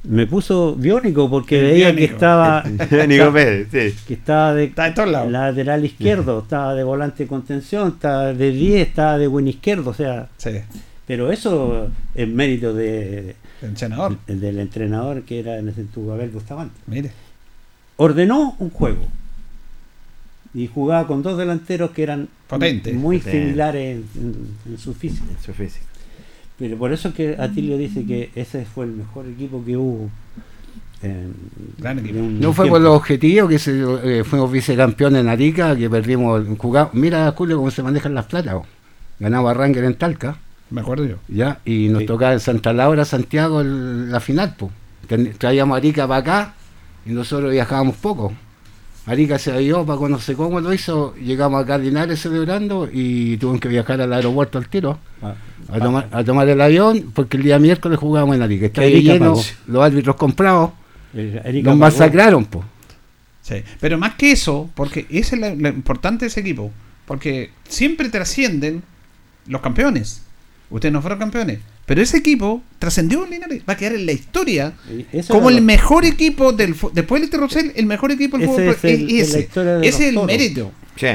[0.03, 2.15] Me puso biónico porque El veía que biónico.
[2.15, 2.63] estaba.
[3.09, 3.95] Nico Pérez, sí.
[4.09, 5.31] que estaba de Está de todos lados.
[5.31, 9.95] lateral izquierdo, estaba de volante de contención, estaba de 10, estaba de buen izquierdo, o
[9.95, 10.53] sea, Sí.
[11.07, 14.17] pero eso es mérito de, El senador.
[14.27, 16.81] del entrenador que era en ese entonces Abel Bustamante.
[16.87, 17.11] Mire.
[17.97, 19.07] Ordenó un juego
[20.55, 22.95] y jugaba con dos delanteros que eran Potentes.
[22.95, 23.43] muy Potentes.
[23.43, 25.27] similares en, en- en su físico.
[25.45, 25.85] Su físico.
[26.61, 30.09] Pero por eso que Atilio dice que ese fue el mejor equipo que hubo.
[31.03, 32.75] No fue tiempo.
[32.75, 36.95] por los objetivos que se, eh, fuimos vicecampeones en Arica, que perdimos, jugamos.
[36.95, 38.55] Mira, Julio, cómo se manejan las platas.
[38.55, 38.67] oh.
[39.19, 40.37] Ganaba Ranger en Talca,
[40.71, 41.17] Me acuerdo yo.
[41.29, 42.07] ya, y nos Sí.
[42.07, 44.55] tocaba en Santa Laura, Santiago, el- la final.
[44.57, 44.71] po.
[45.09, 46.55] Ten- Traíamos a Arica para acá
[47.05, 48.33] y nosotros viajábamos poco.
[49.07, 53.61] Arica se dio, Paco no sé cómo lo hizo, llegamos a Linares celebrando y tuvimos
[53.61, 54.99] que viajar al aeropuerto al tiro.
[55.23, 55.35] Ah,
[55.73, 58.67] a tomar, a tomar el avión porque el día miércoles jugábamos en Arica.
[58.67, 59.43] Estaba lleno, pagó.
[59.67, 60.71] los árbitros comprados,
[61.13, 61.77] nos pagó.
[61.77, 62.45] masacraron.
[62.45, 62.65] po.
[63.43, 63.57] Sí.
[63.81, 66.71] Pero más que eso, porque ese es lo, lo importante de ese equipo.
[67.07, 68.83] Porque siempre trascienden
[69.47, 70.23] los campeones.
[70.71, 71.59] Ustedes no fueron campeones.
[71.87, 73.63] Pero ese equipo trascendió en Linares.
[73.69, 74.75] Va a quedar en la historia
[75.13, 78.69] eso como era el mejor equipo del después del Terrocel, el mejor equipo del fútbol.
[78.69, 79.49] es el- es ese.
[79.83, 80.71] es Ese el mérito.
[80.95, 81.09] Sí.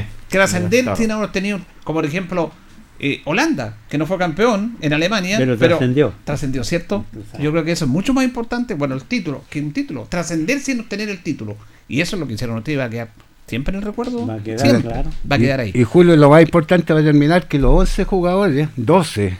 [0.97, 2.51] Sin haber tenido, como por ejemplo,
[2.99, 6.13] eh, Holanda, que no fue campeón en Alemania, Pero trascendió.
[6.23, 7.05] Trascendió, ¿cierto?
[7.39, 10.07] Yo creo que eso es mucho más importante, bueno, el título, que un título.
[10.09, 11.57] Trascender sin obtener el título.
[11.87, 13.09] Y eso es lo que hicieron ustedes, va a quedar
[13.47, 14.25] siempre en el recuerdo.
[14.25, 14.89] Va a quedar, siempre.
[14.91, 15.09] claro.
[15.31, 15.71] Va a quedar ahí.
[15.73, 19.37] Y, y Julio, lo más importante va a terminar que los 11 jugadores, 12,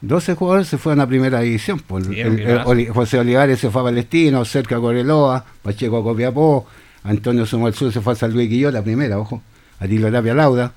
[0.00, 1.78] 12 jugadores se fueron a primera división.
[1.80, 2.68] Por Sí, el- un el- equipazo.
[2.70, 6.66] Oli- José Olivares se fue a Palestino, cerca a Coreloa, Pacheco a Copiapó,
[7.04, 9.42] Antonio Sumo al Sur se fue a San Luis Guilló, la primera, ojo,
[9.78, 10.72] Atilo Tapia Lauda,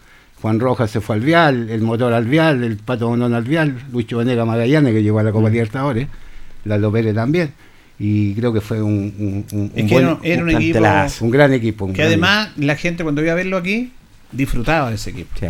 [0.46, 3.76] Juan Rojas se fue al Vial, el Motor al Vial, el Pato Bonón al Vial,
[3.92, 5.34] Lucho Venega Magallanes que llegó a la Mm.
[5.34, 6.08] Copa Libertadores,
[6.66, 7.52] Lalo Pérez también.
[7.98, 10.80] Y creo que fue un, un, un- Es un que buen- era, un un equipo
[11.22, 11.86] un gran equipo.
[11.86, 13.92] un que gran además la gente cuando iba a verlo aquí
[14.32, 15.32] disfrutaba de ese equipo.
[15.40, 15.48] Sí.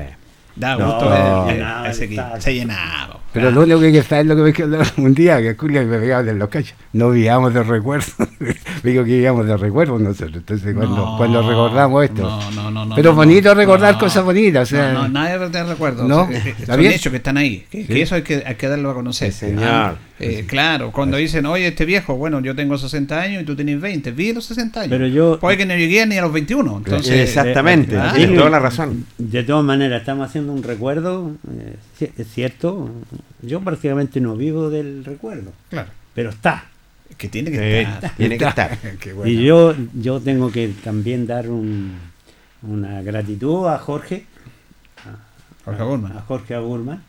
[0.56, 2.24] Daba No, gusto ver se eh, llenaba a ese equipo.
[2.40, 3.20] Se llenaba.
[3.36, 5.54] Pero lo único que hay que saber es lo que me quedó un día, que
[5.56, 6.74] Julio me pegaba de los cachos.
[6.94, 8.06] No vivíamos de recuerdo.
[8.84, 10.38] Digo que vivíamos de recuerdo nosotros.
[10.38, 12.22] Entonces, cuando, No, cuando recordamos esto.
[12.24, 14.72] no, no, no, no, Pero no, bonito no, recordar no, cosas bonitas.
[14.72, 16.08] O sea, no, no, nadie te recuerdo.
[16.08, 17.66] No, O sea, eh, ¿está son hechos que están ahí.
[17.70, 18.02] Que, que Sí.
[18.02, 19.32] eso hay que, hay que darlo a conocer.
[19.32, 19.64] Sí, señor.
[19.66, 23.54] Ah, eh, claro, cuando dicen, oye, este viejo, bueno, yo tengo 60 años y tú
[23.54, 24.90] tienes 20, vi los 60 años.
[24.90, 26.78] Pero yo- Puede que no llegué ni a los 21.
[26.78, 29.06] Entonces, Exactamente, eh, tiene ah, toda la razón.
[29.18, 31.76] De todas maneras, estamos haciendo un recuerdo, eh,
[32.18, 32.90] es cierto,
[33.42, 36.66] yo prácticamente no vivo del recuerdo, Claro, pero está.
[37.18, 38.16] que tiene que Eh, estar.
[38.16, 38.78] tiene que estar.
[39.00, 39.32] Qué bueno.
[39.32, 41.94] Y yo, yo tengo que también dar un-
[42.64, 44.26] una gratitud a Jorge,
[45.64, 46.12] Jorge Burman.
[46.18, 47.04] a Jorge Aburman,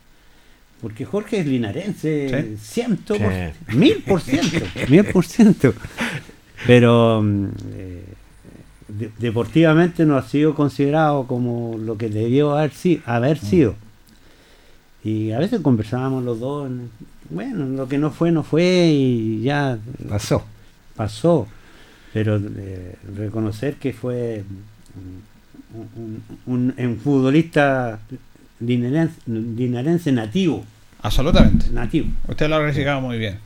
[0.80, 2.56] porque Jorge es linarense, Sí.
[2.62, 5.72] ciento por- mil por ciento, mil por ciento.
[6.66, 8.04] Pero mm, eh,
[8.88, 12.72] de- deportivamente no ha sido considerado como lo que debió haber,
[13.06, 13.74] haber sido.
[15.06, 16.90] Y a veces conversábamos los dos, en-
[17.30, 19.78] bueno, lo que no fue, no fue y ya
[20.08, 20.44] Pasó.
[20.96, 21.46] pasó,
[22.12, 24.42] pero eh, reconocer que fue
[25.74, 28.00] un, un- un- un futbolista
[28.60, 30.64] linarense, linarense nativo,
[31.02, 31.66] Absolutamente.
[31.70, 32.08] nativo.
[32.26, 33.38] Usted lo ha reciclado muy bien.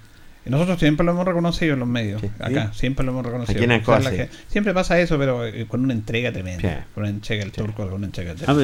[0.51, 2.31] Nosotros siempre lo hemos reconocido en los medios, Sí.
[2.40, 3.56] acá, siempre lo hemos reconocido.
[3.59, 4.22] Aquí en Ancoa, O sea, la sí.
[4.31, 6.60] que- siempre pasa eso, pero eh, con una entrega tremenda.
[6.68, 6.74] Sí.
[6.94, 8.55] Con una entrega el turco, con una entrega Ah,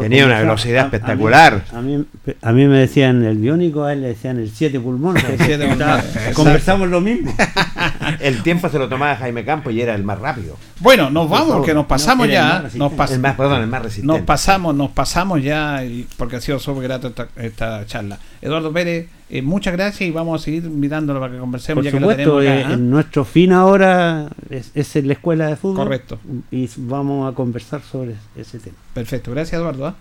[0.00, 1.64] Tenía una velocidad a- a mí- espectacular.
[1.72, 2.04] A mí,
[2.40, 5.24] a mí me decían el biónico, a él le decían el siete pulmones.
[5.24, 6.04] El siete pulmones.
[6.34, 7.34] Conversamos lo mismo.
[8.20, 10.56] El tiempo se lo tomaba Jaime Campos y era el más rápido.
[10.80, 12.64] Bueno, nos vamos porque nos pasamos ya.
[12.74, 14.06] Nos, pas- El más, perdón, el más resistente.
[14.12, 18.18] nos pasamos, nos pasamos ya, y- porque ha sido súper grato esta, esta charla.
[18.40, 21.90] Eduardo Pérez, eh, muchas gracias y vamos a seguir invitándolo para que conversemos Por ya
[21.90, 22.74] que lo supuesto, tenemos eh, acá.
[22.74, 22.76] ¿ah?
[22.76, 25.84] nuestro fin ahora es, es en la escuela de fútbol.
[25.84, 26.18] Correcto.
[26.50, 28.76] Y vamos a conversar sobre ese tema.
[28.94, 29.86] Perfecto, gracias Eduardo.
[29.86, 29.94] ¿ah?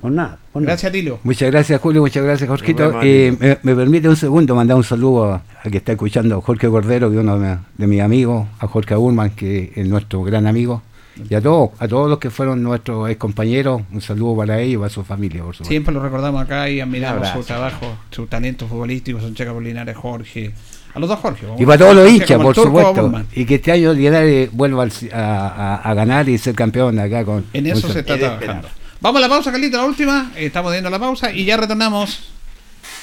[0.00, 0.38] Por nada.
[0.52, 0.72] por nada.
[0.72, 1.18] Gracias Tilio.
[1.24, 2.02] Muchas gracias, Julio.
[2.02, 3.00] Muchas gracias, Jorgito.
[3.02, 6.68] Eh, me, me permite un segundo mandar un saludo a, a que está escuchando Jorge
[6.68, 10.46] Cordero, que es uno de, de mis amigos, a Jorge Burman, que es nuestro gran
[10.46, 10.82] amigo,
[11.30, 14.74] y a todos, a todos los que fueron nuestros ex compañeros, un saludo para ellos
[14.74, 15.70] y para su familia, por supuesto.
[15.70, 20.52] Siempre lo recordamos acá y admiramos su trabajo, su talento futbolístico, son Checa Polinares, Jorge.
[20.92, 21.46] A los dos Jorge.
[21.58, 23.22] Y para todos los hinchas, por turco supuesto.
[23.34, 27.24] Y que este año Linares vuelva al- a, a- a ganar y ser campeón acá
[27.24, 27.44] con.
[27.54, 28.66] En eso se está trabajando.
[28.68, 28.85] esperar.
[29.00, 30.32] Vamos a la pausa, Carlito, la última.
[30.36, 32.20] Eh, Estamos viendo la pausa y ya retornamos.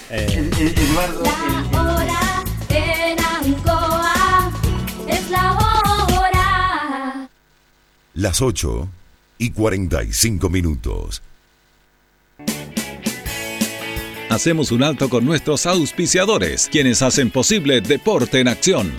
[0.10, 4.52] Eduardo, La hora en Ancoa
[5.07, 7.30] es la hora.
[8.14, 8.90] Las 8
[9.38, 11.22] y 45 minutos.
[14.30, 18.91] Hacemos un alto con nuestros auspiciadores, quienes hacen posible Deporte en Acción.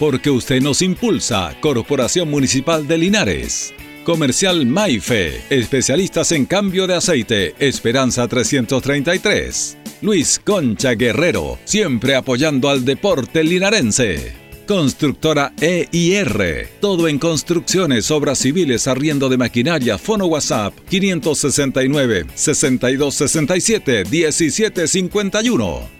[0.00, 3.72] Porque usted nos impulsa, Corporación Municipal de Linares.
[4.10, 9.76] Comercial Maife, especialistas en cambio de aceite, Esperanza 333.
[10.02, 14.32] Luis Concha Guerrero, siempre apoyando al deporte linarense.
[14.66, 16.70] Constructora EIR.
[16.80, 25.99] Todo en construcciones, obras civiles, arriendo de maquinaria, fono WhatsApp 569 6267 1751.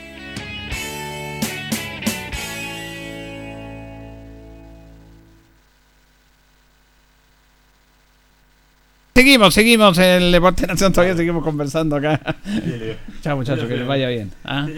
[9.21, 12.19] Seguimos, seguimos en el Deporte Nación, todavía seguimos conversando acá.
[13.21, 14.31] Chao muchachos, que les vaya bien.
[14.43, 14.67] ¿ah?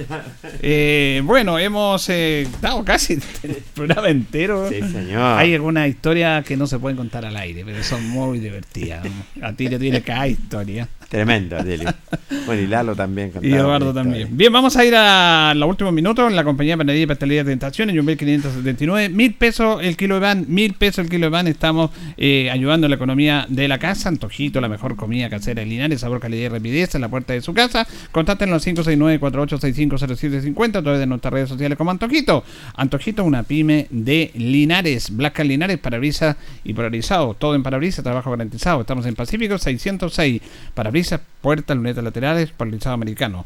[0.61, 3.13] Eh, bueno, hemos eh, estado casi
[3.43, 4.67] el programa entero.
[4.67, 5.39] Sí, señor.
[5.39, 9.05] Hay algunas historias que no se pueden contar al aire, pero son muy divertidas.
[9.41, 10.89] A ti le tiene cada historia.
[11.13, 11.93] Tremendo, Adelio.
[12.45, 13.31] Bueno, y Lalo también.
[13.41, 14.27] Y Eduardo también.
[14.31, 17.51] Bien, vamos a ir a los últimos minutos en la compañía Panadería y Pastelería de
[17.51, 21.47] Tentaciones, en 1579, mil pesos el kilo de van, mil pesos el kilo de van,
[21.47, 25.69] estamos eh, ayudando a la economía de la casa, Antojito, la mejor comida casera en
[25.69, 30.81] Linares, sabor, calidad y rapidez en la puerta de su casa, contáctenos al 569-4865-0750 a
[30.81, 32.43] través de nuestras redes sociales como Antojito.
[32.75, 36.35] Antojito, una pyme de Linares, Blasca Linares, parabrisas
[36.65, 40.41] y polarizado, todo en parabrisas, trabajo garantizado, estamos en Pacífico 606,
[40.73, 41.02] parabrisas,
[41.41, 43.45] puertas, lunetas laterales, polarizado americano.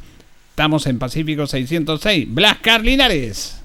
[0.50, 3.62] Estamos en Pacífico 606, Blascar Linares.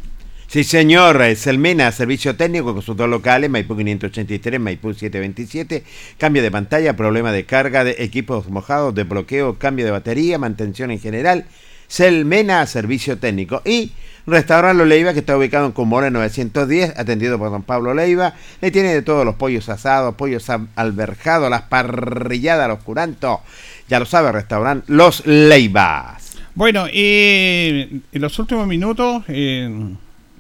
[0.52, 1.24] Sí, señor.
[1.36, 5.82] Selmena, servicio técnico, consultor locales, Maipú 583, Maipú 727,
[6.19, 10.90] cambio de pantalla, problema de carga de equipos mojados, de bloqueo, cambio de batería, mantención
[10.90, 11.47] en general.
[11.89, 13.62] Selmena, servicio técnico.
[13.64, 13.93] Y
[14.27, 18.35] Restaurante Leiva, que está ubicado en Comora 910, atendido por don Pablo Leiva.
[18.61, 20.47] Le tiene de todos los pollos asados, pollos
[20.77, 23.40] alberjados, las parrilladas, los curantos.
[23.89, 26.36] Ya lo sabe, restaurante Los Leivas.
[26.55, 29.69] Bueno, y en los últimos minutos, eh,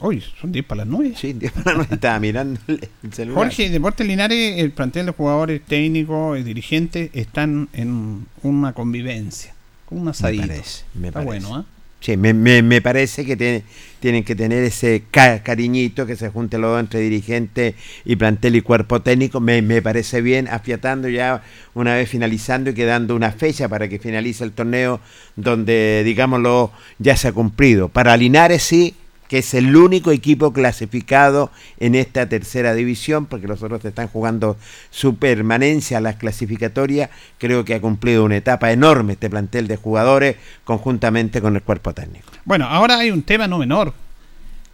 [0.00, 1.14] hoy son 10 para las 9.
[1.16, 3.44] Sí, 10 para las 9 estaba mirando el celular.
[3.44, 9.54] Jorge, Deportes Linares, el plantel de jugadores técnicos y dirigentes están en una convivencia,
[9.86, 10.46] con un asadito.
[10.46, 11.46] parece, me Está parece.
[11.46, 11.64] bueno, ¿ah?
[12.02, 13.62] Sí, me, me- me parece que tiene-
[14.00, 18.56] tienen que tener ese ca- cariñito, que se junte los dos entre dirigente y plantel
[18.56, 19.38] y cuerpo técnico.
[19.38, 21.42] Me, me parece bien, afiatando ya
[21.74, 24.98] una vez finalizando y quedando una fecha para que finalice el torneo
[25.36, 27.88] donde, digámoslo, ya se ha cumplido.
[27.88, 28.96] Para Linares sí,
[29.32, 31.50] que es el único equipo clasificado
[31.80, 34.58] en esta tercera división, porque los otros están jugando
[34.90, 37.08] su permanencia a las clasificatorias.
[37.38, 41.94] Creo que ha cumplido una etapa enorme este plantel de jugadores conjuntamente con el cuerpo
[41.94, 42.30] técnico.
[42.44, 43.94] Bueno, ahora hay un tema no menor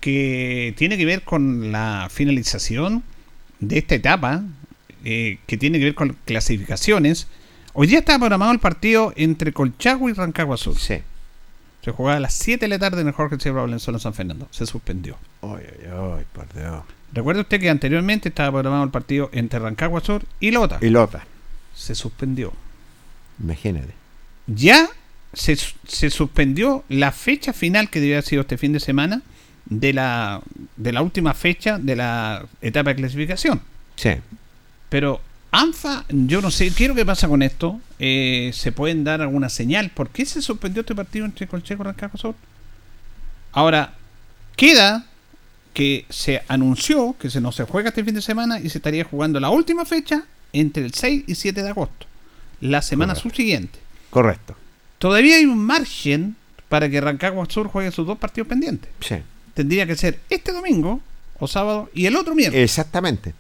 [0.01, 3.05] que tiene que ver con la finalización
[3.61, 4.43] de esta etapa,
[5.05, 7.29] eh, que tiene que ver con clasificaciones.
[7.75, 10.77] Hoy día está programado el partido entre Colchagua y Rancagua Sur.
[10.77, 10.97] Sí.
[11.85, 14.49] Se jugaba a las 7 de la tarde en el Jorge Sierra Valenzuela San Fernando.
[14.51, 15.17] Se suspendió.
[15.43, 15.89] Ay, ay,
[16.19, 16.83] ay, por Dios.
[17.13, 20.79] Recuerde usted que anteriormente estaba programado el partido entre Rancagua Sur y Lota.
[20.83, 21.25] Y Lota,
[21.75, 22.53] Se suspendió.
[23.43, 23.95] imagínate.
[24.47, 24.89] Ya
[25.33, 29.23] se, se suspendió la fecha final que debía haber sido este fin de semana
[29.67, 30.41] de la,
[30.77, 33.61] de la última fecha de la etapa de clasificación.
[33.97, 34.11] Sí.
[34.89, 37.81] Pero ANFA, yo no sé, quiero qué pasa con esto.
[37.99, 39.91] Eh, ¿Se pueden dar alguna señal?
[39.91, 42.35] ¿Por qué se suspendió este partido entre Colcheco y Rancagua Sur?
[43.53, 43.95] Ahora,
[44.57, 45.07] queda
[45.73, 49.05] que se anunció que se no se juega este fin de semana y se estaría
[49.05, 52.07] jugando la última fecha entre el 6 y 7 de agosto,
[52.61, 53.29] la semana Correcto.
[53.31, 53.79] subsiguiente.
[54.11, 54.57] Correcto.
[54.99, 56.37] Todavía hay un margen
[56.69, 58.91] para que Rancagua Sur juegue sus dos partidos pendientes.
[59.01, 59.17] Sí.
[59.55, 61.01] Tendría que ser este domingo
[61.39, 62.63] o sábado y el otro miércoles.
[62.65, 63.35] Exactamente.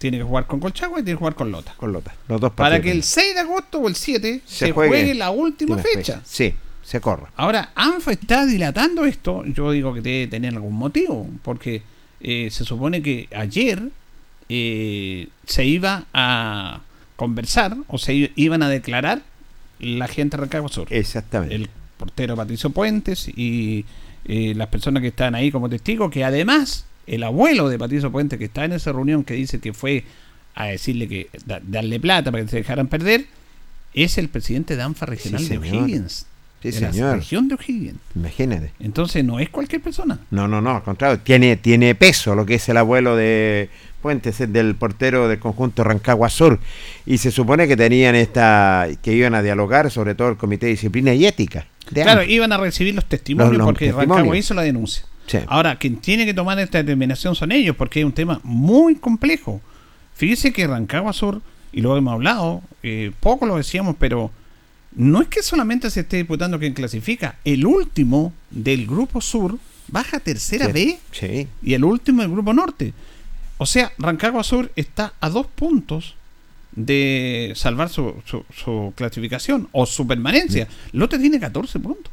[0.00, 1.74] Tiene que jugar con Colchagua y tiene que jugar con Lota.
[1.76, 2.14] Con Lota.
[2.26, 3.10] Los dos Para partidos que el pendientes.
[3.10, 6.22] 6 de agosto o el 7 se, Se juegue, juegue la última fecha.
[6.24, 7.30] Sí, se corra.
[7.36, 9.44] Ahora, ANFA está dilatando esto.
[9.44, 11.28] Yo digo que debe tener algún motivo.
[11.42, 11.82] Porque
[12.20, 13.90] eh, se supone que ayer
[14.48, 16.80] eh, se iba a
[17.16, 19.20] conversar o se iban a declarar
[19.80, 20.88] la gente de Rancagua Sur.
[20.90, 21.54] Exactamente.
[21.54, 21.68] El
[21.98, 23.84] portero Patricio Puentes y
[24.24, 28.38] eh, las personas que están ahí como testigos, que además el abuelo de Patricio Puentes
[28.38, 30.04] que está en esa reunión que dice que fue
[30.54, 33.24] a decirle que da- darle plata para que se dejaran perder,
[33.94, 35.58] es el presidente de ANFA regional Sí, de.
[35.58, 36.26] O'Higgins.
[36.62, 37.98] Sí, de la región de O'Higgins.
[38.14, 38.72] Imagínate.
[38.80, 40.18] Entonces no es cualquier persona.
[40.30, 43.70] No, no, no, al contrario, tiene, tiene peso lo que es el abuelo de
[44.02, 46.58] Puentes, es del portero del conjunto Rancagua Sur.
[47.06, 50.72] Y se supone que tenían esta, que iban a dialogar, sobre todo el Comité de
[50.72, 51.66] Disciplina y Ética.
[51.92, 52.30] Claro, ANFA.
[52.32, 54.16] iban a recibir los testimonios Los- los porque testimonios.
[54.18, 55.04] Rancagua hizo la denuncia.
[55.30, 55.38] Sí.
[55.46, 59.60] Ahora, quien tiene que tomar esta determinación son ellos, porque es un tema muy complejo.
[60.14, 61.40] Fíjese que Rancagua Sur,
[61.72, 64.30] y lo hemos hablado, eh, poco lo decíamos, pero
[64.96, 67.36] no es que solamente se esté disputando quien clasifica.
[67.44, 70.72] El último del grupo sur baja a tercera Sí.
[70.72, 72.92] B Sí, y el último del grupo norte.
[73.58, 76.16] O sea, Rancagua Sur está a dos puntos
[76.72, 80.66] de salvar su, su- su clasificación o su permanencia.
[80.92, 82.12] Lote tiene 14 puntos.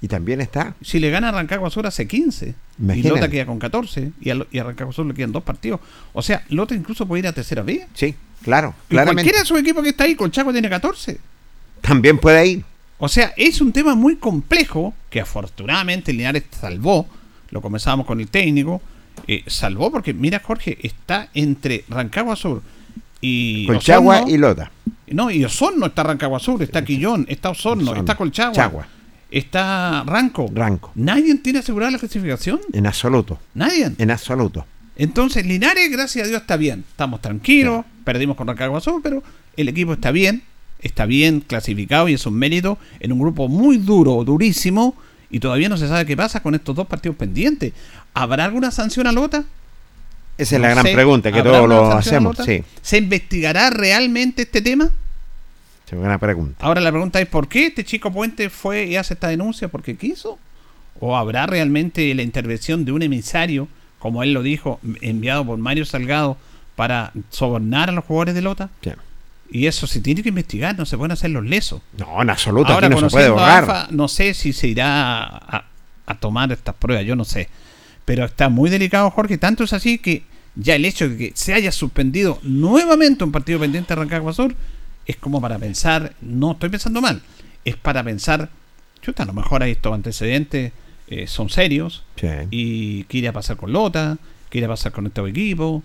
[0.00, 0.74] Y también está.
[0.82, 3.08] Si le gana a Rancagua Sur hace 15 y Imagínate.
[3.08, 5.80] Lota queda con 14 y a, y Rancagua Sur le quedan dos partidos.
[6.12, 7.86] O sea, Lota incluso puede ir a tercera B.
[7.94, 9.14] Sí, claro, Y claramente.
[9.22, 11.18] cualquiera de sus equipos que está ahí, Colchaco tiene 14.
[11.80, 12.64] También puede ir.
[12.98, 17.06] O sea, es un tema muy complejo que afortunadamente Linares salvó.
[17.50, 18.80] Lo comenzábamos con el técnico.
[19.26, 22.62] eh, salvó porque, mira, Jorge, está entre Rancagua Sur
[23.20, 23.66] y.
[23.66, 24.34] Colchagua Osorno.
[24.34, 24.70] y Lota.
[25.08, 28.88] No, y Osorno está Rancagua Sur, está Quillón, está Osorno, Osorno, está Colchagua, Chagua.
[29.38, 30.50] Está Ranco.
[30.54, 30.92] Ranco.
[30.94, 32.60] ¿Nadie tiene asegurada la clasificación?
[32.72, 33.38] En absoluto.
[33.54, 33.92] Nadie.
[33.98, 34.66] En absoluto.
[34.96, 36.84] Entonces, Linares, gracias a Dios, está bien.
[36.88, 39.22] Estamos tranquilos, perdimos con Rancagua Sur, pero
[39.56, 40.42] el equipo está bien,
[40.80, 44.94] está bien clasificado y es un mérito en un grupo muy duro, durísimo,
[45.30, 47.72] y todavía no se sabe qué pasa con estos dos partidos pendientes.
[48.14, 49.44] ¿Habrá alguna sanción a Lota?
[50.38, 50.92] Esa es No la gran sé.
[50.94, 52.36] pregunta que ¿Habrá todos lo hacemos.
[52.44, 54.90] Sí, ¿Se investigará realmente este tema?
[55.94, 56.64] Buena pregunta.
[56.64, 59.68] Ahora la pregunta es, ¿por qué este chico Puente fue y hace esta denuncia?
[59.68, 60.38] ¿Porque quiso?
[61.00, 63.68] ¿O habrá realmente la intervención de un emisario,
[63.98, 66.36] como él lo dijo, enviado por Mario Salgado
[66.76, 68.70] para sobornar a los jugadores de Lota?
[69.50, 71.82] Y eso se tiene que investigar, no se pueden hacer los lesos.
[71.98, 73.92] No, en absoluto, Ahora, aquí no se puede borrar.
[73.92, 75.64] No sé si se irá a,
[76.06, 77.48] a tomar estas pruebas, yo no sé.
[78.04, 79.38] Pero está muy delicado, Jorge.
[79.38, 80.24] Tanto es así que
[80.56, 84.54] ya el hecho de que se haya suspendido nuevamente un partido pendiente de Rancagua Sur
[85.06, 87.22] es como para pensar, no estoy pensando mal,
[87.64, 88.48] es para pensar,
[89.02, 90.72] chuta, a lo mejor hay estos antecedentes
[91.08, 92.28] eh, son serios Sí.
[92.50, 94.16] y qué irá a pasar con Lota,
[94.48, 95.82] qué irá a pasar con este equipo.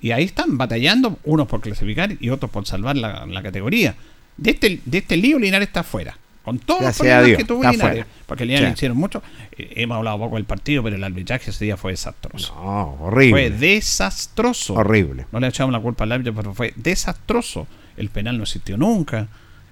[0.00, 3.94] Y ahí están batallando, unos por clasificar y otros por salvar la, la categoría.
[4.36, 6.16] De este, de este lío Linares está afuera.
[6.44, 8.06] Con todos Gracias los problemas Dios, que tuvo Linares.
[8.26, 8.74] Porque Linares Sí.
[8.74, 9.22] hicieron mucho.
[9.56, 12.54] Eh, hemos hablado poco del partido, pero el arbitraje ese día fue desastroso.
[12.54, 13.30] No, horrible.
[13.48, 14.74] Fue desastroso.
[14.74, 15.26] Horrible.
[15.32, 17.66] No le echamos la culpa al árbitro, pero fue desastroso.
[17.96, 19.28] El penal no existió nunca.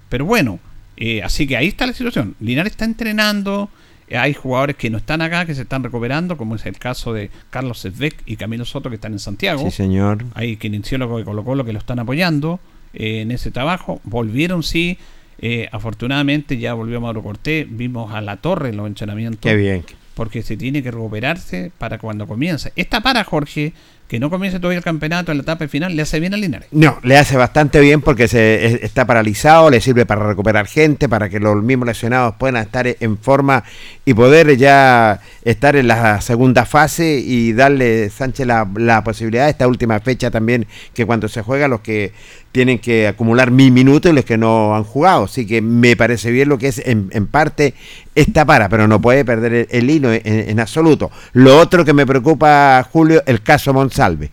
[0.09, 0.59] Pero bueno,
[0.97, 2.35] eh, así que ahí está la situación.
[2.39, 3.69] Linares está entrenando,
[4.09, 7.13] Eh, Hay jugadores que no están acá, que se están recuperando, como es el caso
[7.13, 9.63] de Carlos Sesbeck y Camilo Soto, que están en Santiago.
[9.63, 10.25] Sí, señor.
[10.35, 12.59] Hay kinesiólogos de Colo Colo que lo están apoyando
[12.93, 14.01] eh, en ese trabajo.
[14.03, 14.97] Volvieron, sí.
[15.39, 17.65] eh, afortunadamente ya volvió Mauro Cortés.
[17.69, 19.49] Vimos a la torre en los entrenamientos.
[19.49, 19.83] Qué bien.
[20.15, 22.71] Porque se tiene que recuperarse para cuando comience.
[22.75, 23.73] Esta para Jorge,
[24.07, 26.67] que no comience todavía el campeonato en la etapa final, le hace bien a Linares.
[26.71, 31.09] No, le hace bastante bien porque se es- está paralizado, le sirve para recuperar gente,
[31.09, 33.63] para que los mismos lesionados puedan estar en forma
[34.05, 39.67] y poder ya estar en la segunda fase y darle Sánchez la, la posibilidad esta
[39.67, 42.13] última fecha también que cuando se juega los que
[42.51, 45.23] tienen que acumular mil minutos y los que no han jugado.
[45.23, 47.73] Así que me parece bien lo que es en, en parte
[48.13, 51.09] esta para, pero no puede perder el, hilo en, en absoluto.
[51.31, 54.31] Lo otro que me preocupa, Julio, el caso Monsalve.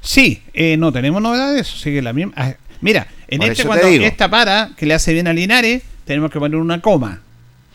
[0.00, 1.68] Sí, eh, no tenemos novedades.
[1.68, 2.32] Sigue la misma.
[2.36, 6.30] ah, Mira, en Por este cuando esta para, que le hace bien a Linares, tenemos
[6.30, 7.20] que poner una coma.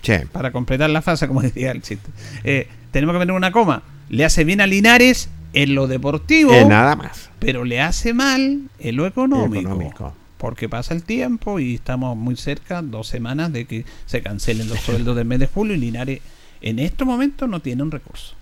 [0.02, 0.14] Sí.
[0.34, 2.10] para completar la fase, como decía el chiste.
[2.44, 3.84] Eh, tenemos que poner una coma.
[4.10, 7.30] Le hace bien a Linares en lo deportivo, Eh, nada más.
[7.40, 10.14] pero le hace mal en lo económico, Económico.
[10.38, 14.80] Porque pasa el tiempo y estamos muy cerca, dos semanas, de que se cancelen los
[14.82, 16.20] sueldos del mes de julio y Linares
[16.62, 18.34] en estos momentos no tiene un recurso,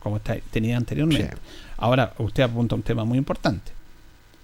[0.00, 1.34] como está, tenía anteriormente.
[1.78, 3.72] Ahora, usted apunta un tema muy importante.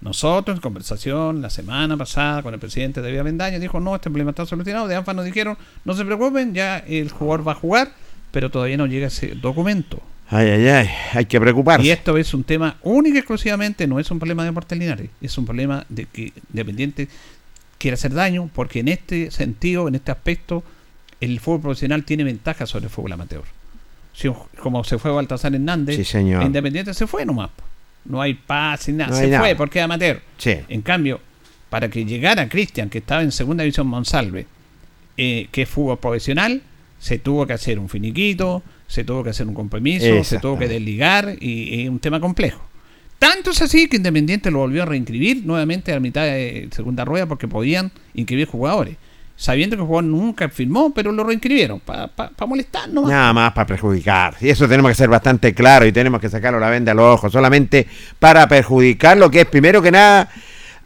[0.01, 4.09] Nosotros en conversación la semana pasada con el presidente de Vía Vendaña dijo, no, este
[4.09, 4.87] problema está solucionado.
[4.87, 7.91] De ANFA nos dijeron, no se preocupen, ya el jugador va a jugar,
[8.31, 10.01] pero todavía no llega ese documento.
[10.29, 11.85] Ay, ay, ay, hay que preocuparse.
[11.85, 15.09] Y esto es un tema único y exclusivamente, no es un problema de Deportes Linares,
[15.21, 17.07] es un problema de que Independiente
[17.77, 20.63] quiere hacer daño, porque en este sentido, en este aspecto,
[21.19, 23.43] el fútbol profesional tiene ventaja sobre el fútbol amateur.
[24.15, 24.29] Si
[24.59, 26.43] como se fue Baltasar Hernández, Sí, señor.
[26.43, 27.49] Independiente se fue nomás.
[28.05, 29.11] No hay paz, ni nada.
[29.11, 30.21] No se fue porque es amateur.
[30.37, 30.55] Sí.
[30.69, 31.19] En cambio,
[31.69, 34.45] para que llegara Cristian, que estaba en segunda división Monsalve,
[35.17, 36.61] eh, que es fútbol profesional,
[36.99, 40.67] se tuvo que hacer un finiquito, se tuvo que hacer un compromiso, se tuvo que
[40.67, 42.61] desligar y es un tema complejo.
[43.19, 47.25] Tanto es así que Independiente lo volvió a reinscribir nuevamente a mitad de segunda rueda
[47.25, 48.97] porque podían inscribir jugadores.
[49.37, 52.09] Sabiendo que el jugador nunca firmó, pero lo reinscribieron para
[52.47, 53.11] molestar nomás.
[53.11, 54.35] Nada más para perjudicar.
[54.39, 57.15] Y eso tenemos que ser bastante claro y tenemos que sacarlo la venda a los
[57.15, 57.33] ojos.
[57.33, 57.85] Solamente
[58.17, 60.29] para perjudicar lo que es primero que nada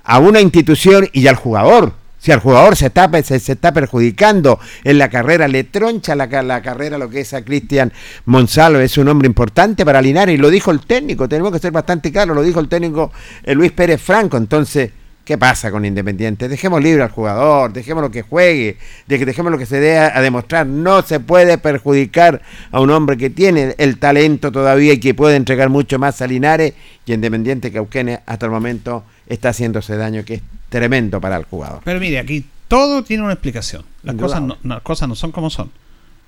[0.03, 1.93] a una institución y al jugador.
[2.17, 6.25] Si al jugador se está, se, se está perjudicando en la carrera, le troncha la,
[6.41, 7.93] la carrera lo que es a Cristian
[8.25, 8.79] Monsalvo.
[8.79, 11.29] Es un hombre importante para Linares y lo dijo el técnico.
[11.29, 12.35] Tenemos que ser bastante claros.
[12.35, 13.13] Lo dijo el técnico
[13.43, 14.35] eh, Luis Pérez Franco.
[14.35, 14.91] Entonces,
[15.29, 16.49] ¿Qué pasa con Independiente?
[16.49, 20.17] Dejemos libre al jugador, dejémoslo que juegue, de que dejemos lo que se dé a,
[20.17, 20.65] a demostrar.
[20.65, 22.41] No se puede perjudicar
[22.71, 26.25] a un hombre que tiene el talento todavía y que puede entregar mucho más a
[26.25, 26.73] Linares
[27.05, 31.81] y Independiente Cauquenes hasta el momento está haciéndose daño que es tremendo para el jugador.
[31.85, 33.85] Pero mire, aquí todo tiene una explicación.
[34.01, 35.69] Las cosas no, las cosas no son como son.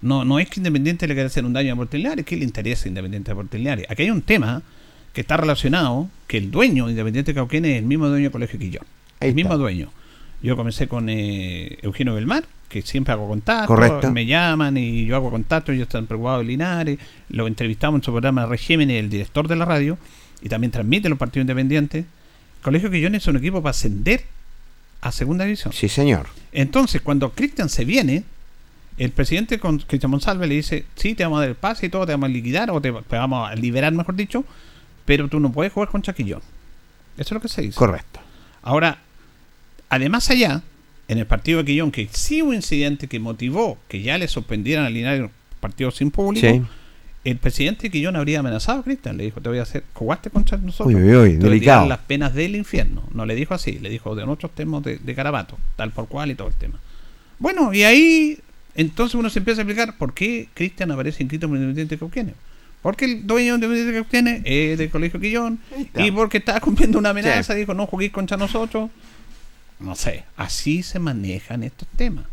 [0.03, 2.38] No, no es que Independiente le quiera hacer un daño a Deportes Linares, es que
[2.38, 3.88] le interesa a Independiente Deportes Linares.
[3.90, 4.61] Aquí hay un tema
[5.14, 8.60] que está relacionado, que el dueño de Independiente Cauquenes es el mismo dueño del Colegio
[8.60, 8.86] Quillón.
[9.20, 9.92] Ahí el mismo dueño.
[10.42, 14.12] Yo comencé con eh, Eugenio Belmar, que siempre hago contacto, Correcto.
[14.12, 18.12] me llaman y yo hago contacto, ellos están preocupados de Linares, lo entrevistamos en su
[18.12, 19.98] programa Regímenes, el director de la radio,
[20.42, 22.06] y también transmite los partidos independientes.
[22.64, 24.24] Colegio Quillón es un equipo para ascender
[25.02, 25.74] a segunda división.
[25.74, 26.28] Sí, señor.
[26.52, 28.24] Entonces, cuando Cristian se viene,
[28.98, 31.90] el presidente con Cristian Monsalve le dice, sí, te vamos a dar el pase y
[31.90, 34.44] todo, te vamos a liquidar o te, te vamos a liberar, mejor dicho,
[35.18, 36.40] pero tú no puedes jugar con Chaquillón.
[37.18, 37.76] Eso es lo que se dice.
[37.78, 38.22] Correcto.
[38.62, 39.00] Ahora,
[39.90, 40.62] además allá,
[41.10, 44.30] en el partido de Quillón, que sí hubo un incidente que motivó que ya le
[44.30, 45.30] suspendieran a Linares
[45.60, 46.62] partido sin público, Sí.
[47.26, 49.18] el presidente de Quillón habría amenazado a Cristian.
[49.18, 50.96] Le dijo, te voy a hacer, jugaste contra nosotros.
[50.96, 51.90] Uy, uy, uy, te delicado.
[51.90, 53.04] las penas del infierno.
[53.14, 56.32] No le dijo así, le dijo de otros temas de, de Carabato, tal por cual
[56.32, 56.80] y todo el tema.
[57.38, 58.40] Bueno, y ahí
[58.76, 62.36] entonces uno se empieza a explicar por qué Cristian aparece inscrito en Independiente Cauquenes.
[62.82, 66.06] Porque el dueño de Independiente Cauquenes es del Colegio Quillón está.
[66.06, 67.60] y porque estaba cumpliendo una amenaza, Sí.
[67.60, 68.90] dijo, no juguéis contra nosotros.
[69.80, 72.26] No sé, así se manejan estos temas.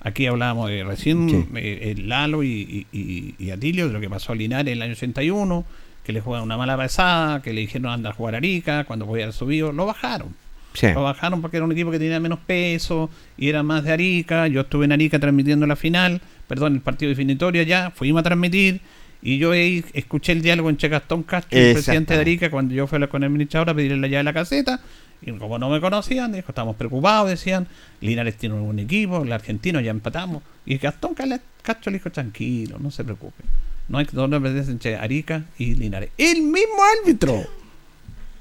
[0.00, 1.44] Aquí hablábamos de recién Sí.
[1.56, 4.92] eh, el Lalo y, y, Atilio, de lo que pasó a Linares en el año
[4.92, 5.64] 81,
[6.04, 9.06] que le jugaron una mala pasada, que le dijeron andar a jugar a Arica, cuando
[9.06, 10.28] podía haber subido, lo bajaron.
[10.74, 10.88] Sí.
[10.92, 13.08] Lo bajaron porque era un equipo que tenía menos peso
[13.38, 14.46] y era más de Arica.
[14.46, 18.80] Yo estuve en Arica transmitiendo la final, perdón, el partido definitorio allá, fuimos a transmitir
[19.26, 22.20] y yo ahí escuché el diálogo entre Gastón Castro y el presidente de.
[22.20, 24.32] Arica cuando yo fui a hablar con el administrador a pedirle la llave de la
[24.32, 24.80] caseta.
[25.20, 27.66] Y como no me conocían, dijo, estamos preocupados, decían,
[28.00, 30.44] Linares tiene un buen equipo, el argentino ya empatamos.
[30.64, 33.42] Y Gastón Castro le dijo, tranquilo, no se preocupe.
[33.88, 36.10] No hay que no perderse entre Arica y Linares.
[36.16, 37.42] El mismo árbitro.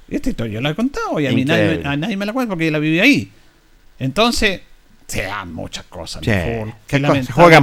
[0.07, 2.51] Esta historia yo la he contado y a mí nadie, a nadie me la cuenta
[2.51, 3.31] porque la viví ahí.
[3.97, 4.61] Entonces,
[5.07, 6.21] se dan muchas cosas.
[6.23, 6.99] Sí, fútbol, que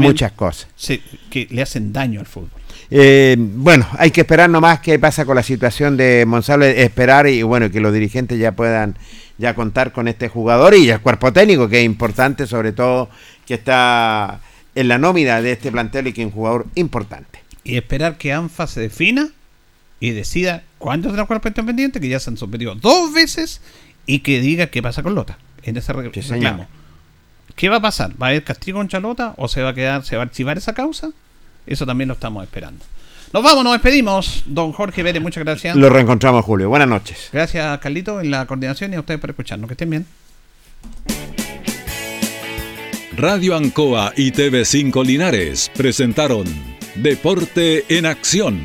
[0.08, 0.68] muchas cosas.
[0.76, 1.00] se-
[1.30, 2.50] que le hacen daño al fútbol.
[2.90, 7.42] Eh, bueno, hay que esperar nomás qué pasa con la situación de Monsalve, esperar y
[7.42, 8.96] bueno, que los dirigentes ya puedan
[9.38, 13.08] ya contar con este jugador y el cuerpo técnico, que es importante, sobre todo
[13.46, 14.40] que está
[14.74, 17.40] en la nómina de este plantel y que es un jugador importante.
[17.64, 19.28] Y esperar que ANFA se defina
[20.00, 23.60] y decida cuándo será jugar pendiente pendiente, que ya se han sometido dos veces,
[24.06, 26.66] y que diga qué pasa con Lota en ese re- Sí, reclamo.
[27.54, 28.12] ¿Qué va a pasar?
[28.20, 30.58] ¿Va a haber castigo contra Lota o se va a quedar, se va a archivar
[30.58, 31.10] esa causa?
[31.66, 32.84] Eso también lo estamos esperando.
[33.32, 34.42] Nos vamos, nos despedimos.
[34.46, 35.74] Don Jorge Vélez, muchas gracias.
[35.76, 36.68] Lo reencontramos, Julio.
[36.68, 37.30] Buenas noches.
[37.32, 39.68] Gracias, Carlito, en la coordinación y a ustedes por escucharnos.
[39.68, 40.06] Que estén bien.
[43.16, 46.44] Radio Ancoa y TV5 Linares presentaron
[46.96, 48.62] Deporte en Acción.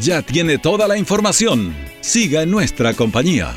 [0.00, 1.74] Ya tiene toda la información.
[2.00, 3.54] Siga en nuestra compañía.